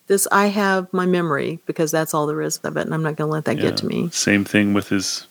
this, 0.07 0.28
I 0.32 0.47
have 0.47 0.91
my 0.91 1.05
memory 1.05 1.59
because 1.65 1.91
that's 1.91 2.13
all 2.13 2.28
there 2.28 2.41
is 2.41 2.57
of 2.57 2.76
it. 2.78 2.82
And 2.82 2.93
I'm 2.93 3.03
not 3.03 3.15
going 3.15 3.30
to 3.30 3.32
let 3.34 3.45
that 3.45 3.55
Yeah. 3.55 3.61
get 3.69 3.78
to 3.78 3.86
me. 3.86 4.09
Same 4.11 4.43
thing 4.43 4.74
with 4.74 4.89
his 4.89 5.28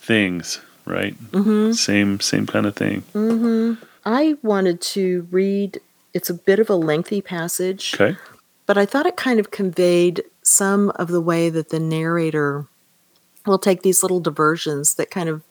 things, 0.00 0.60
right? 0.84 1.14
hmm 1.32 1.72
Same, 1.72 2.18
same 2.18 2.46
kind 2.46 2.66
of 2.66 2.74
thing. 2.74 3.02
hmm 3.12 3.74
I 4.10 4.34
wanted 4.42 4.80
to 4.96 5.26
read, 5.30 5.80
it's 6.14 6.30
a 6.30 6.34
bit 6.34 6.58
of 6.58 6.68
a 6.70 6.74
lengthy 6.74 7.20
passage. 7.22 7.94
Okay. 7.94 8.16
but 8.66 8.76
I 8.78 8.86
thought 8.86 9.06
it 9.06 9.16
kind 9.16 9.38
of 9.40 9.50
conveyed 9.50 10.22
some 10.42 10.90
of 10.96 11.08
the 11.08 11.20
way 11.20 11.48
that 11.50 11.68
the 11.70 11.78
narrator 11.80 12.66
will 13.46 13.58
take 13.58 13.82
these 13.82 14.02
little 14.02 14.20
diversions 14.20 14.94
that 14.94 15.10
kind 15.10 15.28
of 15.28 15.42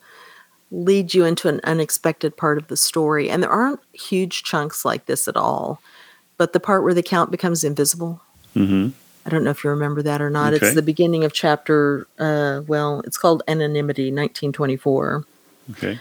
lead 0.71 1.13
you 1.13 1.25
into 1.25 1.47
an 1.47 1.59
unexpected 1.63 2.37
part 2.37 2.57
of 2.57 2.67
the 2.67 2.77
story. 2.77 3.29
And 3.29 3.41
there 3.41 3.49
aren't 3.49 3.79
huge 3.93 4.43
chunks 4.43 4.85
like 4.85 5.05
this 5.05 5.27
at 5.27 5.35
all. 5.35 5.81
But 6.37 6.53
the 6.53 6.59
part 6.59 6.83
where 6.83 6.93
the 6.93 7.03
count 7.03 7.31
becomes 7.31 7.63
invisible, 7.63 8.21
Mm-hmm. 8.55 8.89
I 9.25 9.29
don't 9.29 9.43
know 9.43 9.51
if 9.51 9.63
you 9.63 9.69
remember 9.69 10.01
that 10.01 10.21
or 10.23 10.29
not. 10.31 10.53
Okay. 10.53 10.65
It's 10.65 10.75
the 10.75 10.81
beginning 10.81 11.23
of 11.23 11.33
chapter, 11.33 12.07
uh, 12.17 12.61
well, 12.65 13.01
it's 13.05 13.17
called 13.17 13.43
Anonymity, 13.47 14.05
1924 14.11 15.23
Okay. 15.71 15.99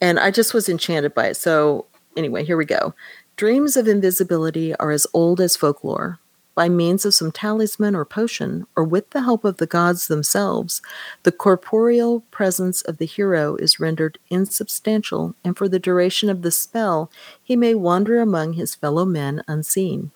and 0.00 0.18
I 0.18 0.30
just 0.30 0.54
was 0.54 0.66
enchanted 0.68 1.14
by 1.14 1.26
it. 1.26 1.36
So, 1.36 1.84
anyway, 2.16 2.44
here 2.44 2.56
we 2.56 2.64
go. 2.64 2.94
Dreams 3.36 3.76
of 3.76 3.88
invisibility 3.88 4.74
are 4.76 4.90
as 4.90 5.06
old 5.14 5.40
as 5.40 5.56
folklore. 5.56 6.18
By 6.54 6.68
means 6.68 7.06
of 7.06 7.14
some 7.14 7.32
talisman 7.32 7.94
or 7.94 8.04
potion, 8.04 8.66
or 8.76 8.84
with 8.84 9.10
the 9.10 9.22
help 9.22 9.44
of 9.44 9.56
the 9.56 9.66
gods 9.66 10.08
themselves, 10.08 10.82
the 11.22 11.32
corporeal 11.32 12.20
presence 12.30 12.82
of 12.82 12.98
the 12.98 13.06
hero 13.06 13.56
is 13.56 13.80
rendered 13.80 14.18
insubstantial, 14.28 15.34
and 15.42 15.56
for 15.56 15.68
the 15.68 15.78
duration 15.78 16.28
of 16.28 16.42
the 16.42 16.50
spell, 16.50 17.10
he 17.42 17.56
may 17.56 17.74
wander 17.74 18.20
among 18.20 18.54
his 18.54 18.74
fellow 18.74 19.04
men 19.04 19.42
unseen. 19.48 20.10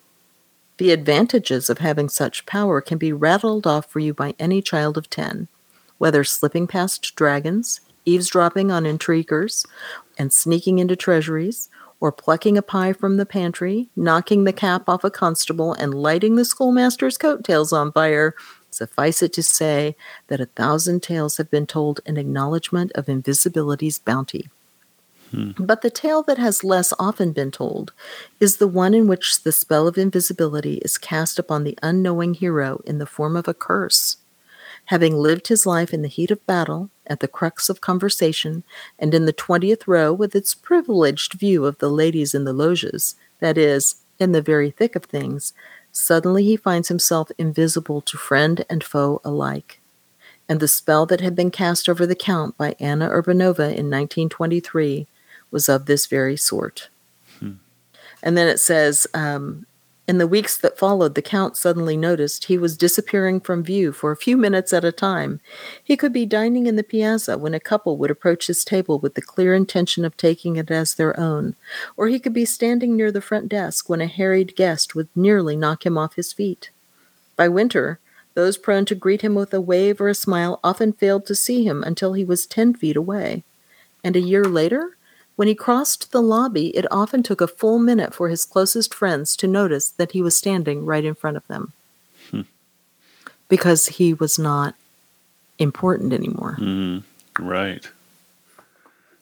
The 0.77 0.91
advantages 0.91 1.69
of 1.69 1.77
having 1.77 2.09
such 2.09 2.45
power 2.45 2.81
can 2.81 2.97
be 2.97 3.13
rattled 3.13 3.65
off 3.65 3.89
for 3.89 3.99
you 3.99 4.13
by 4.13 4.35
any 4.37 4.61
child 4.61 4.97
of 4.97 5.09
ten, 5.09 5.47
whether 5.97 6.23
slipping 6.23 6.67
past 6.67 7.15
dragons, 7.15 7.79
eavesdropping 8.03 8.71
on 8.71 8.85
intriguers, 8.85 9.65
and 10.17 10.33
sneaking 10.33 10.79
into 10.79 10.95
treasuries, 10.95 11.69
or 11.99 12.11
plucking 12.11 12.57
a 12.57 12.61
pie 12.61 12.93
from 12.93 13.17
the 13.17 13.25
pantry, 13.25 13.89
knocking 13.95 14.43
the 14.43 14.53
cap 14.53 14.87
off 14.87 15.03
a 15.03 15.11
constable, 15.11 15.73
and 15.73 15.93
lighting 15.93 16.35
the 16.35 16.45
schoolmaster's 16.45 17.17
coattails 17.17 17.71
on 17.73 17.91
fire. 17.91 18.35
Suffice 18.69 19.23
it 19.23 19.31
to 19.33 19.43
say 19.43 19.95
that 20.27 20.41
a 20.41 20.47
thousand 20.47 21.01
tales 21.01 21.37
have 21.37 21.49
been 21.49 21.65
told 21.65 22.01
in 22.05 22.17
acknowledgement 22.17 22.91
of 22.93 23.07
invisibility's 23.07 23.99
bounty. 23.99 24.49
Hmm. 25.31 25.51
But 25.57 25.81
the 25.81 25.89
tale 25.89 26.23
that 26.23 26.37
has 26.37 26.63
less 26.63 26.93
often 26.99 27.31
been 27.31 27.51
told 27.51 27.93
is 28.39 28.57
the 28.57 28.67
one 28.67 28.93
in 28.93 29.07
which 29.07 29.43
the 29.43 29.51
spell 29.51 29.87
of 29.87 29.97
invisibility 29.97 30.75
is 30.75 30.97
cast 30.97 31.39
upon 31.39 31.63
the 31.63 31.77
unknowing 31.81 32.33
hero 32.33 32.81
in 32.85 32.99
the 32.99 33.05
form 33.05 33.35
of 33.35 33.47
a 33.47 33.53
curse. 33.53 34.17
Having 34.85 35.17
lived 35.17 35.47
his 35.47 35.65
life 35.65 35.93
in 35.93 36.01
the 36.01 36.07
heat 36.07 36.31
of 36.31 36.45
battle, 36.45 36.89
at 37.07 37.19
the 37.19 37.27
crux 37.27 37.69
of 37.69 37.81
conversation, 37.81 38.63
and 38.99 39.13
in 39.13 39.25
the 39.25 39.33
twentieth 39.33 39.87
row 39.87 40.13
with 40.13 40.35
its 40.35 40.53
privileged 40.53 41.33
view 41.33 41.65
of 41.65 41.77
the 41.79 41.89
ladies 41.89 42.33
in 42.33 42.43
the 42.43 42.53
loges, 42.53 43.15
that 43.39 43.57
is, 43.57 43.95
in 44.19 44.31
the 44.31 44.41
very 44.41 44.71
thick 44.71 44.95
of 44.95 45.03
things, 45.05 45.53
suddenly 45.91 46.43
he 46.43 46.55
finds 46.55 46.87
himself 46.87 47.31
invisible 47.37 48.01
to 48.01 48.17
friend 48.17 48.65
and 48.69 48.83
foe 48.83 49.21
alike. 49.23 49.79
And 50.47 50.59
the 50.59 50.67
spell 50.67 51.05
that 51.07 51.21
had 51.21 51.35
been 51.35 51.51
cast 51.51 51.89
over 51.89 52.05
the 52.05 52.15
Count 52.15 52.57
by 52.57 52.75
Anna 52.79 53.09
Urbanova 53.09 53.73
in 53.73 53.89
1923 53.89 55.07
was 55.51 55.67
of 55.67 55.85
this 55.85 56.05
very 56.05 56.37
sort. 56.37 56.89
And 58.25 58.35
then 58.37 58.47
it 58.47 58.59
says, 58.59 59.07
um, 59.13 59.65
In 60.07 60.19
the 60.19 60.27
weeks 60.27 60.55
that 60.57 60.77
followed, 60.77 61.15
the 61.15 61.21
Count 61.23 61.57
suddenly 61.57 61.97
noticed 61.97 62.45
he 62.45 62.59
was 62.59 62.77
disappearing 62.77 63.39
from 63.39 63.63
view 63.63 63.91
for 63.91 64.11
a 64.11 64.17
few 64.17 64.37
minutes 64.37 64.71
at 64.71 64.85
a 64.85 64.91
time. 64.91 65.39
He 65.83 65.97
could 65.97 66.13
be 66.13 66.27
dining 66.27 66.67
in 66.67 66.75
the 66.75 66.83
piazza 66.83 67.39
when 67.39 67.55
a 67.55 67.59
couple 67.59 67.97
would 67.97 68.11
approach 68.11 68.45
his 68.45 68.63
table 68.63 68.99
with 68.99 69.15
the 69.15 69.21
clear 69.21 69.55
intention 69.55 70.05
of 70.05 70.15
taking 70.15 70.57
it 70.57 70.69
as 70.69 70.93
their 70.93 71.19
own, 71.19 71.55
or 71.97 72.07
he 72.07 72.19
could 72.19 72.33
be 72.33 72.45
standing 72.45 72.95
near 72.95 73.11
the 73.11 73.19
front 73.19 73.49
desk 73.49 73.89
when 73.89 73.99
a 73.99 74.05
harried 74.05 74.55
guest 74.55 74.93
would 74.93 75.07
nearly 75.15 75.55
knock 75.55 75.87
him 75.87 75.97
off 75.97 76.15
his 76.15 76.31
feet. 76.31 76.69
By 77.35 77.47
winter, 77.47 77.99
those 78.35 78.59
prone 78.59 78.85
to 78.85 78.95
greet 78.95 79.21
him 79.21 79.33
with 79.33 79.53
a 79.55 79.61
wave 79.61 79.99
or 79.99 80.09
a 80.09 80.13
smile 80.13 80.59
often 80.63 80.93
failed 80.93 81.25
to 81.25 81.35
see 81.35 81.63
him 81.63 81.83
until 81.83 82.13
he 82.13 82.23
was 82.23 82.45
ten 82.45 82.75
feet 82.75 82.95
away. 82.95 83.43
And 84.03 84.15
a 84.15 84.19
year 84.19 84.43
later, 84.43 84.94
when 85.35 85.47
he 85.47 85.55
crossed 85.55 86.11
the 86.11 86.21
lobby, 86.21 86.75
it 86.75 86.85
often 86.91 87.23
took 87.23 87.41
a 87.41 87.47
full 87.47 87.79
minute 87.79 88.13
for 88.13 88.29
his 88.29 88.45
closest 88.45 88.93
friends 88.93 89.35
to 89.37 89.47
notice 89.47 89.89
that 89.89 90.11
he 90.13 90.21
was 90.21 90.37
standing 90.37 90.85
right 90.85 91.03
in 91.03 91.15
front 91.15 91.37
of 91.37 91.47
them. 91.47 91.73
Hmm. 92.31 92.41
Because 93.49 93.87
he 93.87 94.13
was 94.13 94.39
not 94.39 94.75
important 95.59 96.13
anymore. 96.13 96.57
Mm, 96.59 97.03
right. 97.39 97.87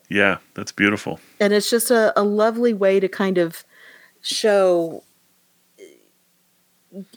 Yeah, 0.10 0.38
that's 0.54 0.72
beautiful. 0.72 1.20
And 1.40 1.54
it's 1.54 1.70
just 1.70 1.90
a, 1.90 2.18
a 2.20 2.24
lovely 2.24 2.74
way 2.74 3.00
to 3.00 3.08
kind 3.08 3.38
of 3.38 3.64
show 4.22 5.04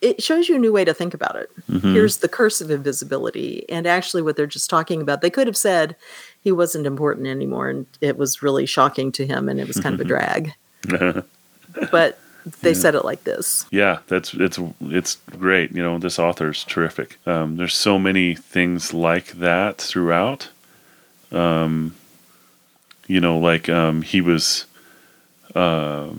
it 0.01 0.23
shows 0.23 0.49
you 0.49 0.57
a 0.57 0.59
new 0.59 0.73
way 0.73 0.85
to 0.85 0.95
think 0.95 1.13
about 1.13 1.37
it. 1.37 1.51
Mm-hmm. 1.71 1.93
Here's 1.93 2.19
the 2.19 2.29
curse 2.29 2.61
of 2.61 2.71
invisibility. 2.71 3.69
And 3.69 3.87
actually, 3.87 4.23
what 4.23 4.37
they're 4.37 4.47
just 4.47 4.71
talking 4.71 5.03
about, 5.03 5.21
they 5.21 5.31
could 5.31 5.47
have 5.47 5.57
said 5.57 5.97
he 6.47 6.53
wasn't 6.53 6.87
important 6.87 7.27
anymore. 7.27 7.69
And 7.69 7.87
it 8.01 8.17
was 8.17 8.41
really 8.41 8.67
shocking 8.67 9.11
to 9.11 9.27
him. 9.27 9.49
And 9.49 9.59
it 9.59 9.67
was 9.67 9.81
kind 9.81 9.97
of 9.97 10.01
a 10.01 10.05
drag. 10.15 10.55
but 11.91 12.21
they 12.61 12.71
yeah. 12.71 12.77
said 12.77 12.95
it 12.95 13.05
like 13.05 13.25
this. 13.25 13.67
Yeah, 13.73 13.99
that's 14.07 14.33
it's 14.33 14.57
it's 14.83 15.17
great. 15.37 15.73
You 15.73 15.83
know, 15.83 15.99
this 15.99 16.21
author's 16.21 16.63
terrific. 16.63 17.19
Um, 17.27 17.57
there's 17.57 17.75
so 17.75 17.99
many 17.99 18.37
things 18.37 18.95
like 18.95 19.33
that 19.33 19.79
throughout. 19.79 20.51
Um, 21.33 21.97
you 23.09 23.21
know, 23.21 23.39
like 23.39 23.69
um, 23.69 24.03
he 24.03 24.21
was. 24.21 24.67
Uh, 25.53 26.11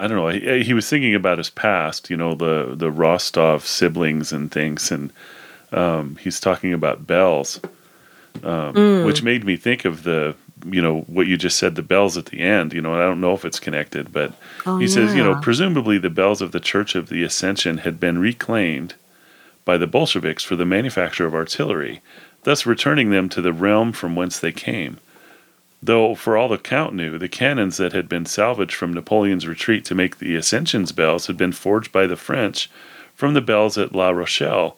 I 0.00 0.06
don't 0.06 0.16
know. 0.16 0.28
He, 0.28 0.62
he, 0.62 0.72
was 0.72 0.88
thinking 0.88 1.14
about 1.14 1.38
his 1.38 1.50
past, 1.50 2.08
you 2.08 2.16
know, 2.16 2.34
the 2.34 2.74
the 2.74 2.90
Rostov 2.90 3.66
siblings 3.66 4.32
and 4.32 4.50
things, 4.50 4.90
and 4.90 5.12
um, 5.70 6.16
he's 6.16 6.40
talking 6.40 6.72
about 6.72 7.06
bells, 7.06 7.60
um, 8.44 8.74
mm. 8.74 9.06
which 9.06 9.22
made 9.22 9.44
me 9.44 9.56
think 9.56 9.84
of 9.84 10.02
the, 10.02 10.34
you 10.66 10.82
know, 10.82 11.00
what 11.02 11.26
you 11.26 11.36
just 11.36 11.58
said, 11.58 11.74
the 11.74 11.82
bells 11.82 12.16
at 12.16 12.26
the 12.26 12.40
end. 12.40 12.72
You 12.72 12.80
know, 12.80 12.94
I 12.94 13.00
don't 13.00 13.20
know 13.20 13.34
if 13.34 13.44
it's 13.44 13.60
connected, 13.60 14.12
but 14.12 14.32
oh, 14.64 14.78
he 14.78 14.86
yeah. 14.86 14.92
says, 14.92 15.14
you 15.14 15.22
know, 15.22 15.40
presumably 15.40 15.98
the 15.98 16.10
bells 16.10 16.42
of 16.42 16.52
the 16.52 16.60
Church 16.60 16.94
of 16.94 17.08
the 17.08 17.22
Ascension 17.22 17.78
had 17.78 18.00
been 18.00 18.18
reclaimed 18.18 18.94
by 19.64 19.76
the 19.76 19.86
Bolsheviks 19.86 20.44
for 20.44 20.56
the 20.56 20.64
manufacture 20.64 21.26
of 21.26 21.34
artillery, 21.34 22.00
thus 22.44 22.66
returning 22.66 23.10
them 23.10 23.28
to 23.28 23.42
the 23.42 23.52
realm 23.52 23.92
from 23.92 24.14
whence 24.14 24.38
they 24.38 24.52
came. 24.52 24.98
Though, 25.82 26.14
for 26.14 26.36
all 26.36 26.48
the 26.48 26.58
Count 26.58 26.94
knew, 26.94 27.18
the 27.18 27.28
cannons 27.28 27.76
that 27.76 27.92
had 27.92 28.08
been 28.08 28.24
salvaged 28.24 28.74
from 28.74 28.94
Napoleon's 28.94 29.46
retreat 29.46 29.84
to 29.86 29.94
make 29.94 30.18
the 30.18 30.34
Ascension's 30.34 30.92
bells 30.92 31.26
had 31.26 31.36
been 31.36 31.52
forged 31.52 31.92
by 31.92 32.06
the 32.06 32.16
French 32.16 32.70
from 33.14 33.34
the 33.34 33.40
bells 33.40 33.76
at 33.76 33.94
La 33.94 34.10
Rochelle, 34.10 34.76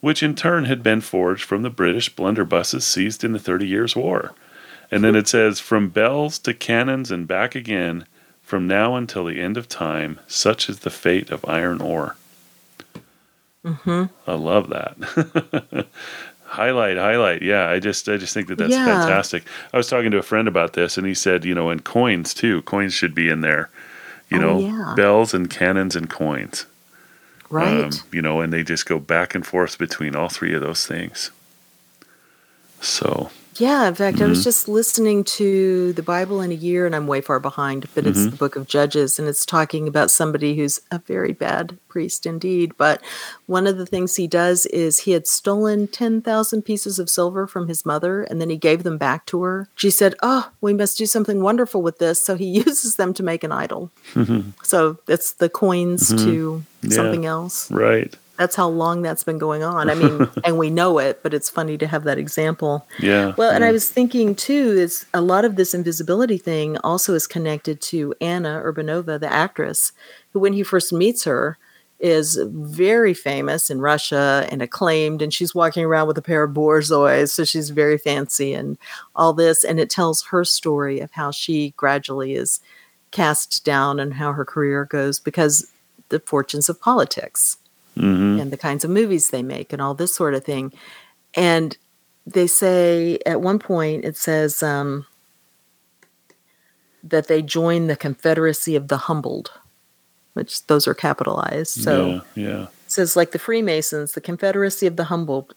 which 0.00 0.22
in 0.22 0.34
turn 0.34 0.64
had 0.64 0.82
been 0.82 1.00
forged 1.00 1.44
from 1.44 1.62
the 1.62 1.70
British 1.70 2.14
blunderbusses 2.14 2.82
seized 2.82 3.24
in 3.24 3.32
the 3.32 3.38
Thirty 3.38 3.66
Years' 3.66 3.96
War. 3.96 4.32
And 4.90 5.04
then 5.04 5.14
it 5.14 5.28
says, 5.28 5.60
From 5.60 5.90
bells 5.90 6.38
to 6.40 6.54
cannons 6.54 7.10
and 7.10 7.26
back 7.26 7.54
again, 7.54 8.06
from 8.42 8.66
now 8.66 8.96
until 8.96 9.24
the 9.24 9.40
end 9.40 9.56
of 9.56 9.68
time, 9.68 10.20
such 10.26 10.68
is 10.68 10.80
the 10.80 10.90
fate 10.90 11.30
of 11.30 11.44
iron 11.46 11.82
ore. 11.82 12.16
Mm-hmm. 13.64 14.04
I 14.26 14.34
love 14.34 14.70
that. 14.70 15.86
highlight 16.48 16.96
highlight 16.96 17.42
yeah 17.42 17.68
i 17.68 17.78
just 17.78 18.08
i 18.08 18.16
just 18.16 18.32
think 18.32 18.48
that 18.48 18.56
that's 18.56 18.72
yeah. 18.72 18.86
fantastic 18.86 19.44
i 19.74 19.76
was 19.76 19.86
talking 19.86 20.10
to 20.10 20.16
a 20.16 20.22
friend 20.22 20.48
about 20.48 20.72
this 20.72 20.96
and 20.96 21.06
he 21.06 21.12
said 21.12 21.44
you 21.44 21.54
know 21.54 21.68
and 21.68 21.84
coins 21.84 22.32
too 22.32 22.62
coins 22.62 22.94
should 22.94 23.14
be 23.14 23.28
in 23.28 23.42
there 23.42 23.68
you 24.30 24.38
oh, 24.38 24.40
know 24.40 24.58
yeah. 24.58 24.94
bells 24.96 25.34
and 25.34 25.50
cannons 25.50 25.94
and 25.94 26.08
coins 26.08 26.64
right. 27.50 27.84
um, 27.84 27.90
you 28.12 28.22
know 28.22 28.40
and 28.40 28.52
they 28.52 28.62
just 28.62 28.86
go 28.86 28.98
back 28.98 29.34
and 29.34 29.46
forth 29.46 29.78
between 29.78 30.14
all 30.16 30.28
three 30.28 30.54
of 30.54 30.60
those 30.60 30.86
things. 30.86 31.30
So 32.80 33.30
yeah, 33.58 33.88
in 33.88 33.94
fact, 33.94 34.16
mm-hmm. 34.16 34.26
I 34.26 34.28
was 34.28 34.38
mm-hmm. 34.38 34.44
just 34.44 34.68
listening 34.68 35.24
to 35.24 35.92
the 35.94 36.02
Bible 36.02 36.40
in 36.40 36.52
a 36.52 36.54
year, 36.54 36.86
and 36.86 36.94
I'm 36.94 37.06
way 37.06 37.20
far 37.20 37.40
behind, 37.40 37.86
but 37.94 38.06
it's 38.06 38.20
mm-hmm. 38.20 38.30
the 38.30 38.36
book 38.36 38.56
of 38.56 38.66
Judges, 38.66 39.18
and 39.18 39.26
it's 39.26 39.44
talking 39.44 39.88
about 39.88 40.10
somebody 40.10 40.56
who's 40.56 40.80
a 40.90 40.98
very 41.00 41.32
bad 41.32 41.76
priest 41.88 42.26
indeed. 42.26 42.76
But 42.76 43.02
one 43.46 43.66
of 43.66 43.76
the 43.76 43.86
things 43.86 44.16
he 44.16 44.26
does 44.26 44.66
is 44.66 45.00
he 45.00 45.12
had 45.12 45.26
stolen 45.26 45.88
10,000 45.88 46.62
pieces 46.62 46.98
of 46.98 47.10
silver 47.10 47.46
from 47.46 47.68
his 47.68 47.84
mother, 47.84 48.22
and 48.22 48.40
then 48.40 48.50
he 48.50 48.56
gave 48.56 48.82
them 48.82 48.98
back 48.98 49.26
to 49.26 49.42
her. 49.42 49.68
She 49.74 49.90
said, 49.90 50.14
Oh, 50.22 50.50
we 50.60 50.72
must 50.72 50.96
do 50.96 51.06
something 51.06 51.42
wonderful 51.42 51.82
with 51.82 51.98
this. 51.98 52.22
So 52.22 52.36
he 52.36 52.46
uses 52.66 52.96
them 52.96 53.12
to 53.14 53.22
make 53.22 53.42
an 53.42 53.52
idol. 53.52 53.90
Mm-hmm. 54.14 54.50
So 54.62 54.98
it's 55.08 55.32
the 55.32 55.48
coins 55.48 56.12
mm-hmm. 56.12 56.24
to 56.24 56.64
yeah. 56.82 56.90
something 56.90 57.26
else. 57.26 57.70
Right 57.70 58.14
that's 58.38 58.54
how 58.54 58.68
long 58.68 59.02
that's 59.02 59.24
been 59.24 59.36
going 59.36 59.62
on. 59.62 59.90
I 59.90 59.94
mean, 59.94 60.28
and 60.44 60.56
we 60.56 60.70
know 60.70 60.98
it, 60.98 61.22
but 61.22 61.34
it's 61.34 61.50
funny 61.50 61.76
to 61.76 61.86
have 61.86 62.04
that 62.04 62.18
example. 62.18 62.86
Yeah. 63.00 63.34
Well, 63.36 63.50
yeah. 63.50 63.56
and 63.56 63.64
I 63.64 63.72
was 63.72 63.90
thinking 63.90 64.34
too 64.34 64.74
is 64.78 65.04
a 65.12 65.20
lot 65.20 65.44
of 65.44 65.56
this 65.56 65.74
invisibility 65.74 66.38
thing 66.38 66.78
also 66.78 67.14
is 67.14 67.26
connected 67.26 67.80
to 67.82 68.14
Anna 68.20 68.62
Urbanova, 68.64 69.20
the 69.20 69.30
actress, 69.30 69.92
who 70.32 70.38
when 70.38 70.52
he 70.52 70.62
first 70.62 70.92
meets 70.92 71.24
her 71.24 71.58
is 71.98 72.38
very 72.46 73.12
famous 73.12 73.70
in 73.70 73.80
Russia 73.80 74.46
and 74.52 74.62
acclaimed, 74.62 75.20
and 75.20 75.34
she's 75.34 75.52
walking 75.52 75.84
around 75.84 76.06
with 76.06 76.16
a 76.16 76.22
pair 76.22 76.44
of 76.44 76.54
borzois, 76.54 77.28
so 77.28 77.44
she's 77.44 77.70
very 77.70 77.98
fancy 77.98 78.54
and 78.54 78.78
all 79.16 79.32
this, 79.32 79.64
and 79.64 79.80
it 79.80 79.90
tells 79.90 80.22
her 80.26 80.44
story 80.44 81.00
of 81.00 81.10
how 81.10 81.32
she 81.32 81.74
gradually 81.76 82.34
is 82.34 82.60
cast 83.10 83.64
down 83.64 83.98
and 83.98 84.14
how 84.14 84.32
her 84.32 84.44
career 84.44 84.84
goes 84.84 85.18
because 85.18 85.72
the 86.08 86.20
fortunes 86.20 86.68
of 86.68 86.80
politics 86.80 87.57
mm-hmm. 87.98 88.40
and 88.40 88.50
the 88.50 88.56
kinds 88.56 88.84
of 88.84 88.90
movies 88.90 89.30
they 89.30 89.42
make 89.42 89.72
and 89.72 89.82
all 89.82 89.94
this 89.94 90.14
sort 90.14 90.34
of 90.34 90.44
thing. 90.44 90.72
And 91.34 91.76
they 92.26 92.46
say 92.46 93.18
at 93.26 93.40
one 93.40 93.58
point, 93.58 94.04
it 94.04 94.16
says 94.16 94.62
um, 94.62 95.06
that 97.02 97.28
they 97.28 97.42
join 97.42 97.86
the 97.86 97.96
Confederacy 97.96 98.76
of 98.76 98.88
the 98.88 98.96
Humbled, 98.96 99.52
which 100.34 100.66
those 100.66 100.86
are 100.86 100.94
capitalized. 100.94 101.82
So 101.82 102.22
yeah, 102.36 102.48
yeah. 102.48 102.62
It 102.62 102.92
says 102.92 103.16
like 103.16 103.32
the 103.32 103.38
Freemasons, 103.38 104.12
the 104.12 104.20
Confederacy 104.20 104.86
of 104.86 104.96
the 104.96 105.04
Humbled 105.04 105.54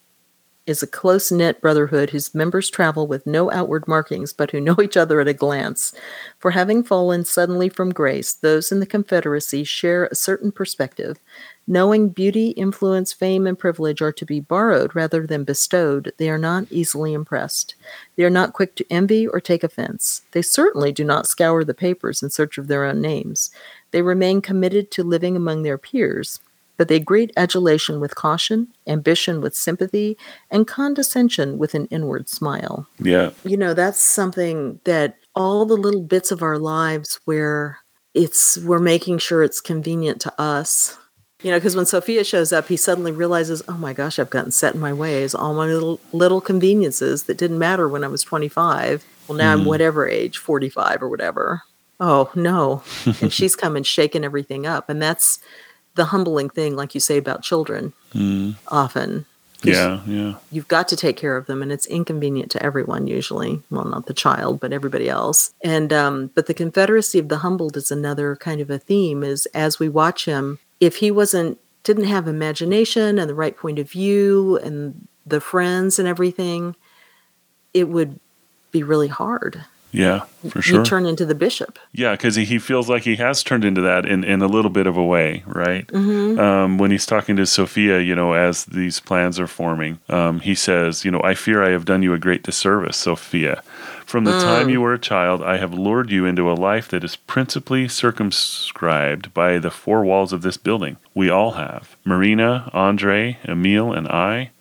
is 0.67 0.83
a 0.83 0.87
close 0.87 1.31
knit 1.31 1.59
brotherhood 1.59 2.11
whose 2.11 2.35
members 2.35 2.69
travel 2.69 3.07
with 3.07 3.25
no 3.25 3.51
outward 3.51 3.87
markings, 3.87 4.31
but 4.31 4.51
who 4.51 4.61
know 4.61 4.77
each 4.81 4.95
other 4.95 5.19
at 5.19 5.27
a 5.27 5.33
glance. 5.33 5.93
For 6.39 6.51
having 6.51 6.83
fallen 6.83 7.25
suddenly 7.25 7.67
from 7.67 7.91
grace, 7.91 8.33
those 8.33 8.71
in 8.71 8.79
the 8.79 8.85
Confederacy 8.85 9.63
share 9.63 10.05
a 10.05 10.15
certain 10.15 10.51
perspective. 10.51 11.17
Knowing 11.67 12.09
beauty, 12.09 12.49
influence, 12.49 13.13
fame, 13.13 13.47
and 13.47 13.57
privilege 13.57 14.01
are 14.01 14.11
to 14.11 14.25
be 14.25 14.39
borrowed 14.39 14.93
rather 14.95 15.25
than 15.25 15.43
bestowed, 15.43 16.11
they 16.17 16.29
are 16.29 16.37
not 16.37 16.65
easily 16.69 17.13
impressed. 17.13 17.75
They 18.15 18.23
are 18.23 18.29
not 18.29 18.53
quick 18.53 18.75
to 18.75 18.85
envy 18.89 19.27
or 19.27 19.39
take 19.39 19.63
offense. 19.63 20.23
They 20.31 20.41
certainly 20.41 20.91
do 20.91 21.03
not 21.03 21.27
scour 21.27 21.63
the 21.63 21.73
papers 21.73 22.21
in 22.23 22.29
search 22.29 22.57
of 22.57 22.67
their 22.67 22.85
own 22.85 22.99
names. 22.99 23.51
They 23.91 24.01
remain 24.01 24.41
committed 24.41 24.91
to 24.91 25.03
living 25.03 25.35
among 25.35 25.63
their 25.63 25.77
peers 25.77 26.39
but 26.81 26.87
they 26.87 26.99
greet 26.99 27.31
adulation 27.37 27.99
with 27.99 28.15
caution, 28.15 28.67
ambition 28.87 29.39
with 29.39 29.55
sympathy, 29.55 30.17
and 30.49 30.65
condescension 30.65 31.59
with 31.59 31.75
an 31.75 31.85
inward 31.91 32.27
smile. 32.27 32.87
Yeah. 32.97 33.29
You 33.43 33.55
know, 33.55 33.75
that's 33.75 34.01
something 34.01 34.79
that 34.85 35.15
all 35.35 35.67
the 35.67 35.77
little 35.77 36.01
bits 36.01 36.31
of 36.31 36.41
our 36.41 36.57
lives 36.57 37.19
where 37.25 37.77
it's 38.15 38.57
we're 38.57 38.79
making 38.79 39.19
sure 39.19 39.43
it's 39.43 39.61
convenient 39.61 40.21
to 40.21 40.41
us. 40.41 40.97
You 41.43 41.51
know, 41.51 41.57
because 41.57 41.75
when 41.75 41.85
Sophia 41.85 42.23
shows 42.23 42.53
up, 42.53 42.67
he 42.67 42.77
suddenly 42.77 43.11
realizes, 43.11 43.63
oh 43.67 43.77
my 43.77 43.93
gosh, 43.93 44.19
I've 44.19 44.29
gotten 44.29 44.51
set 44.51 44.75
in 44.75 44.79
my 44.79 44.93
ways. 44.93 45.33
All 45.33 45.53
my 45.53 45.65
little 45.65 45.99
little 46.13 46.41
conveniences 46.41 47.23
that 47.23 47.37
didn't 47.37 47.59
matter 47.59 47.87
when 47.89 48.03
I 48.03 48.07
was 48.07 48.23
25. 48.23 49.05
Well, 49.27 49.37
now 49.37 49.55
mm. 49.55 49.59
I'm 49.59 49.65
whatever 49.65 50.07
age, 50.07 50.37
45 50.37 51.01
or 51.01 51.09
whatever. 51.09 51.63
Oh 51.99 52.29
no. 52.35 52.83
and 53.21 53.33
she's 53.33 53.55
come 53.55 53.75
and 53.75 53.85
shaken 53.85 54.23
everything 54.23 54.67
up. 54.67 54.89
And 54.89 55.01
that's 55.01 55.39
the 55.95 56.05
humbling 56.05 56.49
thing, 56.49 56.75
like 56.75 56.93
you 56.93 57.01
say 57.01 57.17
about 57.17 57.43
children, 57.43 57.93
mm. 58.13 58.55
often. 58.67 59.25
Yeah, 59.63 60.01
yeah. 60.07 60.35
You've 60.51 60.67
got 60.67 60.87
to 60.87 60.95
take 60.95 61.17
care 61.17 61.37
of 61.37 61.45
them, 61.45 61.61
and 61.61 61.71
it's 61.71 61.85
inconvenient 61.85 62.49
to 62.51 62.63
everyone 62.63 63.05
usually. 63.05 63.61
Well, 63.69 63.85
not 63.85 64.07
the 64.07 64.13
child, 64.13 64.59
but 64.59 64.73
everybody 64.73 65.07
else. 65.07 65.53
And 65.63 65.93
um, 65.93 66.31
but 66.33 66.47
the 66.47 66.53
Confederacy 66.53 67.19
of 67.19 67.29
the 67.29 67.39
humbled 67.39 67.77
is 67.77 67.91
another 67.91 68.35
kind 68.35 68.59
of 68.61 68.69
a 68.69 68.79
theme. 68.79 69.23
Is 69.23 69.45
as 69.47 69.77
we 69.77 69.87
watch 69.87 70.25
him, 70.25 70.57
if 70.81 70.97
he 70.97 71.11
wasn't 71.11 71.57
didn't 71.83 72.03
have 72.03 72.27
imagination 72.27 73.17
and 73.17 73.29
the 73.29 73.35
right 73.35 73.55
point 73.55 73.79
of 73.79 73.89
view 73.89 74.57
and 74.57 75.07
the 75.25 75.41
friends 75.41 75.97
and 75.97 76.07
everything, 76.07 76.75
it 77.73 77.87
would 77.87 78.19
be 78.71 78.83
really 78.83 79.07
hard. 79.07 79.63
Yeah, 79.91 80.21
for 80.49 80.61
sure. 80.61 80.79
You 80.79 80.85
turn 80.85 81.05
into 81.05 81.25
the 81.25 81.35
bishop. 81.35 81.77
Yeah, 81.91 82.11
because 82.11 82.35
he, 82.35 82.45
he 82.45 82.59
feels 82.59 82.87
like 82.87 83.03
he 83.03 83.17
has 83.17 83.43
turned 83.43 83.65
into 83.65 83.81
that 83.81 84.05
in, 84.05 84.23
in 84.23 84.41
a 84.41 84.47
little 84.47 84.71
bit 84.71 84.87
of 84.87 84.95
a 84.95 85.03
way, 85.03 85.43
right? 85.45 85.85
Mm-hmm. 85.87 86.39
Um, 86.39 86.77
when 86.77 86.91
he's 86.91 87.05
talking 87.05 87.35
to 87.35 87.45
Sophia, 87.45 87.99
you 87.99 88.15
know, 88.15 88.33
as 88.33 88.65
these 88.65 88.99
plans 88.99 89.39
are 89.39 89.47
forming, 89.47 89.99
um, 90.09 90.39
he 90.39 90.55
says, 90.55 91.03
you 91.03 91.11
know, 91.11 91.21
I 91.23 91.35
fear 91.35 91.63
I 91.63 91.71
have 91.71 91.85
done 91.85 92.03
you 92.03 92.13
a 92.13 92.19
great 92.19 92.43
disservice, 92.43 92.97
Sophia. 92.97 93.61
From 94.05 94.23
the 94.25 94.31
mm. 94.31 94.41
time 94.41 94.69
you 94.69 94.81
were 94.81 94.93
a 94.93 94.99
child, 94.99 95.41
I 95.41 95.57
have 95.57 95.73
lured 95.73 96.09
you 96.09 96.25
into 96.25 96.51
a 96.51 96.53
life 96.53 96.89
that 96.89 97.03
is 97.03 97.15
principally 97.15 97.87
circumscribed 97.87 99.33
by 99.33 99.57
the 99.57 99.71
four 99.71 100.03
walls 100.03 100.33
of 100.33 100.41
this 100.41 100.57
building. 100.57 100.97
We 101.13 101.29
all 101.29 101.51
have. 101.51 101.95
Marina, 102.03 102.69
Andre, 102.73 103.37
Emil, 103.45 103.93
and 103.93 104.07
I 104.07 104.51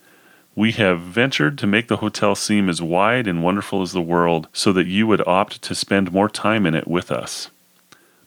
we 0.61 0.71
have 0.73 1.01
ventured 1.01 1.57
to 1.57 1.65
make 1.65 1.87
the 1.87 1.97
hotel 1.97 2.35
seem 2.35 2.69
as 2.69 2.83
wide 2.83 3.25
and 3.25 3.41
wonderful 3.41 3.81
as 3.81 3.93
the 3.93 3.99
world 3.99 4.47
so 4.53 4.71
that 4.71 4.85
you 4.85 5.07
would 5.07 5.27
opt 5.27 5.59
to 5.59 5.73
spend 5.73 6.11
more 6.11 6.29
time 6.29 6.67
in 6.67 6.75
it 6.75 6.87
with 6.87 7.11
us. 7.11 7.49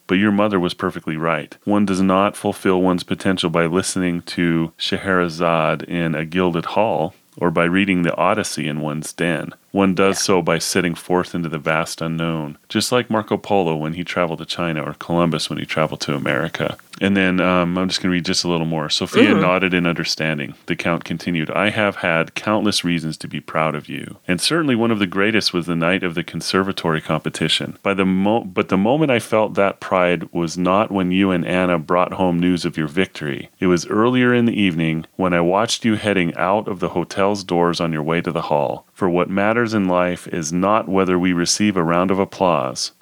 But 0.09 0.16
your 0.16 0.32
mother 0.32 0.59
was 0.59 0.74
perfectly 0.74 1.16
right. 1.16 1.57
One 1.62 1.87
does 1.87 2.01
not 2.01 2.37
fulfill 2.37 2.82
one's 2.82 3.05
potential 3.05 3.51
by 3.51 3.66
listening 3.66 4.22
to 4.22 4.72
Scheherazade 4.76 5.82
in 5.85 6.16
a 6.16 6.24
gilded 6.24 6.64
hall 6.64 7.14
or 7.37 7.53
by 7.53 7.66
reading 7.66 8.03
the 8.03 8.16
Odyssey 8.16 8.66
in 8.66 8.80
one's 8.80 9.12
den. 9.12 9.55
One 9.75 9.97
does 9.97 10.18
yeah. 10.18 10.22
so 10.22 10.41
by 10.41 10.59
setting 10.59 10.95
forth 10.95 11.35
into 11.35 11.49
the 11.49 11.59
vast 11.59 12.01
unknown, 12.01 12.59
just 12.68 12.93
like 12.93 13.11
Marco 13.11 13.37
Polo 13.37 13.75
when 13.75 13.95
he 13.95 14.05
traveled 14.05 14.39
to 14.39 14.47
China 14.47 14.85
or 14.85 14.95
Columbus 14.95 15.51
when 15.51 15.59
he 15.59 15.66
traveled 15.66 16.01
to 16.03 16.14
America. 16.14 16.79
And 17.01 17.16
then 17.16 17.41
um, 17.41 17.77
I'm 17.77 17.89
just 17.89 18.01
going 18.01 18.11
to 18.11 18.12
read 18.12 18.25
just 18.25 18.45
a 18.45 18.49
little 18.49 18.66
more. 18.66 18.89
Sophia 18.89 19.31
mm-hmm. 19.31 19.41
nodded 19.41 19.75
in 19.75 19.85
understanding. 19.85 20.55
The 20.66 20.77
Count 20.77 21.05
continued, 21.05 21.51
I 21.51 21.70
have 21.70 21.97
had 21.97 22.37
countless 22.37 22.85
reasons 22.85 23.16
to 23.18 23.29
be 23.29 23.41
proud 23.41 23.75
of 23.75 23.89
you. 23.89 24.18
And 24.29 24.41
certainly 24.41 24.77
one 24.77 24.93
of 24.93 25.01
the 25.01 25.07
greatest 25.07 25.53
was 25.53 25.66
the 25.66 25.75
night 25.75 26.05
of 26.05 26.14
the 26.14 26.22
conservatory 26.22 27.01
competition. 27.01 27.77
By 27.83 27.95
the 27.95 28.07
mo- 28.07 28.45
but 28.45 28.68
the 28.68 28.77
moment 28.77 29.11
I 29.11 29.18
felt 29.18 29.55
that 29.55 29.81
pride 29.81 30.33
was 30.33 30.57
not 30.57 30.93
when 30.93 31.11
you 31.11 31.33
and 31.33 31.45
Anna 31.45 31.79
brought 31.81 32.12
home 32.12 32.39
news 32.39 32.64
of 32.64 32.77
your 32.77 32.89
victory. 32.89 33.51
It 33.59 33.66
was 33.66 33.87
earlier 33.87 34.33
in 34.33 34.45
the 34.45 34.59
evening 34.59 35.07
when 35.16 35.35
I 35.35 35.41
watched 35.41 35.85
you 35.85 35.97
heading 35.97 36.33
out 36.37 36.68
of 36.68 36.79
the 36.79 36.91
hotel's 36.91 37.43
doors 37.43 37.81
on 37.81 37.93
your 37.93 38.03
way 38.03 38.20
to 38.20 38.31
the 38.31 38.43
hall. 38.43 38.87
For 38.95 39.11
what 39.11 39.28
matters 39.28 39.74
in 39.74 39.88
life 39.88 40.26
is 40.28 40.53
not 40.53 40.88
whether 40.88 41.18
we 41.18 41.32
receive 41.32 41.76
a 41.76 41.82
round 41.82 42.11
of 42.11 42.18
applause 42.18 42.92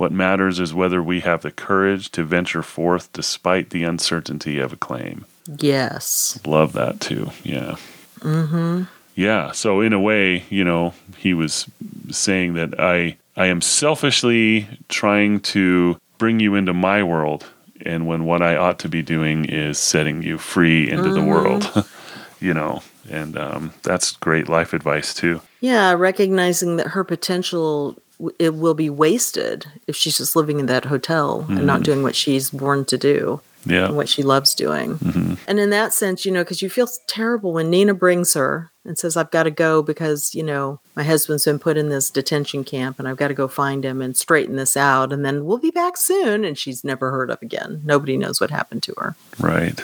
what 0.00 0.12
matters 0.12 0.58
is 0.58 0.72
whether 0.72 1.02
we 1.02 1.20
have 1.20 1.42
the 1.42 1.50
courage 1.50 2.10
to 2.12 2.24
venture 2.24 2.62
forth 2.62 3.12
despite 3.12 3.68
the 3.68 3.84
uncertainty 3.84 4.58
of 4.58 4.72
a 4.72 4.76
claim. 4.76 5.26
Yes. 5.58 6.40
Love 6.46 6.72
that 6.72 7.02
too. 7.02 7.30
Yeah. 7.42 7.76
Mm-hmm. 8.20 8.84
Yeah. 9.14 9.52
So 9.52 9.82
in 9.82 9.92
a 9.92 10.00
way, 10.00 10.44
you 10.48 10.64
know, 10.64 10.94
he 11.18 11.34
was 11.34 11.66
saying 12.10 12.54
that 12.54 12.80
I 12.80 13.18
I 13.36 13.46
am 13.46 13.60
selfishly 13.60 14.66
trying 14.88 15.40
to 15.40 16.00
bring 16.16 16.40
you 16.40 16.54
into 16.54 16.72
my 16.72 17.02
world 17.02 17.44
and 17.84 18.06
when 18.06 18.24
what 18.24 18.40
I 18.40 18.56
ought 18.56 18.78
to 18.78 18.88
be 18.88 19.02
doing 19.02 19.44
is 19.44 19.78
setting 19.78 20.22
you 20.22 20.38
free 20.38 20.88
into 20.88 21.04
mm-hmm. 21.04 21.14
the 21.14 21.24
world. 21.24 21.86
you 22.40 22.54
know, 22.54 22.82
and 23.10 23.36
um, 23.36 23.72
that's 23.82 24.12
great 24.12 24.48
life 24.48 24.72
advice 24.72 25.14
too. 25.14 25.40
Yeah, 25.60 25.92
recognizing 25.92 26.76
that 26.76 26.88
her 26.88 27.04
potential 27.04 27.96
it 28.38 28.54
will 28.54 28.74
be 28.74 28.90
wasted 28.90 29.66
if 29.86 29.96
she's 29.96 30.18
just 30.18 30.36
living 30.36 30.60
in 30.60 30.66
that 30.66 30.84
hotel 30.84 31.42
mm-hmm. 31.42 31.56
and 31.56 31.66
not 31.66 31.76
mm-hmm. 31.76 31.84
doing 31.84 32.02
what 32.02 32.14
she's 32.14 32.50
born 32.50 32.84
to 32.86 32.98
do. 32.98 33.40
Yeah. 33.66 33.88
And 33.88 33.96
what 33.96 34.08
she 34.08 34.22
loves 34.22 34.54
doing. 34.54 34.96
Mm-hmm. 34.96 35.34
And 35.46 35.60
in 35.60 35.68
that 35.68 35.92
sense, 35.92 36.24
you 36.24 36.32
know, 36.32 36.42
because 36.42 36.62
you 36.62 36.70
feel 36.70 36.88
terrible 37.06 37.52
when 37.52 37.68
Nina 37.68 37.92
brings 37.92 38.32
her 38.32 38.70
and 38.86 38.96
says, 38.98 39.18
I've 39.18 39.30
got 39.30 39.42
to 39.42 39.50
go 39.50 39.82
because, 39.82 40.34
you 40.34 40.42
know, 40.42 40.80
my 40.96 41.02
husband's 41.02 41.44
been 41.44 41.58
put 41.58 41.76
in 41.76 41.90
this 41.90 42.08
detention 42.08 42.64
camp 42.64 42.98
and 42.98 43.06
I've 43.06 43.18
got 43.18 43.28
to 43.28 43.34
go 43.34 43.48
find 43.48 43.84
him 43.84 44.00
and 44.00 44.16
straighten 44.16 44.56
this 44.56 44.78
out. 44.78 45.12
And 45.12 45.26
then 45.26 45.44
we'll 45.44 45.58
be 45.58 45.70
back 45.70 45.98
soon. 45.98 46.42
And 46.42 46.56
she's 46.56 46.84
never 46.84 47.10
heard 47.10 47.30
of 47.30 47.42
again. 47.42 47.82
Nobody 47.84 48.16
knows 48.16 48.40
what 48.40 48.50
happened 48.50 48.82
to 48.84 48.94
her. 48.96 49.14
Right. 49.38 49.78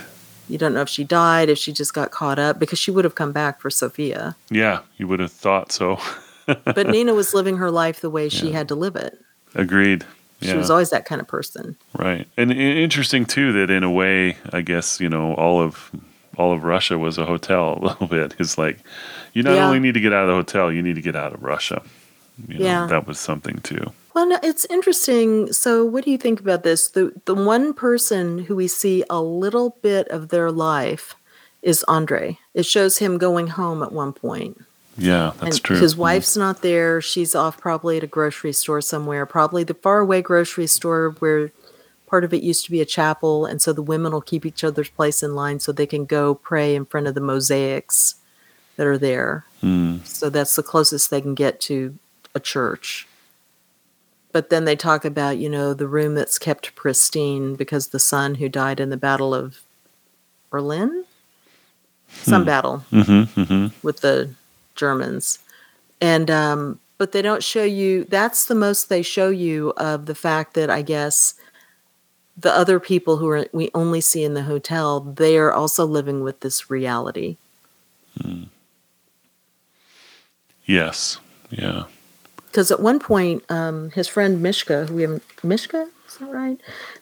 You 0.49 0.59
don't 0.59 0.75
know 0.75 0.83
if 0.83 0.89
she 0.89 1.05
died, 1.05 1.49
if 1.49 1.59
she 1.59 1.73
just 1.73 1.95
got 1.95 2.11
caught 2.11 2.39
up, 2.39 2.59
because 2.59 2.79
she 2.79 2.91
would 2.91 3.05
have 3.05 3.15
come 3.15 3.33
back 3.33 3.61
for 3.61 3.71
Sophia. 3.71 4.37
Yeah, 4.51 4.81
you 4.97 5.09
would 5.09 5.21
have 5.21 5.33
thought 5.33 5.73
so. 5.73 5.99
but 6.47 6.87
Nina 6.87 7.15
was 7.15 7.35
living 7.35 7.57
her 7.57 7.71
life 7.71 8.01
the 8.01 8.11
way 8.11 8.29
she 8.29 8.49
yeah. 8.49 8.59
had 8.59 8.69
to 8.69 8.75
live 8.75 8.97
it. 8.97 9.19
Agreed. 9.55 10.05
She 10.43 10.55
was 10.55 10.71
always 10.71 10.91
that 10.91 11.07
kind 11.07 11.21
of 11.21 11.27
person. 11.27 11.77
Right. 11.97 12.29
And 12.37 12.53
interesting 12.53 13.25
too 13.25 13.53
that 13.55 13.71
in 13.71 13.83
a 13.83 13.91
way, 13.91 14.37
I 14.53 14.61
guess, 14.61 15.01
you 15.01 15.09
know, 15.09 15.35
all 15.35 15.61
of 15.61 15.91
all 16.37 16.53
of 16.53 16.63
Russia 16.63 16.99
was 16.99 17.17
a 17.17 17.25
hotel 17.25 17.79
a 17.81 17.83
little 17.87 18.07
bit. 18.07 18.35
It's 18.39 18.59
like 18.59 18.79
you 19.33 19.43
not 19.43 19.55
yeah. 19.55 19.67
only 19.67 19.81
need 19.81 19.95
to 19.95 20.01
get 20.01 20.13
out 20.13 20.25
of 20.25 20.29
the 20.29 20.35
hotel, 20.35 20.71
you 20.71 20.83
need 20.83 20.97
to 20.97 21.03
get 21.03 21.17
out 21.17 21.33
of 21.33 21.43
Russia. 21.43 21.83
You 22.49 22.59
know, 22.59 22.65
yeah. 22.65 22.87
That 22.87 23.07
was 23.07 23.19
something 23.19 23.59
too. 23.61 23.93
Well, 24.17 24.29
no, 24.31 24.39
it's 24.43 24.65
interesting. 24.71 25.53
So, 25.53 25.85
what 25.85 26.03
do 26.03 26.11
you 26.11 26.17
think 26.17 26.41
about 26.41 26.63
this? 26.63 26.89
The 26.89 27.13
the 27.27 27.35
one 27.35 27.75
person 27.75 28.39
who 28.39 28.57
we 28.57 28.67
see 28.67 29.05
a 29.11 29.21
little 29.21 29.77
bit 29.83 30.09
of 30.09 30.31
their 30.31 30.51
life 30.51 31.15
is 31.61 31.85
Andre. 31.87 32.39
It 32.55 32.65
shows 32.65 32.97
him 32.97 33.19
going 33.19 33.49
home 33.49 33.83
at 33.83 33.93
one 33.93 34.15
point. 34.15 34.65
Yeah, 34.97 35.35
that's 35.39 35.57
and 35.57 35.65
true. 35.65 35.77
His 35.77 35.99
wife's 35.99 36.35
not 36.35 36.63
there. 36.63 37.03
She's 37.03 37.35
off 37.35 37.61
probably 37.61 37.99
at 37.99 38.05
a 38.05 38.07
grocery 38.07 38.55
store 38.55 38.81
somewhere, 38.81 39.27
probably 39.27 39.65
the 39.65 39.75
faraway 39.75 40.23
grocery 40.23 40.67
store 40.67 41.15
where 41.19 41.53
part 42.07 42.25
of 42.25 42.33
it 42.33 42.43
used 42.43 42.65
to 42.65 42.71
be 42.71 42.81
a 42.81 42.87
chapel. 42.87 43.45
And 43.45 43.61
so 43.61 43.75
the 43.75 43.83
women 43.83 44.13
will 44.13 44.23
keep 44.23 44.47
each 44.47 44.65
other's 44.65 44.89
place 44.89 45.23
in 45.23 45.35
line 45.35 45.61
so 45.61 45.73
they 45.73 45.85
can 45.85 46.07
go 46.07 46.35
pray 46.35 46.75
in 46.75 46.87
front 46.87 47.07
of 47.07 47.15
the 47.15 47.21
mosaics 47.21 48.15
that 48.77 48.87
are 48.87 48.97
there. 48.97 49.45
Mm. 49.63 50.07
So 50.07 50.31
that's 50.31 50.57
the 50.57 50.63
closest 50.63 51.11
they 51.11 51.21
can 51.21 51.35
get 51.35 51.61
to 51.63 51.99
a 52.35 52.41
church. 52.41 53.07
But 54.37 54.51
then 54.51 54.67
they 54.67 54.77
talk 54.77 55.07
about, 55.07 55.39
you 55.39 55.49
know, 55.49 55.73
the 55.73 55.89
room 55.89 56.15
that's 56.15 56.39
kept 56.39 56.75
pristine 56.75 57.55
because 57.55 57.89
the 57.89 57.99
son 57.99 58.35
who 58.35 58.51
died 58.51 58.81
in 58.81 58.91
the 58.91 58.99
Battle 58.99 59.35
of 59.35 59.63
Berlin, 60.51 61.07
some 62.11 62.43
mm. 62.43 62.45
battle 62.45 62.85
mm-hmm, 62.93 63.41
mm-hmm. 63.41 63.67
with 63.83 64.03
the 64.03 64.29
Germans. 64.75 65.39
And 66.03 66.31
um, 66.31 66.81
but 66.99 67.13
they 67.13 67.23
don't 67.23 67.43
show 67.43 67.65
you 67.65 68.05
that's 68.05 68.45
the 68.45 68.55
most 68.55 68.91
they 68.91 69.01
show 69.01 69.31
you 69.31 69.73
of 69.79 70.05
the 70.05 70.15
fact 70.15 70.53
that 70.53 70.69
I 70.69 70.83
guess 70.83 71.33
the 72.37 72.53
other 72.53 72.79
people 72.79 73.17
who 73.17 73.31
are 73.31 73.47
we 73.55 73.71
only 73.73 74.03
see 74.03 74.23
in 74.23 74.35
the 74.35 74.43
hotel, 74.43 75.01
they 75.01 75.39
are 75.39 75.51
also 75.51 75.87
living 75.87 76.23
with 76.23 76.41
this 76.41 76.69
reality. 76.69 77.39
Hmm. 78.21 78.43
Yes. 80.67 81.21
Yeah. 81.49 81.85
Because 82.57 82.71
at 82.71 82.81
one 82.81 82.99
point, 82.99 83.45
um, 83.51 83.91
his 83.91 84.09
friend 84.09 84.43
Mishka, 84.43 84.87
who 84.87 84.95
we 84.95 85.03
haven't 85.03 85.23
Mishka, 85.45 85.91
is 86.09 86.17
that 86.17 86.31
right? 86.31 86.59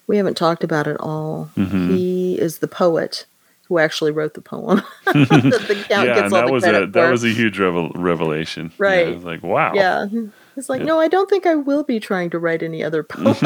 We 0.08 0.16
haven't 0.16 0.36
talked 0.36 0.64
about 0.64 0.88
it 0.88 0.96
all. 0.98 1.48
Mm-hmm. 1.56 1.94
He 1.94 2.40
is 2.40 2.58
the 2.58 2.66
poet 2.66 3.24
who 3.68 3.78
actually 3.78 4.10
wrote 4.10 4.34
the 4.34 4.40
poem. 4.40 4.82
the 5.04 5.86
yeah, 5.88 6.24
and 6.24 6.32
that 6.32 6.50
was 6.50 6.64
a 6.64 6.86
that 6.86 7.08
was 7.08 7.22
a 7.22 7.28
huge 7.28 7.60
revel- 7.60 7.92
revelation. 7.94 8.72
Right, 8.78 9.10
yeah, 9.10 9.24
like 9.24 9.44
wow. 9.44 9.74
Yeah, 9.74 10.08
it's 10.56 10.68
like 10.68 10.80
yeah. 10.80 10.86
no, 10.86 10.98
I 10.98 11.06
don't 11.06 11.30
think 11.30 11.46
I 11.46 11.54
will 11.54 11.84
be 11.84 12.00
trying 12.00 12.30
to 12.30 12.40
write 12.40 12.64
any 12.64 12.82
other 12.82 13.04
poems. 13.08 13.40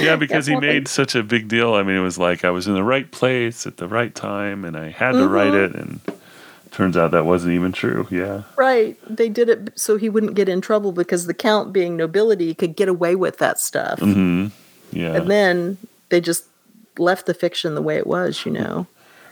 yeah, 0.00 0.16
because 0.16 0.46
he 0.46 0.56
made 0.56 0.88
such 0.88 1.14
a 1.14 1.22
big 1.22 1.46
deal. 1.48 1.74
I 1.74 1.82
mean, 1.82 1.96
it 1.96 2.00
was 2.00 2.16
like 2.16 2.42
I 2.42 2.50
was 2.50 2.66
in 2.66 2.72
the 2.72 2.82
right 2.82 3.10
place 3.12 3.66
at 3.66 3.76
the 3.76 3.86
right 3.86 4.14
time, 4.14 4.64
and 4.64 4.78
I 4.78 4.88
had 4.88 5.12
to 5.12 5.18
mm-hmm. 5.18 5.30
write 5.30 5.52
it, 5.52 5.74
and 5.74 6.00
turns 6.70 6.96
out 6.96 7.10
that 7.10 7.26
wasn't 7.26 7.54
even 7.54 7.72
true. 7.72 8.06
Yeah. 8.10 8.42
Right. 8.56 8.96
They 9.08 9.28
did 9.28 9.48
it 9.48 9.78
so 9.78 9.96
he 9.96 10.08
wouldn't 10.08 10.34
get 10.34 10.48
in 10.48 10.60
trouble 10.60 10.92
because 10.92 11.26
the 11.26 11.34
count 11.34 11.72
being 11.72 11.96
nobility 11.96 12.54
could 12.54 12.76
get 12.76 12.88
away 12.88 13.14
with 13.14 13.38
that 13.38 13.58
stuff. 13.58 14.00
Mm-hmm. 14.00 14.48
Yeah. 14.92 15.14
And 15.14 15.30
then 15.30 15.78
they 16.08 16.20
just 16.20 16.44
left 16.98 17.26
the 17.26 17.34
fiction 17.34 17.74
the 17.74 17.82
way 17.82 17.96
it 17.96 18.06
was, 18.06 18.44
you 18.44 18.52
know. 18.52 18.86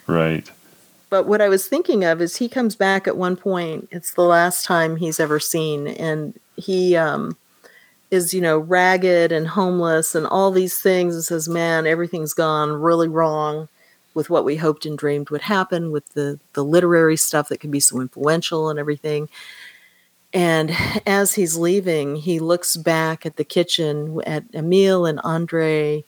Right. 0.06 0.50
But 1.10 1.26
what 1.26 1.40
I 1.40 1.48
was 1.48 1.66
thinking 1.66 2.04
of 2.04 2.20
is 2.20 2.36
he 2.36 2.48
comes 2.48 2.76
back 2.76 3.06
at 3.06 3.16
one 3.16 3.36
point. 3.36 3.88
It's 3.90 4.12
the 4.12 4.22
last 4.22 4.64
time 4.64 4.96
he's 4.96 5.20
ever 5.20 5.40
seen, 5.40 5.88
and 5.88 6.38
he 6.56 6.96
um, 6.96 7.36
is, 8.10 8.34
you 8.34 8.40
know, 8.40 8.58
ragged 8.58 9.32
and 9.32 9.48
homeless 9.48 10.14
and 10.14 10.26
all 10.26 10.50
these 10.50 10.80
things, 10.82 11.14
and 11.14 11.24
says, 11.24 11.48
"Man, 11.48 11.86
everything's 11.86 12.34
gone 12.34 12.72
really 12.72 13.08
wrong." 13.08 13.68
With 14.18 14.28
what 14.28 14.44
we 14.44 14.56
hoped 14.56 14.84
and 14.84 14.98
dreamed 14.98 15.30
would 15.30 15.42
happen 15.42 15.92
with 15.92 16.08
the 16.14 16.40
the 16.54 16.64
literary 16.64 17.16
stuff 17.16 17.48
that 17.48 17.60
could 17.60 17.70
be 17.70 17.78
so 17.78 18.00
influential 18.00 18.68
and 18.68 18.76
everything. 18.76 19.28
And 20.32 20.76
as 21.06 21.34
he's 21.34 21.56
leaving, 21.56 22.16
he 22.16 22.40
looks 22.40 22.76
back 22.76 23.24
at 23.24 23.36
the 23.36 23.44
kitchen 23.44 24.20
at 24.26 24.42
Emil 24.52 25.06
and 25.06 25.20
Andre 25.22 26.04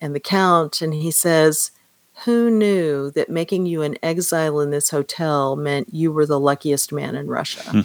and 0.00 0.14
the 0.14 0.20
Count, 0.20 0.80
and 0.80 0.94
he 0.94 1.10
says, 1.10 1.72
Who 2.24 2.52
knew 2.52 3.10
that 3.10 3.28
making 3.28 3.66
you 3.66 3.82
an 3.82 3.98
exile 4.00 4.60
in 4.60 4.70
this 4.70 4.90
hotel 4.90 5.56
meant 5.56 5.92
you 5.92 6.12
were 6.12 6.26
the 6.26 6.38
luckiest 6.38 6.92
man 6.92 7.16
in 7.16 7.26
Russia? 7.26 7.84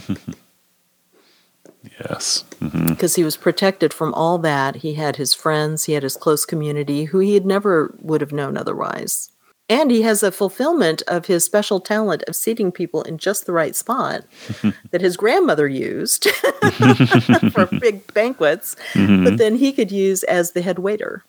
yes. 2.00 2.44
Because 2.60 2.70
mm-hmm. 3.12 3.20
he 3.20 3.24
was 3.24 3.36
protected 3.36 3.92
from 3.92 4.14
all 4.14 4.38
that. 4.38 4.76
He 4.76 4.94
had 4.94 5.16
his 5.16 5.34
friends, 5.34 5.86
he 5.86 5.94
had 5.94 6.04
his 6.04 6.16
close 6.16 6.46
community 6.46 7.06
who 7.06 7.18
he 7.18 7.34
had 7.34 7.44
never 7.44 7.92
would 8.00 8.20
have 8.20 8.32
known 8.32 8.56
otherwise. 8.56 9.30
And 9.68 9.90
he 9.90 10.02
has 10.02 10.22
a 10.22 10.30
fulfillment 10.30 11.02
of 11.08 11.26
his 11.26 11.44
special 11.44 11.80
talent 11.80 12.22
of 12.28 12.36
seating 12.36 12.70
people 12.70 13.02
in 13.02 13.18
just 13.18 13.46
the 13.46 13.52
right 13.52 13.74
spot 13.74 14.22
that 14.92 15.00
his 15.00 15.16
grandmother 15.16 15.66
used 15.66 16.28
for 17.52 17.66
big 17.80 18.12
banquets, 18.14 18.76
Mm-hmm. 18.92 19.24
but 19.24 19.38
then 19.38 19.56
he 19.56 19.72
could 19.72 19.90
use 19.90 20.22
as 20.24 20.52
the 20.52 20.62
head 20.62 20.78
waiter, 20.78 21.24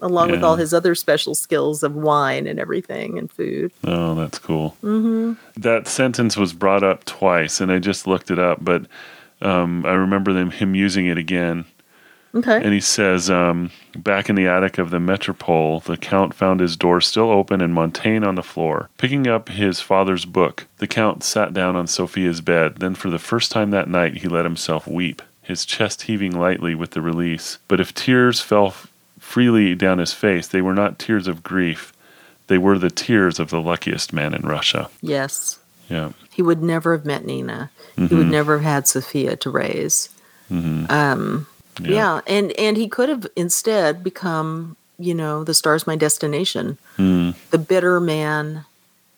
along 0.00 0.30
with 0.30 0.42
all 0.44 0.56
his 0.56 0.72
other 0.72 0.94
special 0.94 1.34
skills 1.34 1.82
of 1.82 1.94
wine 1.96 2.46
and 2.46 2.58
everything 2.60 3.18
and 3.18 3.30
food. 3.30 3.72
Oh, 3.84 4.14
that's 4.14 4.38
cool. 4.38 4.76
Mm-hmm. 4.82 5.32
That 5.60 5.88
sentence 5.88 6.36
was 6.36 6.52
brought 6.52 6.82
up 6.84 7.04
twice, 7.04 7.60
and 7.60 7.72
I 7.72 7.78
just 7.80 8.06
looked 8.06 8.30
it 8.30 8.38
up, 8.38 8.58
but 8.64 8.86
um, 9.40 9.84
I 9.84 9.92
remember 9.94 10.32
them 10.32 10.50
him 10.52 10.74
using 10.74 11.06
it 11.06 11.18
again. 11.18 11.64
Okay. 12.34 12.56
And 12.56 12.72
he 12.72 12.80
says, 12.80 13.28
um, 13.28 13.70
back 13.94 14.30
in 14.30 14.36
the 14.36 14.46
attic 14.46 14.78
of 14.78 14.88
the 14.90 14.98
metropole, 15.00 15.80
the 15.80 15.98
count 15.98 16.32
found 16.34 16.60
his 16.60 16.76
door 16.76 17.00
still 17.02 17.30
open 17.30 17.60
and 17.60 17.74
Montaigne 17.74 18.24
on 18.24 18.36
the 18.36 18.42
floor. 18.42 18.88
Picking 18.96 19.26
up 19.26 19.50
his 19.50 19.80
father's 19.80 20.24
book, 20.24 20.66
the 20.78 20.86
count 20.86 21.22
sat 21.22 21.52
down 21.52 21.76
on 21.76 21.86
Sophia's 21.86 22.40
bed. 22.40 22.76
Then, 22.76 22.94
for 22.94 23.10
the 23.10 23.18
first 23.18 23.52
time 23.52 23.70
that 23.70 23.88
night, 23.88 24.16
he 24.18 24.28
let 24.28 24.44
himself 24.46 24.86
weep, 24.86 25.20
his 25.42 25.66
chest 25.66 26.02
heaving 26.02 26.32
lightly 26.38 26.74
with 26.74 26.92
the 26.92 27.02
release. 27.02 27.58
But 27.68 27.80
if 27.80 27.92
tears 27.94 28.40
fell 28.40 28.68
f- 28.68 28.86
freely 29.18 29.74
down 29.74 29.98
his 29.98 30.14
face, 30.14 30.46
they 30.48 30.62
were 30.62 30.74
not 30.74 30.98
tears 30.98 31.28
of 31.28 31.42
grief. 31.42 31.92
They 32.46 32.56
were 32.58 32.78
the 32.78 32.90
tears 32.90 33.38
of 33.38 33.50
the 33.50 33.60
luckiest 33.60 34.12
man 34.12 34.32
in 34.34 34.42
Russia. 34.42 34.88
yes. 35.02 35.58
Yeah. 35.90 36.12
He 36.30 36.40
would 36.40 36.62
never 36.62 36.96
have 36.96 37.04
met 37.04 37.26
Nina. 37.26 37.70
He 37.96 38.02
Mm-hmm. 38.02 38.16
would 38.16 38.28
never 38.28 38.56
have 38.58 38.64
had 38.64 38.88
Sophia 38.88 39.36
to 39.36 39.50
raise. 39.50 40.08
Um, 40.50 41.46
yeah. 41.80 42.20
and 42.26 42.52
and 42.58 42.76
he 42.76 42.88
could 42.88 43.08
have 43.08 43.26
instead 43.36 44.02
become, 44.04 44.76
you 44.98 45.14
know, 45.14 45.44
the 45.44 45.54
star's 45.54 45.86
my 45.86 45.96
destination, 45.96 46.78
Mm. 46.98 47.34
the 47.50 47.58
bitter 47.58 48.00
man 48.00 48.64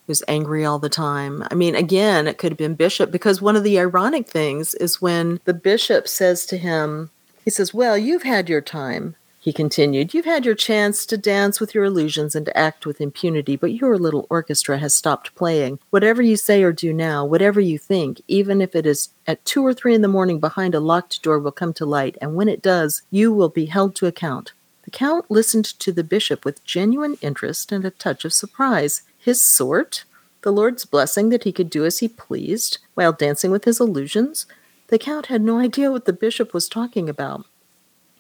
who's 0.07 0.23
angry 0.29 0.65
all 0.65 0.79
the 0.79 0.89
time. 0.91 1.43
I 1.51 1.55
mean, 1.55 1.75
again, 1.75 2.27
it 2.27 2.37
could 2.39 2.53
have 2.53 2.59
been 2.59 2.75
Bishop 2.75 3.11
because 3.11 3.41
one 3.41 3.57
of 3.57 3.65
the 3.65 3.79
ironic 3.79 4.27
things 4.29 4.75
is 4.75 5.01
when 5.01 5.41
the 5.47 5.55
bishop 5.55 6.07
says 6.09 6.45
to 6.47 6.59
him, 6.59 7.11
he 7.45 7.51
says, 7.51 7.73
"Well, 7.73 7.97
you've 7.97 8.23
had 8.25 8.49
your 8.49 8.61
time." 8.61 9.17
He 9.45 9.53
continued, 9.53 10.15
You've 10.15 10.25
had 10.25 10.47
your 10.47 10.55
chance 10.55 11.05
to 11.05 11.19
dance 11.19 11.61
with 11.61 11.75
your 11.75 11.85
illusions 11.85 12.35
and 12.35 12.47
to 12.47 12.57
act 12.57 12.87
with 12.87 12.99
impunity, 12.99 13.57
but 13.57 13.75
your 13.75 13.99
little 13.99 14.27
orchestra 14.31 14.79
has 14.79 14.95
stopped 14.95 15.35
playing. 15.35 15.81
Whatever 15.91 16.23
you 16.23 16.35
say 16.35 16.63
or 16.63 16.73
do 16.73 16.95
now, 16.95 17.27
whatever 17.27 17.61
you 17.61 17.77
think, 17.79 18.23
even 18.27 18.63
if 18.63 18.75
it 18.75 18.87
is 18.87 19.11
at 19.27 19.45
two 19.45 19.63
or 19.63 19.75
three 19.75 19.95
in 19.95 20.01
the 20.01 20.09
morning 20.09 20.41
behind 20.41 20.75
a 20.75 20.81
locked 20.81 21.23
door, 21.23 21.39
will 21.39 21.53
come 21.53 21.75
to 21.75 21.85
light, 21.85 22.17
and 22.23 22.35
when 22.35 22.49
it 22.49 22.63
does, 22.63 23.03
you 23.11 23.35
will 23.35 23.51
be 23.51 23.67
held 23.67 23.95
to 23.97 24.07
account. 24.07 24.55
The 24.85 24.91
Count 24.91 25.31
listened 25.31 25.67
to 25.79 25.93
the 25.93 26.03
bishop 26.03 26.47
with 26.47 26.65
genuine 26.65 27.19
interest 27.21 27.71
and 27.71 27.85
a 27.85 27.91
touch 27.91 28.25
of 28.25 28.33
surprise. 28.33 29.03
His 29.19 29.43
sort? 29.43 30.07
The 30.41 30.53
Lord's 30.53 30.87
blessing 30.87 31.29
that 31.29 31.45
he 31.45 31.53
could 31.53 31.69
do 31.69 31.85
as 31.85 31.99
he 31.99 32.09
pleased 32.09 32.79
while 32.95 33.13
dancing 33.13 33.51
with 33.51 33.65
his 33.65 33.79
illusions? 33.79 34.47
The 34.87 34.99
Count 34.99 35.27
had 35.27 35.43
no 35.43 35.59
idea 35.59 35.93
what 35.93 36.07
the 36.07 36.15
bishop 36.15 36.55
was 36.55 36.67
talking 36.67 37.11
about. 37.11 37.45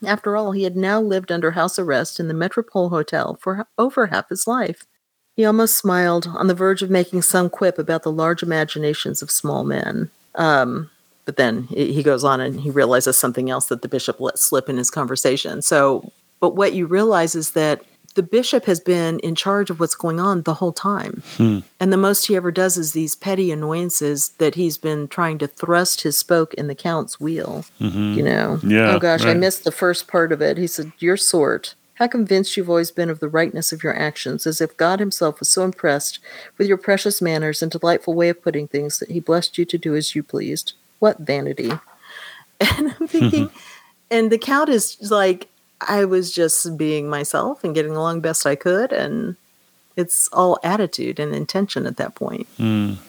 After 0.07 0.36
all, 0.36 0.52
he 0.52 0.64
had 0.64 0.76
now 0.76 1.00
lived 1.00 1.32
under 1.32 1.52
house 1.52 1.78
arrest 1.78 2.20
in 2.20 2.28
the 2.28 2.34
Metropole 2.34 2.90
Hotel 2.90 3.38
for 3.40 3.66
over 3.78 4.07
half 4.07 4.28
his 4.28 4.46
life. 4.46 4.84
He 5.36 5.44
almost 5.44 5.76
smiled, 5.76 6.28
on 6.28 6.46
the 6.46 6.55
verge 6.55 6.82
of 6.82 6.90
making 6.90 7.22
some 7.22 7.50
quip 7.50 7.78
about 7.78 8.05
the 8.05 8.12
large 8.12 8.42
imaginations 8.42 9.20
of 9.20 9.30
small 9.30 9.64
men. 9.64 10.11
Um, 10.36 10.90
but 11.24 11.36
then 11.36 11.64
he 11.64 12.02
goes 12.02 12.22
on 12.22 12.40
and 12.40 12.61
he 12.61 12.70
realizes 12.70 13.16
something 13.16 13.50
else 13.50 13.66
that 13.66 13.82
the 13.82 13.88
bishop 13.88 14.20
let 14.20 14.38
slip 14.38 14.68
in 14.68 14.76
his 14.76 14.90
conversation. 14.90 15.62
So, 15.62 16.12
but 16.40 16.55
what 16.55 16.74
you 16.74 16.86
realize 16.86 17.34
is 17.34 17.52
that 17.52 17.82
the 18.15 18.23
bishop 18.23 18.65
has 18.67 18.81
been 18.81 19.19
in 19.21 19.35
charge 19.35 19.71
of 19.71 19.81
what's 19.81 19.95
going 19.95 20.21
on 20.21 20.43
the 20.43 20.55
whole 20.55 20.73
time. 20.73 21.23
Hmm. 21.37 21.61
And 21.81 21.93
the 21.93 21.97
most 21.97 22.27
he 22.27 22.37
ever 22.37 22.51
does 22.51 22.77
is 22.77 22.93
these 22.93 23.17
petty 23.17 23.51
annoyances 23.51 24.31
that 24.39 24.55
he's 24.55 24.79
been 24.79 25.09
trying 25.09 25.39
to 25.39 25.47
thrust 25.47 26.03
his 26.03 26.17
spoke 26.17 26.55
in 26.55 26.69
the 26.69 26.75
count's 26.75 27.19
wheel. 27.19 27.65
Mm-hmm. 27.81 28.15
You 28.15 28.23
know? 28.23 28.61
Yeah, 28.62 28.95
Oh 28.95 28.99
gosh, 28.99 29.25
I 29.25 29.35
missed 29.35 29.65
the 29.65 29.73
first 29.73 30.07
part 30.07 30.33
of 30.33 30.41
it. 30.41 30.57
He 30.59 30.67
said, 30.67 30.93
Your 30.99 31.17
sort. 31.17 31.75
How 31.95 32.09
convinced 32.09 32.57
you've 32.57 32.71
always 32.71 32.91
been 32.91 33.09
of 33.09 33.21
the 33.21 33.29
rightness 33.29 33.73
of 33.73 33.85
your 33.85 33.97
actions, 33.97 34.49
as 34.49 34.61
if 34.61 34.77
God 34.77 34.99
Himself 34.99 35.39
was 35.39 35.49
so 35.49 35.62
impressed 35.62 36.19
with 36.59 36.67
your 36.67 36.77
precious 36.77 37.23
manners 37.23 37.62
and 37.62 37.71
delightful 37.71 38.15
way 38.15 38.29
of 38.31 38.43
putting 38.43 38.67
things 38.67 38.99
that 38.99 39.11
He 39.11 39.21
blessed 39.21 39.59
you 39.59 39.65
to 39.65 39.79
do 39.79 39.95
as 39.95 40.15
you 40.15 40.23
pleased. 40.23 40.73
What 40.99 41.19
vanity. 41.19 41.73
And 42.61 42.95
I'm 42.99 43.09
thinking, 43.09 43.51
and 44.12 44.31
the 44.31 44.39
count 44.39 44.69
is 44.69 44.97
like, 45.11 45.49
I 45.89 46.05
was 46.05 46.32
just 46.32 46.76
being 46.76 47.09
myself 47.09 47.64
and 47.64 47.74
getting 47.74 47.97
along 47.97 48.20
best 48.20 48.47
I 48.47 48.55
could. 48.55 48.93
And 48.93 49.37
it's 49.97 50.28
all 50.32 50.59
attitude 50.64 51.18
and 51.20 51.35
intention 51.35 51.87
at 51.87 51.97
that 51.99 52.14
point. 52.14 52.47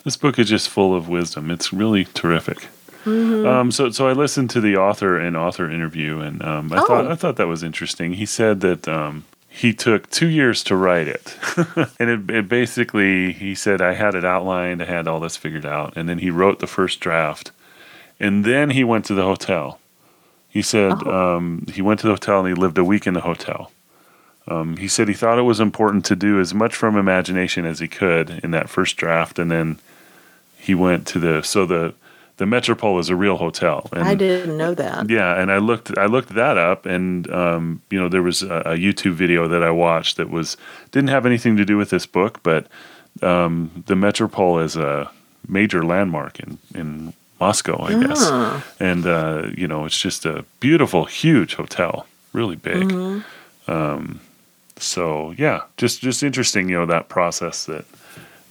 This 0.04 0.16
book 0.16 0.38
is 0.38 0.48
just 0.48 0.68
full 0.68 0.94
of 0.94 1.08
wisdom. 1.08 1.50
It's 1.50 1.72
really 1.72 2.04
terrific. 2.14 2.68
Um, 3.06 3.70
so, 3.70 3.90
so 3.90 4.08
I 4.08 4.12
listened 4.14 4.50
to 4.50 4.60
the 4.60 4.76
author 4.76 5.16
and 5.16 5.36
author 5.36 5.70
interview, 5.70 6.18
and 6.18 6.42
um, 6.42 6.72
I 6.72 6.78
thought 6.78 7.06
Oh. 7.06 7.10
I 7.10 7.14
thought 7.14 7.36
that 7.36 7.46
was 7.46 7.62
interesting. 7.62 8.14
He 8.14 8.26
said 8.26 8.60
that 8.62 8.88
um, 8.88 9.24
he 9.48 9.72
took 9.72 10.10
two 10.10 10.26
years 10.26 10.64
to 10.64 10.74
write 10.74 11.06
it, 11.06 11.36
and 12.00 12.10
it, 12.10 12.28
it 12.34 12.48
basically 12.48 13.30
he 13.32 13.54
said 13.54 13.80
I 13.80 13.92
had 13.94 14.16
it 14.16 14.24
outlined, 14.24 14.82
I 14.82 14.86
had 14.86 15.06
all 15.06 15.20
this 15.20 15.36
figured 15.36 15.64
out, 15.64 15.96
and 15.96 16.08
then 16.08 16.18
he 16.18 16.30
wrote 16.30 16.58
the 16.58 16.66
first 16.66 16.98
draft, 16.98 17.52
and 18.18 18.44
then 18.44 18.70
he 18.70 18.82
went 18.82 19.04
to 19.04 19.14
the 19.14 19.22
hotel. 19.22 19.78
He 20.56 20.62
said 20.62 21.06
um, 21.06 21.66
he 21.70 21.82
went 21.82 22.00
to 22.00 22.06
the 22.06 22.14
hotel 22.14 22.38
and 22.38 22.48
he 22.48 22.54
lived 22.54 22.78
a 22.78 22.82
week 22.82 23.06
in 23.06 23.12
the 23.12 23.20
hotel. 23.20 23.70
Um, 24.48 24.78
he 24.78 24.88
said 24.88 25.06
he 25.06 25.12
thought 25.12 25.38
it 25.38 25.42
was 25.42 25.60
important 25.60 26.06
to 26.06 26.16
do 26.16 26.40
as 26.40 26.54
much 26.54 26.74
from 26.74 26.96
imagination 26.96 27.66
as 27.66 27.78
he 27.78 27.88
could 27.88 28.40
in 28.42 28.52
that 28.52 28.70
first 28.70 28.96
draft, 28.96 29.38
and 29.38 29.50
then 29.50 29.78
he 30.56 30.74
went 30.74 31.06
to 31.08 31.18
the 31.18 31.42
so 31.42 31.66
the 31.66 31.92
the 32.38 32.46
Metropole 32.46 32.98
is 32.98 33.10
a 33.10 33.16
real 33.16 33.36
hotel. 33.36 33.90
And 33.92 34.04
I 34.04 34.14
didn't 34.14 34.56
know 34.56 34.72
that. 34.72 35.10
yeah, 35.10 35.38
and 35.38 35.52
I 35.52 35.58
looked 35.58 35.90
I 35.98 36.06
looked 36.06 36.30
that 36.30 36.56
up, 36.56 36.86
and 36.86 37.30
um, 37.30 37.82
you 37.90 38.00
know 38.00 38.08
there 38.08 38.22
was 38.22 38.42
a, 38.42 38.60
a 38.60 38.76
YouTube 38.78 39.12
video 39.12 39.48
that 39.48 39.62
I 39.62 39.70
watched 39.70 40.16
that 40.16 40.30
was 40.30 40.56
didn't 40.90 41.10
have 41.10 41.26
anything 41.26 41.58
to 41.58 41.66
do 41.66 41.76
with 41.76 41.90
this 41.90 42.06
book, 42.06 42.42
but 42.42 42.66
um, 43.20 43.84
the 43.88 43.94
Metropole 43.94 44.60
is 44.60 44.74
a 44.74 45.10
major 45.46 45.84
landmark 45.84 46.40
in 46.40 46.56
in 46.74 47.12
Moscow, 47.40 47.82
I 47.82 48.02
guess, 48.06 48.20
Ah. 48.22 48.64
and 48.80 49.06
uh, 49.06 49.48
you 49.56 49.66
know 49.68 49.84
it's 49.84 49.98
just 50.00 50.24
a 50.26 50.44
beautiful, 50.60 51.04
huge 51.04 51.54
hotel, 51.54 52.06
really 52.32 52.56
big. 52.56 52.90
Um, 53.68 54.20
so 54.78 55.34
yeah, 55.36 55.62
just 55.76 56.00
just 56.00 56.22
interesting, 56.22 56.68
you 56.68 56.76
know, 56.78 56.86
that 56.86 57.08
process 57.08 57.64
that 57.66 57.84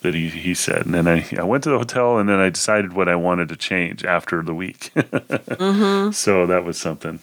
that 0.01 0.13
he, 0.13 0.29
he 0.29 0.53
said. 0.53 0.85
And 0.85 0.93
then 0.93 1.07
I, 1.07 1.25
I 1.37 1.43
went 1.43 1.63
to 1.63 1.71
the 1.71 1.79
hotel 1.79 2.19
and 2.19 2.29
then 2.29 2.37
I 2.39 2.49
decided 2.49 2.93
what 2.93 3.09
I 3.09 3.15
wanted 3.15 3.49
to 3.49 3.55
change 3.55 4.05
after 4.05 4.43
the 4.43 4.53
week. 4.53 4.91
So 6.13 6.45
that 6.45 6.63
was 6.63 6.77
something. 6.77 7.19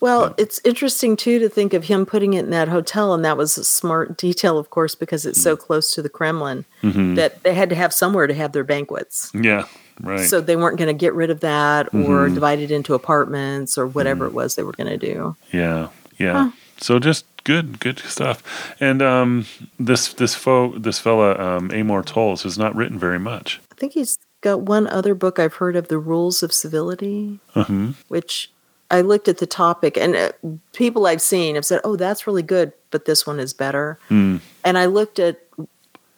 Well, 0.00 0.34
it's 0.36 0.60
interesting 0.64 1.16
too 1.16 1.38
to 1.38 1.48
think 1.48 1.72
of 1.72 1.84
him 1.84 2.04
putting 2.04 2.34
it 2.34 2.44
in 2.44 2.50
that 2.50 2.68
hotel, 2.68 3.14
and 3.14 3.24
that 3.24 3.36
was 3.38 3.56
a 3.56 3.64
smart 3.64 4.18
detail, 4.18 4.58
of 4.58 4.68
course, 4.70 4.94
because 4.94 5.24
it's 5.24 5.38
Mm. 5.38 5.42
so 5.42 5.56
close 5.56 5.94
to 5.94 6.02
the 6.02 6.08
Kremlin 6.10 6.64
Mm-hmm. 6.82 7.14
that 7.14 7.42
they 7.42 7.54
had 7.54 7.70
to 7.70 7.76
have 7.76 7.92
somewhere 7.92 8.26
to 8.26 8.34
have 8.34 8.52
their 8.52 8.64
banquets. 8.64 9.30
Yeah, 9.34 9.64
right. 10.00 10.18
Mm-hmm. 10.18 10.26
So 10.26 10.40
they 10.40 10.56
weren't 10.56 10.78
going 10.78 10.88
to 10.88 10.94
get 10.94 11.14
rid 11.14 11.30
of 11.30 11.40
that 11.40 11.92
or 11.94 12.28
divide 12.28 12.58
it 12.58 12.70
into 12.70 12.94
apartments 12.94 13.78
or 13.78 13.86
whatever 13.86 14.26
it 14.26 14.32
was 14.32 14.54
they 14.54 14.62
were 14.62 14.72
going 14.72 14.98
to 14.98 14.98
do. 14.98 15.36
yeah, 15.52 15.88
yeah. 16.18 16.50
So 16.78 16.98
just 16.98 17.24
good, 17.44 17.78
good 17.78 18.00
stuff. 18.00 18.42
And 18.80 19.00
um, 19.00 19.46
this 19.78 20.12
this 20.14 20.34
fo- 20.34 20.76
this 20.78 20.98
fella 20.98 21.38
um, 21.38 21.70
Amor 21.70 22.02
Towles 22.02 22.42
has 22.42 22.58
not 22.58 22.74
written 22.74 22.98
very 22.98 23.18
much. 23.18 23.60
I 23.70 23.74
think 23.76 23.92
he's 23.92 24.18
got 24.40 24.62
one 24.62 24.86
other 24.88 25.14
book 25.14 25.38
I've 25.38 25.54
heard 25.54 25.76
of, 25.76 25.88
The 25.88 25.98
Rules 25.98 26.42
of 26.42 26.52
Civility, 26.52 27.38
hmm 27.54 27.92
which 28.08 28.50
I 28.90 29.00
looked 29.00 29.28
at 29.28 29.38
the 29.38 29.46
topic, 29.46 29.96
and 29.96 30.14
uh, 30.14 30.32
people 30.72 31.06
I've 31.06 31.22
seen 31.22 31.54
have 31.54 31.64
said, 31.64 31.80
"Oh, 31.84 31.96
that's 31.96 32.26
really 32.26 32.42
good," 32.42 32.72
but 32.90 33.04
this 33.06 33.26
one 33.26 33.40
is 33.40 33.52
better. 33.52 33.98
Mm. 34.10 34.40
And 34.64 34.76
I 34.76 34.86
looked 34.86 35.18
at 35.18 35.40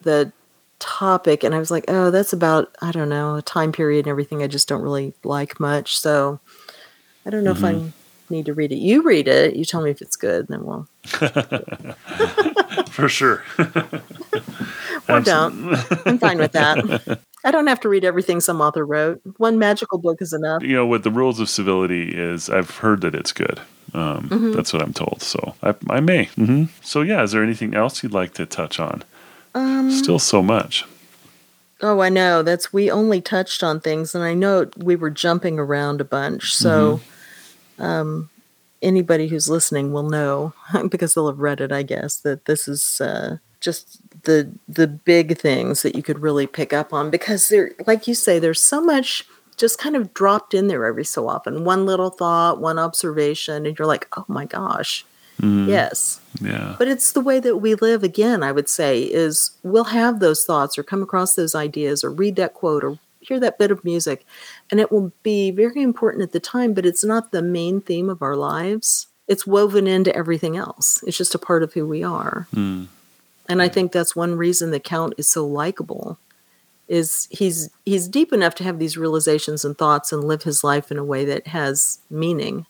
the 0.03 0.33
topic, 0.79 1.43
and 1.45 1.55
I 1.55 1.59
was 1.59 1.71
like, 1.71 1.85
"Oh, 1.89 2.11
that's 2.11 2.33
about 2.33 2.75
I 2.83 2.93
don't 2.93 3.09
know 3.09 3.37
a 3.37 3.43
time 3.43 3.73
period 3.73 4.07
and 4.07 4.11
everything. 4.11 4.43
I 4.43 4.47
just 4.47 4.69
don't 4.69 4.83
really 4.83 5.15
like 5.25 5.59
much." 5.61 5.99
So 5.99 6.41
I 7.27 7.31
don't 7.31 7.45
know 7.45 7.53
if 7.53 7.65
I 7.65 7.93
need 8.31 8.47
to 8.47 8.55
read 8.55 8.73
it. 8.73 8.77
You 8.79 9.03
read 9.03 9.29
it. 9.29 9.57
You 9.57 9.65
tell 9.65 9.81
me 9.83 9.91
if 9.91 10.01
it's 10.03 10.17
good, 10.17 10.49
then 10.49 10.65
we'll 10.65 10.89
For 12.91 13.09
sure. 13.09 13.43
or 15.09 15.21
don't. 15.21 15.75
I'm 16.07 16.19
fine 16.19 16.39
with 16.39 16.53
that. 16.53 17.21
I 17.45 17.51
don't 17.51 17.67
have 17.69 17.81
to 17.81 17.89
read 17.89 18.05
everything 18.05 18.41
some 18.41 18.61
author 18.61 18.85
wrote. 18.85 19.21
One 19.37 19.59
magical 19.59 19.99
book 19.99 20.21
is 20.21 20.33
enough. 20.33 20.63
you 20.63 20.75
know 20.75 20.87
what 20.87 21.05
the 21.05 21.11
rules 21.11 21.39
of 21.39 21.49
civility 21.49 22.11
is 22.15 22.51
i've 22.51 22.71
heard 22.79 23.03
that 23.03 23.15
it's 23.15 23.33
good 23.33 23.61
um, 23.95 24.29
Mm-hmm. 24.29 24.53
that's 24.53 24.73
what 24.73 24.83
i'm 24.83 24.93
told 24.93 25.23
so 25.23 25.55
i, 25.63 25.75
I 25.89 26.01
may 26.01 26.25
hmm 26.25 26.65
so 26.83 27.03
yeah 27.03 27.23
is 27.23 27.31
there 27.33 27.43
anything 27.45 27.75
else 27.75 28.03
you'd 28.03 28.13
like 28.13 28.35
to 28.35 28.47
touch 28.47 28.81
on 28.81 29.05
Um, 29.57 29.91
still 29.91 30.19
so 30.19 30.43
much 30.43 30.85
Oh, 31.83 32.01
I 32.01 32.09
know. 32.09 32.43
That's 32.43 32.73
we 32.73 32.91
only 32.91 33.21
touched 33.21 33.63
on 33.63 33.81
things, 33.81 34.15
and 34.15 34.25
I 34.25 34.33
know 34.33 34.71
we 34.79 34.97
were 34.97 35.11
jumping 35.11 35.59
around 35.59 36.01
a 36.01 36.05
bunch. 36.05 36.57
So, 36.57 37.01
um, 37.79 38.31
anybody 38.81 39.29
who's 39.29 39.51
listening 39.51 39.93
will 39.93 40.09
know 40.09 40.55
because 40.89 41.15
they'll 41.15 41.29
have 41.29 41.39
read 41.39 41.61
it. 41.61 41.73
I 41.73 41.83
guess 41.83 42.17
that 42.21 42.47
this 42.47 42.67
is 42.67 43.01
uh, 43.01 43.39
just 43.61 44.01
the 44.23 44.51
the 44.67 44.87
big 44.87 45.39
things 45.39 45.83
that 45.83 45.95
you 45.95 46.03
could 46.03 46.21
really 46.21 46.47
pick 46.47 46.73
up 46.73 46.95
on 46.95 47.11
because 47.11 47.49
there 47.49 47.73
like 47.87 48.09
you 48.09 48.15
say 48.15 48.39
there's 48.39 48.61
so 48.61 48.81
much 48.81 49.27
just 49.57 49.79
kind 49.79 49.97
of 49.97 50.13
dropped 50.15 50.53
in 50.53 50.69
there 50.69 50.85
every 50.85 51.05
so 51.05 51.29
often 51.29 51.65
one 51.65 51.87
little 51.87 52.11
thought 52.11 52.61
one 52.61 52.79
observation 52.79 53.65
and 53.67 53.79
you're 53.79 53.87
like 53.87 54.09
oh 54.17 54.25
my 54.29 54.45
gosh 54.45 55.05
Mm, 55.41 55.69
yes. 55.69 56.21
Yeah. 56.41 56.77
but 56.79 56.89
it's 56.89 57.13
the 57.13 57.21
way 57.21 57.41
that 57.41 57.57
we 57.57 57.75
live 57.77 58.03
again 58.03 58.43
i 58.43 58.53
would 58.53 58.69
say 58.69 59.01
is 59.03 59.53
we'll 59.63 59.85
have 59.85 60.21
those 60.21 60.45
thoughts 60.45 60.77
or 60.77 60.83
come 60.83 61.03
across 61.03 61.35
those 61.35 61.55
ideas 61.55 62.05
or 62.05 62.11
read 62.11 62.37
that 62.37 62.53
quote 62.53 62.85
or 62.85 62.99
hear 63.21 63.41
that 63.41 63.59
bit 63.59 63.71
of 63.71 63.83
music 63.85 64.27
and 64.71 64.79
it 64.81 64.93
will 64.93 65.13
be 65.23 65.51
very 65.51 65.83
important 65.83 66.23
at 66.23 66.33
the 66.33 66.41
time 66.41 66.75
but 66.75 66.85
it's 66.87 67.05
not 67.05 67.33
the 67.33 67.43
main 67.43 67.81
theme 67.81 68.09
of 68.11 68.23
our 68.23 68.37
lives. 68.37 69.07
It's 69.29 69.47
woven 69.47 69.87
into 69.89 70.15
everything 70.15 70.57
else. 70.57 71.03
It's 71.07 71.17
just 71.17 71.35
a 71.35 71.39
part 71.39 71.63
of 71.65 71.73
who 71.73 71.85
we 71.87 72.05
are. 72.05 72.47
Mm, 72.55 72.87
and 73.49 73.61
I 73.61 73.69
think 73.69 73.91
that's 73.91 74.15
one 74.15 74.37
reason 74.37 74.71
the 74.71 74.79
Count 74.79 75.15
is 75.19 75.29
so 75.29 75.45
likable. 75.47 76.19
Is 76.87 77.27
he's 77.33 77.69
he's 77.85 78.07
deep 78.07 78.33
enough 78.33 78.55
to 78.57 78.65
have 78.65 78.79
these 78.79 78.97
realizations 78.97 79.65
and 79.65 79.77
thoughts 79.77 80.13
and 80.13 80.23
live 80.23 80.45
his 80.45 80.63
life 80.63 80.93
in 80.93 80.99
a 80.99 81.05
way 81.05 81.25
that 81.25 81.49
has 81.49 81.99
meaning, 82.11 82.67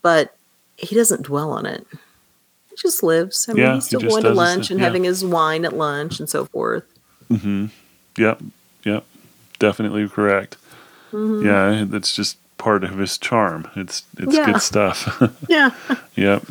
but 0.00 0.37
he 0.78 0.94
doesn't 0.94 1.22
dwell 1.24 1.50
on 1.52 1.66
it. 1.66 1.86
He 2.70 2.76
just 2.76 3.02
lives. 3.02 3.48
I 3.48 3.52
mean, 3.52 3.62
Yeah, 3.64 3.74
he's 3.74 3.84
still 3.86 4.00
just 4.00 4.10
going 4.12 4.22
to 4.24 4.30
lunch 4.32 4.70
and 4.70 4.78
yeah. 4.80 4.86
having 4.86 5.04
his 5.04 5.24
wine 5.24 5.64
at 5.64 5.72
lunch 5.76 6.20
and 6.20 6.28
so 6.28 6.44
forth. 6.46 6.84
mm-hmm. 7.30 7.66
Yep. 8.16 8.40
Yep. 8.84 9.04
Definitely 9.58 10.08
correct. 10.08 10.56
Mm-hmm. 11.12 11.46
Yeah, 11.46 11.84
that's 11.88 12.14
just 12.14 12.36
part 12.58 12.84
of 12.84 12.98
his 12.98 13.18
charm. 13.18 13.68
It's 13.76 14.04
it's 14.18 14.34
Yeah. 14.34 14.46
good 14.52 14.62
stuff. 14.62 15.22
Yeah, 15.48 15.70
Yep. 16.16 16.44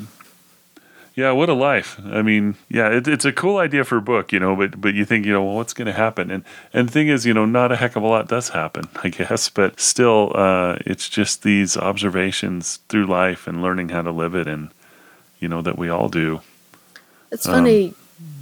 Yeah, 1.18 1.32
what 1.32 1.50
a 1.50 1.54
life. 1.56 2.00
I 2.06 2.22
mean, 2.22 2.58
yeah, 2.70 2.90
it, 2.96 3.08
it's 3.08 3.26
a 3.26 3.32
cool 3.34 3.58
idea 3.58 3.84
for 3.84 3.98
a 3.98 4.02
book, 4.02 4.32
you 4.32 4.40
know, 4.40 4.56
but 4.56 4.80
but 4.80 4.94
you 4.94 5.04
think, 5.04 5.26
you 5.26 5.34
know, 5.34 5.44
well, 5.44 5.56
what's 5.56 5.74
going 5.74 5.88
to 5.88 5.92
happen? 5.92 6.30
And 6.30 6.44
and 6.74 6.88
the 6.88 6.92
thing 6.92 7.08
is, 7.08 7.26
you 7.26 7.34
know, 7.34 7.44
not 7.46 7.72
a 7.72 7.76
heck 7.76 7.96
of 7.96 8.04
a 8.04 8.08
lot 8.08 8.28
does 8.28 8.50
happen, 8.50 8.88
I 9.04 9.10
guess, 9.10 9.50
but 9.50 9.80
still, 9.80 10.32
uh, 10.36 10.78
it's 10.86 11.10
just 11.10 11.42
these 11.42 11.76
observations 11.76 12.78
through 12.88 13.08
life 13.08 13.48
and 13.48 13.64
learning 13.64 13.90
how 13.90 14.04
to 14.04 14.12
live 14.12 14.36
it, 14.36 14.48
and 14.48 14.70
you 15.40 15.48
know 15.50 15.64
that 15.64 15.76
we 15.78 15.90
all 15.90 16.08
do. 16.08 16.42
it's 17.32 17.48
Um, 17.48 17.54
funny. 17.56 17.96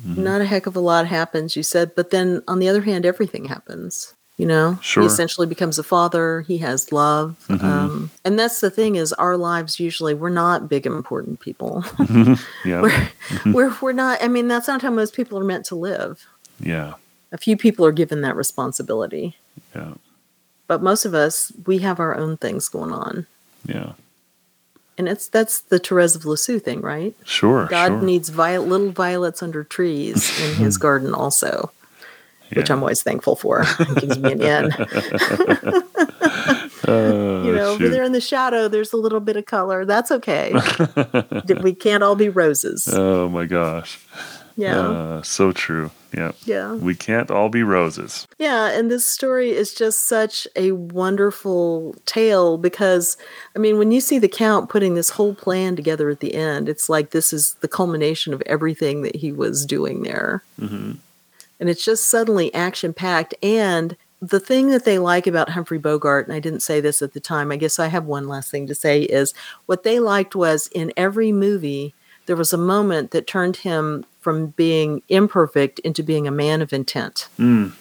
mm-hmm. 0.05 0.21
Not 0.21 0.41
a 0.41 0.45
heck 0.45 0.67
of 0.67 0.75
a 0.75 0.81
lot 0.81 1.07
happens, 1.07 1.55
you 1.55 1.63
said, 1.63 1.95
but 1.95 2.09
then 2.09 2.43
on 2.45 2.59
the 2.59 2.67
other 2.67 2.81
hand, 2.81 3.05
everything 3.05 3.45
happens. 3.45 4.13
You 4.37 4.45
know, 4.45 4.77
Sure. 4.81 5.03
he 5.03 5.07
essentially 5.07 5.47
becomes 5.47 5.79
a 5.79 5.83
father. 5.83 6.41
He 6.41 6.57
has 6.57 6.91
love, 6.91 7.37
Mhm. 7.47 7.63
um, 7.63 8.11
and 8.25 8.37
that's 8.37 8.59
the 8.59 8.69
thing 8.69 8.97
is 8.97 9.13
our 9.13 9.37
lives 9.37 9.79
usually 9.79 10.13
we're 10.13 10.29
not 10.29 10.67
big 10.67 10.85
important 10.85 11.39
people. 11.39 11.85
Yeah, 12.65 12.81
we're, 12.81 13.09
we're 13.45 13.75
we're 13.81 13.93
not. 13.93 14.21
I 14.21 14.27
mean, 14.27 14.49
that's 14.49 14.67
not 14.67 14.81
how 14.81 14.89
most 14.91 15.13
people 15.15 15.39
are 15.39 15.43
meant 15.45 15.65
to 15.67 15.75
live. 15.75 16.25
yeah, 16.59 16.95
A 17.31 17.37
few 17.37 17.55
people 17.55 17.85
are 17.85 17.93
given 17.93 18.21
that 18.21 18.35
responsibility, 18.35 19.37
yeah, 19.73 19.93
but 20.67 20.83
most 20.83 21.05
of 21.05 21.13
us 21.13 21.53
we 21.65 21.77
have 21.79 21.99
our 22.01 22.13
own 22.17 22.35
things 22.35 22.67
going 22.67 22.91
on, 22.91 23.27
yeah. 23.65 23.93
and 24.97 25.07
it's 25.07 25.27
that's 25.27 25.59
the 25.61 25.79
Therese 25.79 26.15
of 26.15 26.25
Lisieux 26.25 26.59
thing, 26.59 26.81
right? 26.81 27.15
Sure, 27.23 27.67
God 27.67 27.87
sure. 27.87 28.01
needs 28.01 28.27
viol- 28.29 28.65
little 28.65 28.91
violets 28.91 29.41
under 29.41 29.63
trees 29.63 30.29
in 30.41 30.55
His 30.55 30.77
garden 30.87 31.13
also. 31.13 31.71
Which 32.55 32.71
I'm 32.71 32.79
always 32.79 33.03
thankful 33.03 33.35
for. 33.35 33.63
It 33.79 34.01
gives 34.01 34.19
me 34.19 34.31
an 34.33 34.41
in. 34.41 34.71
Uh, 36.87 37.43
you 37.45 37.51
know, 37.55 37.71
over 37.71 37.89
there 37.89 38.03
in 38.03 38.11
the 38.11 38.21
shadow, 38.21 38.67
there's 38.67 38.93
a 38.93 38.97
little 38.97 39.19
bit 39.19 39.37
of 39.37 39.45
color. 39.45 39.85
That's 39.85 40.11
okay. 40.11 40.53
we 41.61 41.73
can't 41.73 42.03
all 42.03 42.15
be 42.15 42.29
roses. 42.29 42.87
oh 42.91 43.29
my 43.29 43.45
gosh. 43.45 43.99
Yeah. 44.57 44.79
Uh, 44.79 45.21
so 45.21 45.51
true. 45.51 45.91
Yeah. 46.13 46.31
yeah. 46.45 46.73
We 46.75 46.95
can't 46.95 47.29
all 47.29 47.49
be 47.49 47.61
roses. 47.63 48.25
Yeah. 48.39 48.69
And 48.69 48.89
this 48.89 49.05
story 49.05 49.51
is 49.51 49.73
just 49.73 50.07
such 50.07 50.47
a 50.55 50.71
wonderful 50.71 51.93
tale 52.05 52.57
because, 52.57 53.17
I 53.55 53.59
mean, 53.59 53.77
when 53.77 53.91
you 53.91 53.99
see 53.99 54.17
the 54.17 54.29
Count 54.29 54.69
putting 54.69 54.95
this 54.95 55.09
whole 55.09 55.35
plan 55.35 55.75
together 55.75 56.09
at 56.09 56.21
the 56.21 56.33
end, 56.35 56.69
it's 56.69 56.87
like 56.87 57.09
this 57.09 57.33
is 57.33 57.55
the 57.55 57.67
culmination 57.67 58.33
of 58.33 58.41
everything 58.45 59.01
that 59.01 59.17
he 59.17 59.33
was 59.33 59.65
doing 59.65 60.03
there. 60.03 60.43
hmm 60.59 60.93
And 61.59 61.69
it's 61.69 61.85
just 61.85 62.09
suddenly 62.09 62.53
action 62.53 62.93
packed. 62.93 63.33
And 63.41 63.95
the 64.21 64.39
thing 64.39 64.69
that 64.69 64.85
they 64.85 64.99
like 64.99 65.27
about 65.27 65.49
Humphrey 65.49 65.77
Bogart, 65.77 66.27
and 66.27 66.35
I 66.35 66.39
didn't 66.39 66.61
say 66.61 66.81
this 66.81 67.01
at 67.01 67.13
the 67.13 67.19
time, 67.19 67.51
I 67.51 67.57
guess 67.57 67.79
I 67.79 67.87
have 67.87 68.05
one 68.05 68.27
last 68.27 68.51
thing 68.51 68.67
to 68.67 68.75
say 68.75 69.03
is 69.03 69.33
what 69.65 69.83
they 69.83 69.99
liked 69.99 70.35
was 70.35 70.67
in 70.67 70.91
every 70.97 71.31
movie, 71.31 71.93
there 72.25 72.35
was 72.35 72.53
a 72.53 72.57
moment 72.57 73.11
that 73.11 73.27
turned 73.27 73.57
him 73.57 74.05
from 74.19 74.47
being 74.47 75.03
imperfect 75.09 75.79
into 75.79 76.01
being 76.01 76.27
a 76.27 76.31
man 76.31 76.61
of 76.61 76.73
intent. 76.73 77.29
Mm. 77.37 77.73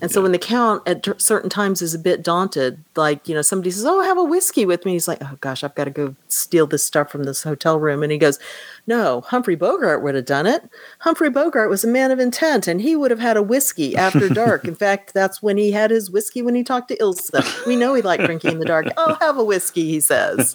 And 0.00 0.10
so 0.10 0.22
when 0.22 0.32
the 0.32 0.38
count 0.38 0.82
at 0.86 1.02
t- 1.02 1.12
certain 1.18 1.50
times 1.50 1.82
is 1.82 1.94
a 1.94 1.98
bit 1.98 2.22
daunted, 2.22 2.82
like, 2.96 3.28
you 3.28 3.34
know, 3.34 3.42
somebody 3.42 3.70
says, 3.70 3.84
Oh, 3.84 4.02
have 4.02 4.18
a 4.18 4.24
whiskey 4.24 4.64
with 4.64 4.84
me. 4.84 4.92
He's 4.92 5.08
like, 5.08 5.18
Oh 5.22 5.36
gosh, 5.40 5.62
I've 5.62 5.74
got 5.74 5.84
to 5.84 5.90
go 5.90 6.14
steal 6.28 6.66
this 6.66 6.84
stuff 6.84 7.10
from 7.10 7.24
this 7.24 7.42
hotel 7.42 7.78
room. 7.78 8.02
And 8.02 8.10
he 8.10 8.18
goes, 8.18 8.38
No, 8.86 9.20
Humphrey 9.20 9.56
Bogart 9.56 10.02
would 10.02 10.14
have 10.14 10.24
done 10.24 10.46
it. 10.46 10.68
Humphrey 11.00 11.30
Bogart 11.30 11.68
was 11.68 11.84
a 11.84 11.88
man 11.88 12.10
of 12.10 12.18
intent 12.18 12.66
and 12.66 12.80
he 12.80 12.96
would 12.96 13.10
have 13.10 13.20
had 13.20 13.36
a 13.36 13.42
whiskey 13.42 13.96
after 13.96 14.28
dark. 14.28 14.64
in 14.64 14.74
fact, 14.76 15.12
that's 15.12 15.42
when 15.42 15.56
he 15.56 15.72
had 15.72 15.90
his 15.90 16.10
whiskey 16.10 16.42
when 16.42 16.54
he 16.54 16.64
talked 16.64 16.88
to 16.88 16.96
Ilsa. 16.96 17.66
We 17.66 17.76
know 17.76 17.94
he 17.94 18.02
liked 18.02 18.24
drinking 18.24 18.52
in 18.52 18.58
the 18.58 18.64
dark. 18.64 18.86
Oh, 18.96 19.14
have 19.20 19.38
a 19.38 19.44
whiskey, 19.44 19.88
he 19.88 20.00
says. 20.00 20.54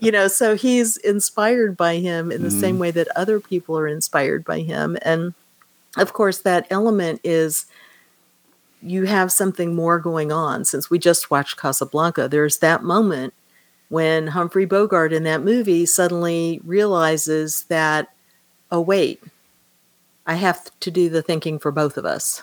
you 0.00 0.10
know, 0.10 0.28
so 0.28 0.56
he's 0.56 0.96
inspired 0.98 1.76
by 1.76 1.96
him 1.96 2.30
in 2.30 2.42
the 2.42 2.48
mm-hmm. 2.48 2.60
same 2.60 2.78
way 2.78 2.90
that 2.90 3.08
other 3.16 3.40
people 3.40 3.78
are 3.78 3.88
inspired 3.88 4.44
by 4.44 4.60
him. 4.60 4.98
And 5.02 5.34
of 5.96 6.12
course, 6.12 6.38
that 6.40 6.66
element 6.70 7.20
is 7.22 7.66
you 8.84 9.04
have 9.04 9.32
something 9.32 9.74
more 9.74 9.98
going 9.98 10.30
on. 10.30 10.64
Since 10.64 10.90
we 10.90 10.98
just 10.98 11.30
watched 11.30 11.56
Casablanca, 11.56 12.28
there's 12.28 12.58
that 12.58 12.82
moment 12.82 13.32
when 13.88 14.28
Humphrey 14.28 14.64
Bogart 14.64 15.12
in 15.12 15.24
that 15.24 15.42
movie 15.42 15.86
suddenly 15.86 16.60
realizes 16.64 17.64
that, 17.64 18.08
oh, 18.70 18.80
wait, 18.80 19.22
I 20.26 20.34
have 20.34 20.70
to 20.80 20.90
do 20.90 21.08
the 21.08 21.22
thinking 21.22 21.58
for 21.58 21.70
both 21.70 21.96
of 21.96 22.04
us. 22.04 22.42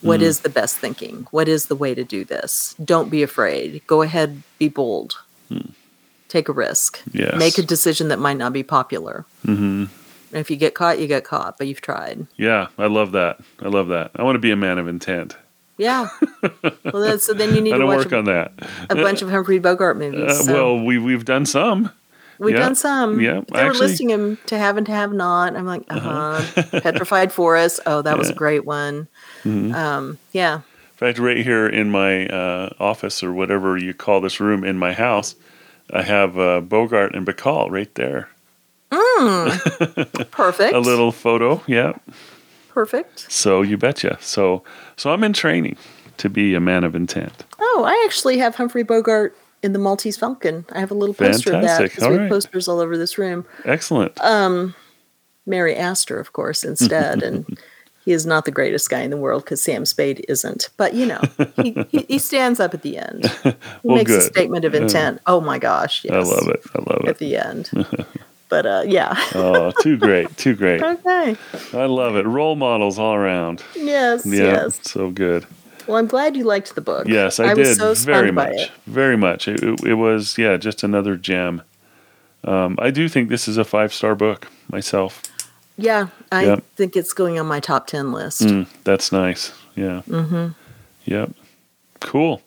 What 0.00 0.20
Mm. 0.20 0.24
is 0.24 0.40
the 0.40 0.48
best 0.48 0.78
thinking? 0.78 1.26
What 1.30 1.46
is 1.48 1.66
the 1.66 1.76
way 1.76 1.94
to 1.94 2.04
do 2.04 2.24
this? 2.24 2.74
Don't 2.82 3.10
be 3.10 3.22
afraid. 3.22 3.82
Go 3.86 4.02
ahead, 4.02 4.42
be 4.58 4.68
bold. 4.68 5.14
Take 6.28 6.48
a 6.48 6.52
risk. 6.52 7.00
Yes. 7.12 7.36
Make 7.36 7.58
a 7.58 7.62
decision 7.62 8.06
that 8.08 8.20
might 8.20 8.36
not 8.36 8.52
be 8.52 8.62
popular. 8.62 9.24
hmm 9.44 9.86
And 10.32 10.38
if 10.40 10.48
you 10.48 10.56
get 10.56 10.74
caught, 10.74 11.00
you 11.00 11.08
get 11.08 11.24
caught, 11.24 11.58
but 11.58 11.66
you've 11.66 11.80
tried. 11.80 12.28
Yeah, 12.36 12.68
I 12.78 12.86
love 12.86 13.10
that. 13.12 13.40
I 13.60 13.66
love 13.66 13.88
that. 13.88 14.12
I 14.14 14.22
want 14.22 14.36
to 14.36 14.40
be 14.40 14.52
a 14.52 14.56
man 14.56 14.78
of 14.78 14.86
intent. 14.86 15.36
Yeah. 15.80 16.08
well, 16.62 17.02
then, 17.02 17.18
so 17.20 17.32
then 17.32 17.54
you 17.54 17.62
need 17.62 17.72
to 17.72 17.86
watch 17.86 18.04
work 18.04 18.12
a, 18.12 18.18
on 18.18 18.24
that. 18.26 18.52
a 18.90 18.94
bunch 18.94 19.22
of 19.22 19.30
Humphrey 19.30 19.58
Bogart 19.58 19.96
movies. 19.96 20.30
Uh, 20.30 20.34
so 20.34 20.52
well, 20.52 20.84
we 20.84 20.98
we've 20.98 21.24
done 21.24 21.46
some. 21.46 21.90
we've 22.38 22.54
yeah, 22.54 22.60
done 22.60 22.74
some. 22.74 23.18
yeah, 23.18 23.40
They 23.50 23.64
were 23.64 23.72
listing 23.72 24.10
him 24.10 24.36
to 24.46 24.58
have 24.58 24.76
and 24.76 24.84
to 24.86 24.92
have 24.92 25.14
not. 25.14 25.56
I'm 25.56 25.64
like, 25.64 25.84
uh 25.88 25.98
huh. 25.98 26.80
Petrified 26.80 27.32
Forest. 27.32 27.80
Oh, 27.86 28.02
that 28.02 28.18
was 28.18 28.28
a 28.28 28.34
great 28.34 28.66
one. 28.66 29.08
Mhm. 29.42 29.74
Um, 29.74 30.18
yeah. 30.32 30.56
In 30.56 30.96
fact, 30.96 31.18
right 31.18 31.38
here 31.38 31.66
in 31.66 31.90
my 31.90 32.26
uh, 32.26 32.74
office 32.78 33.22
or 33.22 33.32
whatever 33.32 33.78
you 33.78 33.94
call 33.94 34.20
this 34.20 34.38
room 34.38 34.64
in 34.64 34.76
my 34.76 34.92
house, 34.92 35.34
I 35.90 36.02
have 36.02 36.38
uh, 36.38 36.60
Bogart 36.60 37.14
and 37.14 37.26
Bacall 37.26 37.70
right 37.70 37.92
there. 37.94 38.28
Perfect. 40.30 40.74
A 40.74 40.80
little 40.80 41.10
photo, 41.10 41.62
yeah. 41.66 41.94
Perfect. 42.80 43.30
So 43.30 43.60
you 43.60 43.76
betcha. 43.76 44.16
So 44.22 44.62
so 44.96 45.10
I'm 45.10 45.22
in 45.22 45.34
training 45.34 45.76
to 46.16 46.30
be 46.30 46.54
a 46.54 46.60
man 46.60 46.82
of 46.82 46.94
intent. 46.94 47.44
Oh, 47.58 47.84
I 47.86 48.02
actually 48.06 48.38
have 48.38 48.54
Humphrey 48.54 48.82
Bogart 48.84 49.36
in 49.62 49.74
the 49.74 49.78
Maltese 49.78 50.16
Falcon. 50.16 50.64
I 50.72 50.80
have 50.80 50.90
a 50.90 50.94
little 50.94 51.14
poster 51.14 51.52
of 51.52 51.60
that 51.60 51.76
Fantastic. 51.76 51.90
because 51.92 52.08
we 52.08 52.14
have 52.14 52.22
right. 52.22 52.30
posters 52.30 52.68
all 52.68 52.80
over 52.80 52.96
this 52.96 53.18
room. 53.18 53.44
Excellent. 53.66 54.18
Um, 54.24 54.74
Mary 55.44 55.76
Astor, 55.76 56.18
of 56.18 56.32
course, 56.32 56.64
instead. 56.64 57.22
and 57.22 57.58
he 58.06 58.12
is 58.12 58.24
not 58.24 58.46
the 58.46 58.50
greatest 58.50 58.88
guy 58.88 59.00
in 59.02 59.10
the 59.10 59.18
world 59.18 59.44
because 59.44 59.60
Sam 59.60 59.84
Spade 59.84 60.24
isn't. 60.26 60.70
But, 60.78 60.94
you 60.94 61.04
know, 61.04 61.20
he, 61.56 61.76
he, 61.90 62.06
he 62.08 62.18
stands 62.18 62.60
up 62.60 62.72
at 62.72 62.80
the 62.80 62.96
end. 62.96 63.26
He 63.44 63.54
Well, 63.88 63.96
makes 63.98 64.10
a 64.12 64.22
statement 64.22 64.64
of 64.64 64.74
intent. 64.74 65.20
Oh, 65.26 65.40
my 65.42 65.58
gosh. 65.58 66.02
Yes, 66.04 66.14
I 66.14 66.18
love 66.20 66.48
it. 66.48 66.62
I 66.74 66.78
love 66.78 67.00
it 67.04 67.08
At 67.08 67.18
the 67.18 67.36
end. 67.36 67.70
but, 68.50 68.66
uh, 68.66 68.82
yeah. 68.86 69.14
Oh, 69.34 69.70
too 69.80 69.96
great. 69.96 70.36
Too 70.36 70.54
great. 70.54 70.82
okay. 70.94 71.36
I 71.72 71.84
love 71.86 72.16
it. 72.16 72.26
Role 72.26 72.56
models 72.56 72.98
all 72.98 73.14
around. 73.14 73.62
Yes, 73.74 74.26
Yeah. 74.26 74.42
yes. 74.64 74.80
So 74.82 75.10
good. 75.10 75.46
Well, 75.86 75.96
I'm 75.96 76.06
glad 76.06 76.36
you 76.36 76.44
liked 76.44 76.74
the 76.74 76.80
book. 76.82 77.08
Yes, 77.08 77.40
I, 77.40 77.54
was 77.54 77.78
did 77.78 77.78
so 77.78 77.94
very 77.94 78.30
much. 78.30 78.70
Very 78.86 79.16
much. 79.16 79.48
It, 79.48 79.62
it, 79.62 79.84
it 79.84 79.94
was 79.94 80.36
yeah, 80.38 80.56
just 80.56 80.82
another 80.84 81.16
gem. 81.16 81.62
Um, 82.44 82.76
I 82.80 82.90
do 82.90 83.08
think 83.08 83.28
this 83.28 83.48
is 83.48 83.56
a 83.56 83.64
five 83.64 83.92
star 83.92 84.14
book 84.14 84.48
myself. 84.70 85.22
Yeah, 85.76 86.08
I 86.30 86.44
Yep. 86.44 86.64
think 86.76 86.96
it's 86.96 87.12
going 87.12 87.38
on 87.40 87.46
my 87.46 87.58
top 87.58 87.86
10 87.86 88.12
list. 88.12 88.42
Mm, 88.42 88.66
that's 88.84 89.10
nice. 89.12 89.52
Yeah. 89.74 90.02
hmm 90.02 90.48
Yep. 91.06 91.32
Cool. 92.00 92.42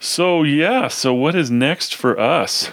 So 0.00 0.42
yeah. 0.42 0.88
So 0.88 1.14
what 1.14 1.34
is 1.34 1.50
next 1.50 1.94
for 1.94 2.18
us? 2.18 2.70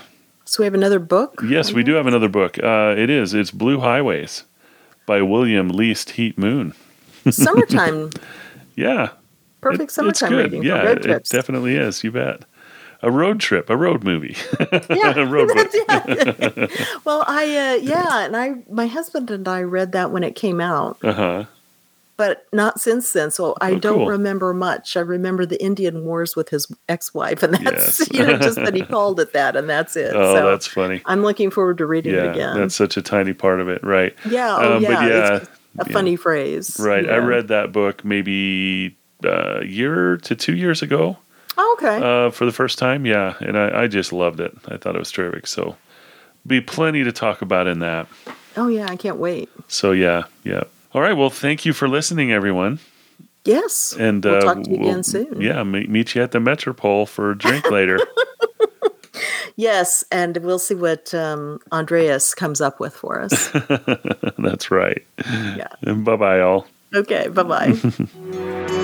So 0.47 0.63
we 0.63 0.65
have 0.65 0.73
another 0.73 0.99
book? 0.99 1.43
Yes, 1.45 1.73
we 1.73 1.83
do 1.83 1.93
have 1.95 2.07
another 2.07 2.29
book. 2.29 2.57
Uh, 2.63 2.95
it 2.97 3.09
is. 3.09 3.33
It's 3.33 3.51
Blue 3.51 3.79
Highways 3.81 4.43
by 5.05 5.21
William 5.21 5.67
Least 5.69 6.11
Heat 6.11 6.37
Moon. 6.37 6.73
Summertime, 7.29 8.11
Yeah, 8.75 9.09
perfect 9.59 9.81
it- 9.81 9.83
it's 9.85 9.93
summertime 9.95 10.29
good. 10.29 10.43
reading 10.45 10.63
Yeah, 10.63 10.81
for 10.81 10.87
road 10.87 11.05
it 11.05 11.23
definitely 11.25 11.75
is. 11.75 12.01
You 12.03 12.11
bet. 12.11 12.43
A 13.03 13.11
road 13.11 13.39
trip, 13.39 13.69
a 13.69 13.75
road 13.77 14.03
movie, 14.03 14.35
yeah. 14.89 15.13
a 15.15 15.25
road. 15.29 15.51
Yeah. 15.87 16.67
well, 17.05 17.23
I 17.27 17.43
uh, 17.43 17.75
yeah, 17.75 18.25
and 18.25 18.35
I 18.35 18.55
my 18.71 18.87
husband 18.87 19.29
and 19.29 19.47
I 19.47 19.61
read 19.61 19.91
that 19.91 20.09
when 20.11 20.23
it 20.23 20.33
came 20.35 20.59
out, 20.61 20.97
Uh 21.03 21.13
huh. 21.13 21.45
But 22.17 22.45
not 22.51 22.79
since 22.81 23.13
then. 23.13 23.29
So 23.31 23.55
I 23.61 23.71
Oh, 23.73 23.79
don't 23.79 23.97
cool. 23.99 24.07
remember 24.07 24.53
much. 24.53 24.97
I 24.97 25.01
remember 25.01 25.45
the 25.45 25.63
Indian 25.63 26.03
Wars 26.03 26.35
with 26.35 26.49
his 26.49 26.65
ex-wife, 26.89 27.43
and 27.43 27.53
that's 27.53 27.99
Yes. 27.99 28.09
you 28.13 28.25
know 28.25 28.37
just 28.39 28.55
that 28.57 28.73
he 28.73 28.81
called 28.95 29.19
it 29.19 29.33
that, 29.33 29.55
and 29.55 29.69
that's 29.69 29.95
it. 29.95 30.13
Oh, 30.15 30.35
so 30.35 30.49
that's 30.49 30.67
funny. 30.67 31.01
I'm 31.05 31.21
looking 31.23 31.51
forward 31.51 31.77
to 31.77 31.85
reading 31.85 32.13
it 32.13 32.17
Yeah, 32.23 32.31
again. 32.31 32.57
that's 32.57 32.75
such 32.75 32.97
a 32.97 33.01
tiny 33.01 33.33
part 33.33 33.59
of 33.61 33.69
it, 33.69 33.83
right? 33.83 34.13
yeah, 34.29 34.55
oh 34.59 34.77
um, 34.77 34.83
but 34.83 34.89
yeah, 34.91 35.07
yeah, 35.07 35.35
it's 35.37 35.47
a 35.79 35.85
yeah. 35.87 35.93
funny 35.93 36.15
phrase. 36.15 36.77
Right. 36.79 37.07
I 37.09 37.17
read 37.17 37.47
that 37.49 37.71
book 37.71 38.03
maybe 38.03 38.97
uh, 39.23 39.59
a 39.61 39.65
year 39.65 40.17
to 40.17 40.35
two 40.35 40.55
years 40.55 40.81
ago 40.81 41.17
Oh, 41.57 41.75
okay. 41.79 42.01
uh, 42.01 42.29
for 42.31 42.45
the 42.45 42.51
first 42.51 42.77
time. 42.79 43.05
Yeah, 43.05 43.35
and 43.39 43.57
I, 43.57 43.83
I 43.83 43.87
just 43.87 44.11
loved 44.13 44.39
it. 44.39 44.55
I 44.67 44.77
thought 44.77 44.95
it 44.95 44.99
was 44.99 45.11
terrific. 45.11 45.47
So, 45.47 45.75
be 46.45 46.61
plenty 46.61 47.03
to 47.03 47.11
talk 47.11 47.41
about 47.41 47.67
in 47.67 47.79
that. 47.79 48.07
oh 48.55 48.67
yeah, 48.69 48.87
I 48.89 48.95
can't 48.95 49.17
wait. 49.17 49.49
So 49.67 49.91
yeah, 49.91 50.23
yeah. 50.43 50.63
All 50.97 51.03
right. 51.03 51.13
Well, 51.13 51.29
thank 51.29 51.63
you 51.63 51.73
for 51.73 51.87
listening, 51.87 52.31
everyone. 52.31 52.79
Yes, 53.45 53.95
And 53.99 54.25
we'll 54.25 54.37
uh, 54.37 54.39
talk 54.41 54.63
to 54.63 54.71
you 54.71 54.79
we'll- 54.79 54.89
again 54.89 55.03
soon. 55.03 55.39
Yeah, 55.39 55.61
meet, 55.61 55.91
meet 55.91 56.15
you 56.15 56.23
at 56.23 56.31
the 56.31 56.39
Metropole 56.39 57.05
for 57.05 57.29
a 57.29 57.37
drink 57.37 57.69
later. 57.71 57.99
Yes, 59.55 60.03
and 60.11 60.37
we'll 60.37 60.57
see 60.57 60.73
what 60.73 61.13
um, 61.13 61.59
Audrius 61.71 62.35
comes 62.35 62.61
up 62.61 62.79
with 62.79 62.95
for 62.95 63.21
us. 63.21 63.49
That's 64.39 64.71
right. 64.71 65.05
yeah. 65.55 65.67
And 65.83 66.03
bye 66.03 66.15
bye, 66.15 66.39
all. 66.39 66.65
Okay. 66.95 67.27
Bye 67.27 67.43
bye. 67.43 68.83